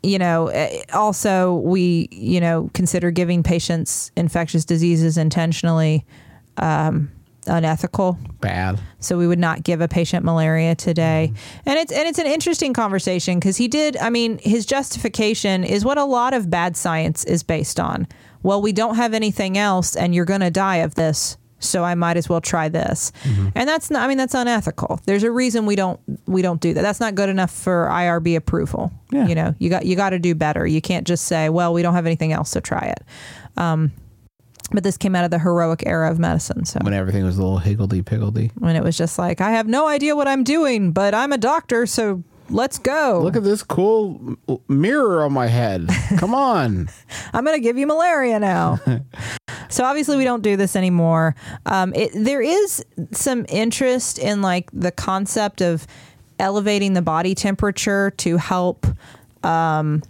you 0.02 0.18
know, 0.18 0.48
eh, 0.48 0.82
also 0.94 1.56
we, 1.56 2.08
you 2.12 2.40
know, 2.40 2.70
consider 2.74 3.12
giving 3.12 3.44
patients 3.44 4.12
infectious 4.16 4.66
diseases 4.66 5.18
intentionally 5.18 6.06
um, 6.58 7.12
unethical. 7.50 8.18
Bad. 8.40 8.80
So 9.00 9.18
we 9.18 9.28
would 9.28 9.40
not 9.40 9.64
give 9.64 9.82
a 9.82 9.88
patient 9.88 10.24
malaria 10.24 10.76
today. 10.76 11.34
And 11.66 11.78
it's 11.78 11.92
and 11.92 12.08
it's 12.08 12.20
an 12.20 12.28
interesting 12.28 12.74
conversation 12.74 13.40
because 13.40 13.58
he 13.58 13.68
did. 13.68 13.98
I 13.98 14.10
mean, 14.10 14.38
his 14.40 14.66
justification 14.66 15.64
is 15.64 15.84
what 15.84 15.98
a 15.98 16.06
lot 16.06 16.34
of 16.34 16.50
bad 16.50 16.78
science 16.78 17.24
is 17.26 17.44
based 17.44 17.80
on. 17.80 18.08
Well, 18.44 18.62
we 18.62 18.72
don't 18.72 18.96
have 18.96 19.14
anything 19.14 19.58
else, 19.58 19.96
and 19.96 20.16
you're 20.16 20.26
going 20.26 20.40
to 20.42 20.52
die 20.52 20.78
of 20.78 20.96
this. 20.96 21.38
So 21.62 21.84
I 21.84 21.94
might 21.96 22.16
as 22.16 22.30
well 22.30 22.40
try 22.40 22.70
this, 22.70 23.12
and 23.54 23.68
that's 23.68 23.92
not. 23.92 24.04
I 24.04 24.08
mean, 24.08 24.18
that's 24.18 24.34
unethical. 24.34 25.02
There's 25.04 25.24
a 25.24 25.32
reason 25.32 25.66
we 25.66 25.76
don't 25.76 26.00
we 26.26 26.42
don't 26.42 26.62
do 26.62 26.74
that. 26.74 26.82
That's 26.84 27.02
not 27.02 27.16
good 27.16 27.28
enough 27.28 27.52
for 27.52 27.90
IRB 27.92 28.38
approval. 28.38 28.94
Yeah. 29.12 29.28
You 29.28 29.36
know, 29.36 29.56
you 29.60 29.70
got 29.70 29.86
you 29.86 29.98
got 29.98 30.12
to 30.12 30.20
do 30.20 30.36
better. 30.36 30.66
You 30.66 30.80
can't 30.80 31.06
just 31.06 31.26
say, 31.26 31.50
well, 31.50 31.74
we 31.74 31.82
don't 31.82 31.96
have 31.96 32.06
anything 32.06 32.32
else, 32.32 32.50
so 32.52 32.62
try 32.62 32.94
it. 32.98 33.04
Um, 33.58 33.92
but 34.72 34.84
this 34.84 34.98
came 34.98 35.16
out 35.16 35.26
of 35.26 35.32
the 35.32 35.40
heroic 35.40 35.84
era 35.86 36.10
of 36.12 36.20
medicine. 36.20 36.66
So 36.66 36.80
When 36.82 36.94
everything 36.94 37.24
was 37.24 37.38
a 37.38 37.42
little 37.42 37.58
higgledy 37.60 38.02
piggledy. 38.02 38.52
when 38.58 38.76
it 38.76 38.84
was 38.84 38.98
just 38.98 39.18
like, 39.20 39.42
I 39.42 39.52
have 39.52 39.68
no 39.68 39.88
idea 39.88 40.16
what 40.16 40.28
I'm 40.28 40.44
doing, 40.44 40.92
but 40.92 41.14
I'm 41.14 41.32
a 41.34 41.38
doctor, 41.38 41.86
so 41.86 42.24
let's 42.50 42.78
go. 42.80 43.22
Look 43.24 43.36
at 43.36 43.44
this 43.44 43.62
cool 43.64 44.36
mirror 44.68 45.24
on 45.24 45.34
my 45.34 45.48
head. 45.48 45.88
Come 46.18 46.34
on. 46.54 46.90
I'm 47.34 47.44
going 47.46 47.56
to 47.58 47.62
give 47.62 47.78
you 47.78 47.86
malaria 47.88 48.40
now. 48.40 48.80
so 49.70 49.84
obviously 49.84 50.18
we 50.18 50.24
don't 50.24 50.42
do 50.42 50.56
this 50.58 50.76
anymore. 50.76 51.36
Um, 51.66 51.94
it, 51.94 52.12
there 52.16 52.42
is 52.42 52.84
some 53.12 53.46
interest 53.50 54.18
in 54.18 54.42
like 54.42 54.70
the 54.74 54.92
concept 54.92 55.62
of 55.62 55.86
elevating 56.40 56.94
the 56.94 57.02
body 57.02 57.36
temperature 57.36 58.12
to 58.12 58.38
help 58.38 58.88
um, 59.44 60.02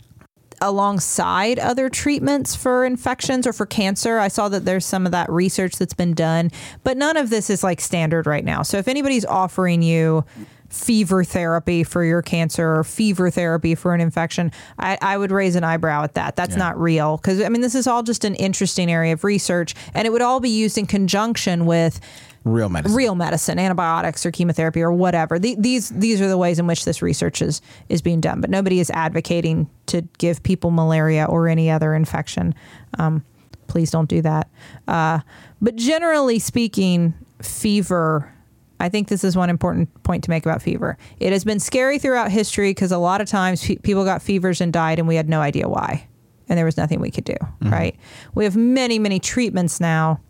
alongside 0.62 1.60
other 1.60 1.90
treatments 1.90 2.56
for 2.56 2.86
infections 2.86 3.48
or 3.48 3.54
for 3.54 3.66
cancer. 3.66 4.20
I 4.20 4.28
saw 4.28 4.50
that 4.50 4.66
there's 4.66 4.86
some 4.86 5.06
of 5.06 5.12
that 5.12 5.30
research 5.30 5.78
that's 5.78 5.94
been 5.94 6.14
done, 6.14 6.52
but 6.84 6.98
none 6.98 7.18
of 7.18 7.30
this 7.30 7.50
is 7.50 7.64
like 7.64 7.82
standard 7.82 8.28
right 8.28 8.44
now. 8.44 8.62
So 8.64 8.78
if 8.78 8.88
anybody's 8.88 9.26
offering 9.26 9.82
you 9.82 10.26
fever 10.70 11.24
therapy 11.24 11.84
for 11.84 12.04
your 12.04 12.22
cancer 12.22 12.76
or 12.76 12.84
fever 12.84 13.32
therapy 13.32 13.74
for 13.74 13.94
an 13.94 14.02
infection, 14.02 14.52
I, 14.78 14.98
I 15.02 15.18
would 15.18 15.32
raise 15.32 15.56
an 15.56 15.64
eyebrow 15.64 16.04
at 16.04 16.14
that. 16.14 16.36
That's 16.36 16.56
not 16.56 16.80
real. 16.80 17.18
Because, 17.18 17.42
I 17.42 17.50
mean, 17.50 17.62
this 17.62 17.76
is 17.76 17.88
all 17.88 18.04
just 18.04 18.24
an 18.24 18.36
interesting 18.36 18.92
area 18.92 19.14
of 19.14 19.24
research, 19.24 19.74
and 19.94 20.06
it 20.06 20.12
would 20.12 20.22
all 20.22 20.40
be 20.40 20.50
used 20.50 20.78
in 20.78 20.86
conjunction 20.86 21.66
with 21.66 22.00
Real 22.46 22.70
medicine. 22.70 22.96
real 22.96 23.16
medicine, 23.16 23.60
antibiotics 23.60 24.26
or 24.26 24.32
chemotherapy 24.32 24.82
or 24.82 24.94
whatever. 24.94 25.40
The, 25.40 25.56
these 25.60 25.90
these 25.90 26.22
are 26.22 26.28
the 26.30 26.38
ways 26.38 26.58
in 26.58 26.68
which 26.68 26.86
this 26.86 27.02
research 27.02 27.42
is 27.42 27.62
is 27.90 28.02
being 28.02 28.22
done. 28.22 28.40
But 28.40 28.50
nobody 28.50 28.80
is 28.80 28.90
advocating 28.92 29.70
to 29.90 30.02
give 30.18 30.42
people 30.44 30.72
malaria 30.72 31.26
or 31.26 31.48
any 31.48 31.70
other 31.70 31.94
infection. 31.94 32.56
Um, 32.98 33.24
please 33.68 33.92
don't 33.92 34.10
do 34.10 34.22
that. 34.22 34.50
Uh, 34.88 35.20
but 35.62 35.76
generally 35.76 36.40
speaking, 36.40 37.14
fever. 37.42 38.34
I 38.80 38.88
think 38.88 39.10
this 39.10 39.24
is 39.24 39.36
one 39.36 39.50
important 39.50 40.04
point 40.04 40.24
to 40.24 40.30
make 40.30 40.46
about 40.46 40.62
fever. 40.62 40.98
It 41.20 41.34
has 41.34 41.44
been 41.44 41.60
scary 41.60 42.00
throughout 42.00 42.32
history 42.32 42.72
because 42.72 42.94
a 42.94 42.98
lot 42.98 43.20
of 43.20 43.28
times 43.28 43.66
pe- 43.66 43.76
people 43.76 44.06
got 44.06 44.22
fevers 44.22 44.62
and 44.62 44.72
died, 44.72 45.00
and 45.00 45.08
we 45.08 45.16
had 45.16 45.28
no 45.28 45.42
idea 45.42 45.68
why, 45.68 46.08
and 46.48 46.58
there 46.58 46.66
was 46.66 46.78
nothing 46.78 47.02
we 47.02 47.12
could 47.12 47.26
do. 47.26 47.36
Right? 47.72 47.96
We 48.36 48.46
have 48.46 48.56
many 48.56 48.98
many 49.00 49.20
treatments 49.20 49.80
now. 49.80 50.22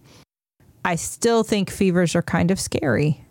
I 0.83 0.95
still 0.95 1.43
think 1.43 1.69
fevers 1.69 2.15
are 2.15 2.23
kind 2.23 2.49
of 2.51 2.59
scary. 2.59 3.23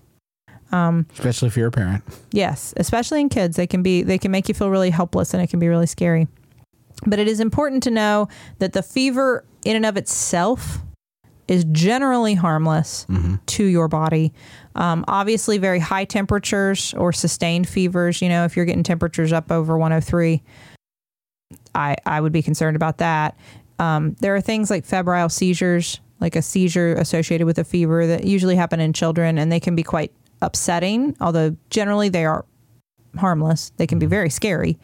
Especially 1.12 1.48
if 1.48 1.56
you're 1.56 1.68
a 1.68 1.72
parent. 1.72 2.04
Yes, 2.32 2.74
especially 2.76 3.20
in 3.20 3.28
kids, 3.28 3.56
they 3.56 3.66
can 3.66 3.82
be 3.82 4.02
they 4.02 4.18
can 4.18 4.30
make 4.30 4.48
you 4.48 4.54
feel 4.54 4.70
really 4.70 4.90
helpless 4.90 5.34
and 5.34 5.42
it 5.42 5.48
can 5.48 5.58
be 5.58 5.68
really 5.68 5.86
scary. 5.86 6.28
But 7.06 7.18
it 7.18 7.28
is 7.28 7.40
important 7.40 7.82
to 7.84 7.90
know 7.90 8.28
that 8.58 8.72
the 8.72 8.82
fever 8.82 9.44
in 9.64 9.76
and 9.76 9.86
of 9.86 9.96
itself 9.96 10.80
is 11.46 11.64
generally 11.72 12.34
harmless 12.34 13.06
to 13.46 13.64
your 13.64 13.88
body. 13.88 14.32
Um, 14.74 15.04
obviously, 15.08 15.56
very 15.58 15.78
high 15.78 16.04
temperatures 16.04 16.92
or 16.94 17.12
sustained 17.12 17.68
fevers. 17.68 18.20
You 18.20 18.28
know, 18.28 18.44
if 18.44 18.56
you're 18.56 18.66
getting 18.66 18.82
temperatures 18.82 19.32
up 19.32 19.50
over 19.50 19.78
103, 19.78 20.42
I 21.74 21.96
I 22.04 22.20
would 22.20 22.32
be 22.32 22.42
concerned 22.42 22.76
about 22.76 22.98
that. 22.98 23.38
Um, 23.78 24.16
there 24.20 24.34
are 24.34 24.40
things 24.40 24.70
like 24.70 24.84
febrile 24.84 25.28
seizures, 25.28 26.00
like 26.20 26.36
a 26.36 26.42
seizure 26.42 26.94
associated 26.94 27.46
with 27.46 27.58
a 27.58 27.64
fever 27.64 28.06
that 28.06 28.24
usually 28.24 28.56
happen 28.56 28.80
in 28.80 28.92
children, 28.92 29.38
and 29.38 29.50
they 29.50 29.60
can 29.60 29.74
be 29.74 29.82
quite 29.82 30.12
upsetting. 30.42 31.16
Although 31.20 31.56
generally 31.70 32.08
they 32.08 32.24
are 32.24 32.44
harmless, 33.16 33.70
they 33.76 33.86
can 33.86 33.98
be 33.98 34.06
very 34.06 34.30
scary. 34.30 34.78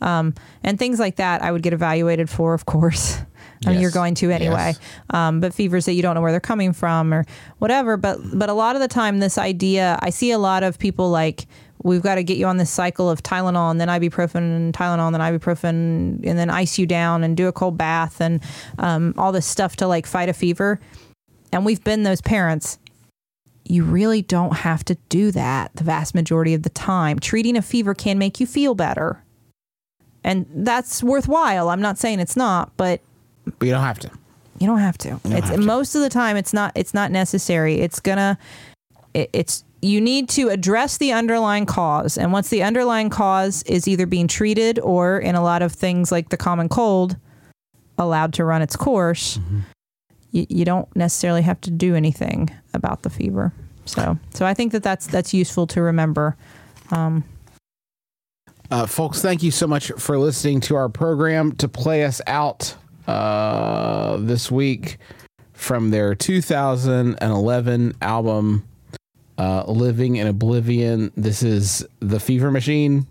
Um, 0.00 0.34
and 0.62 0.78
things 0.78 0.98
like 0.98 1.16
that, 1.16 1.42
I 1.42 1.52
would 1.52 1.62
get 1.62 1.72
evaluated 1.72 2.28
for, 2.28 2.54
of 2.54 2.66
course. 2.66 3.18
I 3.66 3.70
mean, 3.70 3.74
Yes. 3.74 3.82
you're 3.82 3.90
going 3.90 4.14
to 4.16 4.30
anyway. 4.30 4.74
Yes. 4.76 4.80
Um, 5.10 5.40
but 5.40 5.52
fevers 5.52 5.86
that 5.86 5.94
you 5.94 6.02
don't 6.02 6.14
know 6.14 6.20
where 6.20 6.30
they're 6.30 6.38
coming 6.40 6.72
from 6.72 7.12
or 7.12 7.24
whatever. 7.58 7.96
But 7.96 8.18
but 8.32 8.48
a 8.48 8.52
lot 8.52 8.76
of 8.76 8.82
the 8.82 8.86
time, 8.88 9.18
this 9.18 9.36
idea, 9.36 9.98
I 10.00 10.10
see 10.10 10.30
a 10.30 10.38
lot 10.38 10.62
of 10.62 10.78
people 10.78 11.10
like. 11.10 11.46
We've 11.84 12.02
got 12.02 12.16
to 12.16 12.24
get 12.24 12.38
you 12.38 12.46
on 12.46 12.56
this 12.56 12.70
cycle 12.70 13.08
of 13.08 13.22
Tylenol 13.22 13.70
and 13.70 13.80
then 13.80 13.86
ibuprofen 13.86 14.34
and 14.36 14.74
Tylenol 14.74 15.06
and 15.06 15.14
then 15.14 15.20
ibuprofen 15.20 16.26
and 16.26 16.36
then 16.36 16.50
ice 16.50 16.76
you 16.76 16.86
down 16.86 17.22
and 17.22 17.36
do 17.36 17.46
a 17.46 17.52
cold 17.52 17.78
bath 17.78 18.20
and 18.20 18.42
um, 18.80 19.14
all 19.16 19.30
this 19.30 19.46
stuff 19.46 19.76
to 19.76 19.86
like 19.86 20.04
fight 20.04 20.28
a 20.28 20.32
fever. 20.32 20.80
And 21.52 21.64
we've 21.64 21.82
been 21.84 22.02
those 22.02 22.20
parents 22.20 22.80
you 23.68 23.84
really 23.84 24.22
don't 24.22 24.56
have 24.58 24.84
to 24.86 24.96
do 25.08 25.30
that 25.32 25.70
the 25.74 25.84
vast 25.84 26.14
majority 26.14 26.54
of 26.54 26.62
the 26.62 26.70
time. 26.70 27.18
Treating 27.18 27.56
a 27.56 27.62
fever 27.62 27.94
can 27.94 28.18
make 28.18 28.40
you 28.40 28.46
feel 28.46 28.74
better. 28.74 29.22
And 30.24 30.46
that's 30.52 31.02
worthwhile. 31.02 31.68
I'm 31.68 31.80
not 31.80 31.98
saying 31.98 32.20
it's 32.20 32.36
not, 32.36 32.72
but 32.76 33.00
But 33.58 33.66
you 33.66 33.72
don't 33.72 33.84
have 33.84 33.98
to. 34.00 34.10
you 34.58 34.66
don't 34.66 34.78
have 34.80 34.98
to. 34.98 35.08
don't 35.10 35.32
it's 35.32 35.48
have 35.48 35.60
to. 35.60 35.66
most 35.66 35.94
of 35.94 36.00
the 36.02 36.08
time 36.10 36.36
it's 36.36 36.52
not 36.52 36.72
it's 36.74 36.92
not 36.94 37.10
necessary. 37.12 37.76
It's 37.80 38.00
gonna 38.00 38.38
it, 39.14 39.30
it's 39.32 39.64
you 39.80 40.00
need 40.00 40.28
to 40.30 40.48
address 40.48 40.98
the 40.98 41.12
underlying 41.12 41.64
cause. 41.64 42.18
And 42.18 42.32
once 42.32 42.48
the 42.48 42.64
underlying 42.64 43.10
cause 43.10 43.62
is 43.62 43.86
either 43.86 44.06
being 44.06 44.26
treated 44.26 44.80
or 44.80 45.18
in 45.20 45.36
a 45.36 45.42
lot 45.42 45.62
of 45.62 45.72
things 45.72 46.10
like 46.10 46.30
the 46.30 46.36
common 46.36 46.68
cold 46.68 47.16
allowed 47.96 48.32
to 48.34 48.44
run 48.44 48.60
its 48.62 48.76
course, 48.76 49.38
Mm-hmm. 49.38 49.58
You, 50.30 50.46
you 50.48 50.64
don't 50.64 50.94
necessarily 50.96 51.42
have 51.42 51.60
to 51.62 51.70
do 51.70 51.94
anything 51.94 52.50
about 52.74 53.02
the 53.02 53.10
fever. 53.10 53.52
So 53.84 54.18
so 54.34 54.46
I 54.46 54.54
think 54.54 54.72
that 54.72 54.82
that's 54.82 55.06
that's 55.06 55.32
useful 55.32 55.66
to 55.68 55.82
remember. 55.82 56.36
Uh, 58.70 58.86
folks, 58.86 59.22
thank 59.22 59.42
you 59.42 59.50
so 59.50 59.66
much 59.66 59.90
for 59.96 60.18
listening 60.18 60.60
to 60.60 60.76
our 60.76 60.90
program 60.90 61.52
to 61.52 61.68
play 61.68 62.04
us 62.04 62.20
out 62.26 62.76
uh, 63.06 64.18
this 64.18 64.50
week 64.50 64.98
from 65.54 65.90
their 65.90 66.14
2011 66.14 67.94
album, 68.02 68.68
uh, 69.38 69.64
Living 69.66 70.16
in 70.16 70.26
Oblivion. 70.26 71.10
This 71.16 71.42
is 71.42 71.86
The 72.00 72.20
Fever 72.20 72.50
Machine. 72.50 73.06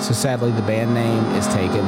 So 0.00 0.12
sadly, 0.12 0.50
the 0.50 0.62
band 0.62 0.94
name 0.94 1.24
is 1.36 1.46
taken 1.48 1.84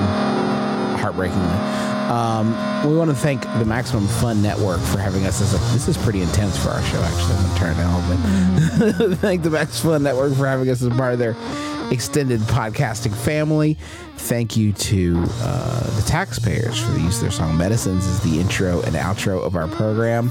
heartbreakingly. 0.98 1.87
Um, 2.08 2.52
we 2.88 2.96
want 2.96 3.10
to 3.10 3.16
thank 3.16 3.42
the 3.42 3.66
Maximum 3.66 4.06
Fun 4.06 4.40
Network 4.42 4.80
for 4.80 4.98
having 4.98 5.26
us 5.26 5.42
as 5.42 5.52
a. 5.52 5.58
This 5.74 5.88
is 5.88 5.98
pretty 5.98 6.22
intense 6.22 6.56
for 6.56 6.70
our 6.70 6.82
show, 6.84 7.00
actually. 7.02 7.34
I'm 7.34 7.42
going 7.42 7.52
to 7.52 7.58
turn 7.60 7.72
it 7.72 7.76
down 7.76 7.94
a 7.94 8.80
little 8.80 9.08
bit. 9.08 9.18
thank 9.18 9.42
the 9.42 9.50
Maximum 9.50 9.94
Fun 9.94 10.02
Network 10.04 10.34
for 10.34 10.46
having 10.46 10.70
us 10.70 10.80
as 10.82 10.88
part 10.96 11.12
of 11.12 11.18
their 11.18 11.36
extended 11.92 12.40
podcasting 12.40 13.14
family. 13.14 13.76
Thank 14.16 14.56
you 14.56 14.72
to 14.72 15.22
uh, 15.40 15.96
the 15.96 16.02
taxpayers 16.02 16.80
for 16.82 16.92
the 16.92 17.00
use 17.00 17.16
of 17.16 17.22
their 17.22 17.30
song 17.30 17.56
Medicines 17.58 18.06
as 18.06 18.20
the 18.20 18.40
intro 18.40 18.80
and 18.82 18.96
outro 18.96 19.44
of 19.44 19.54
our 19.54 19.68
program. 19.68 20.30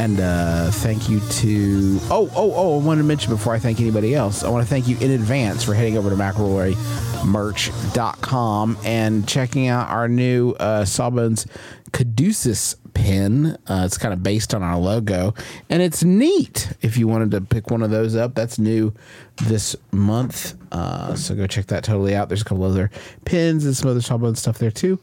And 0.00 0.18
uh, 0.18 0.70
thank 0.70 1.10
you 1.10 1.20
to 1.20 1.98
oh 2.04 2.32
oh 2.34 2.54
oh 2.56 2.80
I 2.80 2.82
wanted 2.82 3.02
to 3.02 3.06
mention 3.06 3.30
before 3.30 3.52
I 3.52 3.58
thank 3.58 3.80
anybody 3.80 4.14
else 4.14 4.42
I 4.42 4.48
want 4.48 4.66
to 4.66 4.68
thank 4.68 4.88
you 4.88 4.96
in 4.98 5.10
advance 5.10 5.62
for 5.62 5.74
heading 5.74 5.98
over 5.98 6.08
to 6.08 6.16
McElroyMerch.com 6.16 8.78
and 8.82 9.28
checking 9.28 9.68
out 9.68 9.90
our 9.90 10.08
new 10.08 10.52
uh, 10.52 10.86
Sawbones 10.86 11.46
Caduceus 11.92 12.76
pin. 12.94 13.58
Uh, 13.66 13.82
it's 13.84 13.98
kind 13.98 14.14
of 14.14 14.22
based 14.22 14.54
on 14.54 14.62
our 14.62 14.78
logo 14.78 15.34
and 15.68 15.82
it's 15.82 16.02
neat. 16.02 16.72
If 16.80 16.96
you 16.96 17.06
wanted 17.06 17.32
to 17.32 17.42
pick 17.42 17.70
one 17.70 17.82
of 17.82 17.90
those 17.90 18.16
up, 18.16 18.34
that's 18.34 18.58
new 18.58 18.94
this 19.42 19.76
month. 19.92 20.54
Uh, 20.72 21.14
so 21.14 21.34
go 21.34 21.46
check 21.46 21.66
that 21.66 21.84
totally 21.84 22.14
out. 22.14 22.30
There's 22.30 22.40
a 22.40 22.46
couple 22.46 22.64
other 22.64 22.90
pins 23.26 23.66
and 23.66 23.76
some 23.76 23.90
other 23.90 24.00
Sawbones 24.00 24.38
stuff 24.38 24.56
there 24.56 24.70
too. 24.70 24.98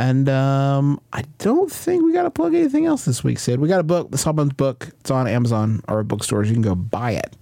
And 0.00 0.30
um, 0.30 0.98
I 1.12 1.24
don't 1.38 1.70
think 1.70 2.02
we 2.02 2.14
got 2.14 2.22
to 2.22 2.30
plug 2.30 2.54
anything 2.54 2.86
else 2.86 3.04
this 3.04 3.22
week, 3.22 3.38
Sid. 3.38 3.60
We 3.60 3.68
got 3.68 3.80
a 3.80 3.82
book, 3.82 4.10
the 4.10 4.16
Sawbones 4.16 4.54
book. 4.54 4.88
It's 5.00 5.10
on 5.10 5.26
Amazon 5.28 5.82
or 5.88 6.02
bookstores. 6.02 6.48
You 6.48 6.54
can 6.54 6.62
go 6.62 6.74
buy 6.74 7.10
it 7.10 7.36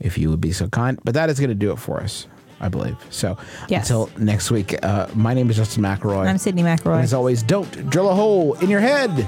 if 0.00 0.18
you 0.18 0.28
would 0.28 0.40
be 0.40 0.52
so 0.52 0.68
kind. 0.68 0.98
But 1.02 1.14
that 1.14 1.30
is 1.30 1.38
going 1.40 1.48
to 1.48 1.54
do 1.54 1.72
it 1.72 1.78
for 1.78 2.00
us, 2.00 2.26
I 2.60 2.68
believe. 2.68 2.98
So 3.08 3.38
Yes. 3.68 3.88
until 3.88 4.10
next 4.18 4.50
week, 4.50 4.74
uh, 4.84 5.06
my 5.14 5.32
name 5.32 5.48
is 5.48 5.56
Justin 5.56 5.82
McElroy. 5.82 6.26
I'm 6.28 6.36
Sydnee 6.36 6.62
And 6.62 6.78
McElroy. 6.78 7.02
as 7.02 7.14
always, 7.14 7.42
don't 7.42 7.88
drill 7.88 8.10
a 8.10 8.14
hole 8.14 8.52
in 8.60 8.68
your 8.68 8.80
head. 8.80 9.26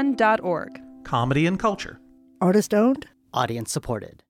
MaximumFun.org. 0.00 0.80
Comedy 1.04 1.46
and 1.46 1.58
culture. 1.58 2.00
Artist 2.40 2.72
owned? 2.72 3.06
Audience 3.34 3.70
supported. 3.70 4.22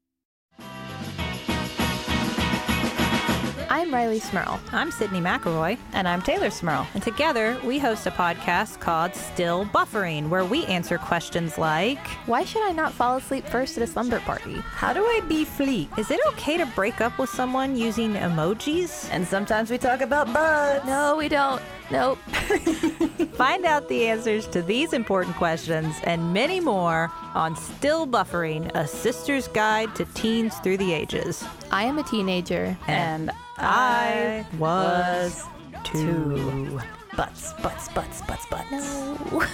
I'm 3.72 3.92
Rileigh 3.92 4.20
Smirl. 4.20 4.60
I'm 4.72 4.90
Sydnee 4.90 5.22
McElroy. 5.22 5.78
And 5.92 6.08
I'm 6.08 6.20
Teylor 6.22 6.50
Smirl. 6.52 6.86
And 6.94 7.02
together 7.02 7.56
we 7.64 7.78
host 7.78 8.06
a 8.06 8.10
podcast 8.10 8.80
called 8.80 9.14
Still 9.14 9.64
Buffering, 9.66 10.28
where 10.28 10.44
we 10.44 10.66
answer 10.66 10.98
questions 10.98 11.56
like 11.56 12.04
Why 12.26 12.44
should 12.44 12.62
I 12.62 12.72
not 12.72 12.92
fall 12.92 13.16
asleep 13.16 13.46
first 13.46 13.76
at 13.76 13.84
a 13.84 13.86
slumber 13.86 14.18
party? 14.20 14.54
How 14.54 14.92
do 14.92 15.02
I 15.04 15.20
be 15.28 15.44
fleet? 15.44 15.88
Is 15.96 16.10
it 16.10 16.20
okay 16.30 16.56
to 16.56 16.66
break 16.66 17.00
up 17.00 17.16
with 17.18 17.30
someone 17.30 17.76
using 17.76 18.14
emojis? 18.14 19.08
And 19.12 19.26
sometimes 19.26 19.70
we 19.70 19.78
talk 19.78 20.00
about 20.00 20.32
bugs. 20.32 20.84
No, 20.84 21.16
we 21.16 21.28
don't. 21.28 21.62
Nope. 21.91 22.18
Find 23.34 23.64
out 23.64 23.88
the 23.88 24.07
answers 24.07 24.47
to 24.49 24.62
these 24.62 24.93
important 24.93 25.34
questions 25.36 25.97
and 26.05 26.32
many 26.32 26.61
more 26.61 27.11
on 27.34 27.57
Still 27.57 28.07
Buffering, 28.07 28.70
a 28.74 28.86
sister's 28.86 29.49
guide 29.49 29.95
to 29.97 30.05
teens 30.14 30.57
through 30.59 30.76
the 30.76 30.93
ages. 30.93 31.45
I 31.70 31.84
am 31.84 31.99
a 31.99 32.03
teenager. 32.03 32.76
And 32.86 33.30
I 33.57 34.47
was 34.59 35.45
too. 35.84 36.80
Butts, 37.16 37.53
butts, 37.55 37.88
butts, 37.88 38.22
butts, 38.22 38.47
butts. 38.47 38.70
No. 38.70 39.47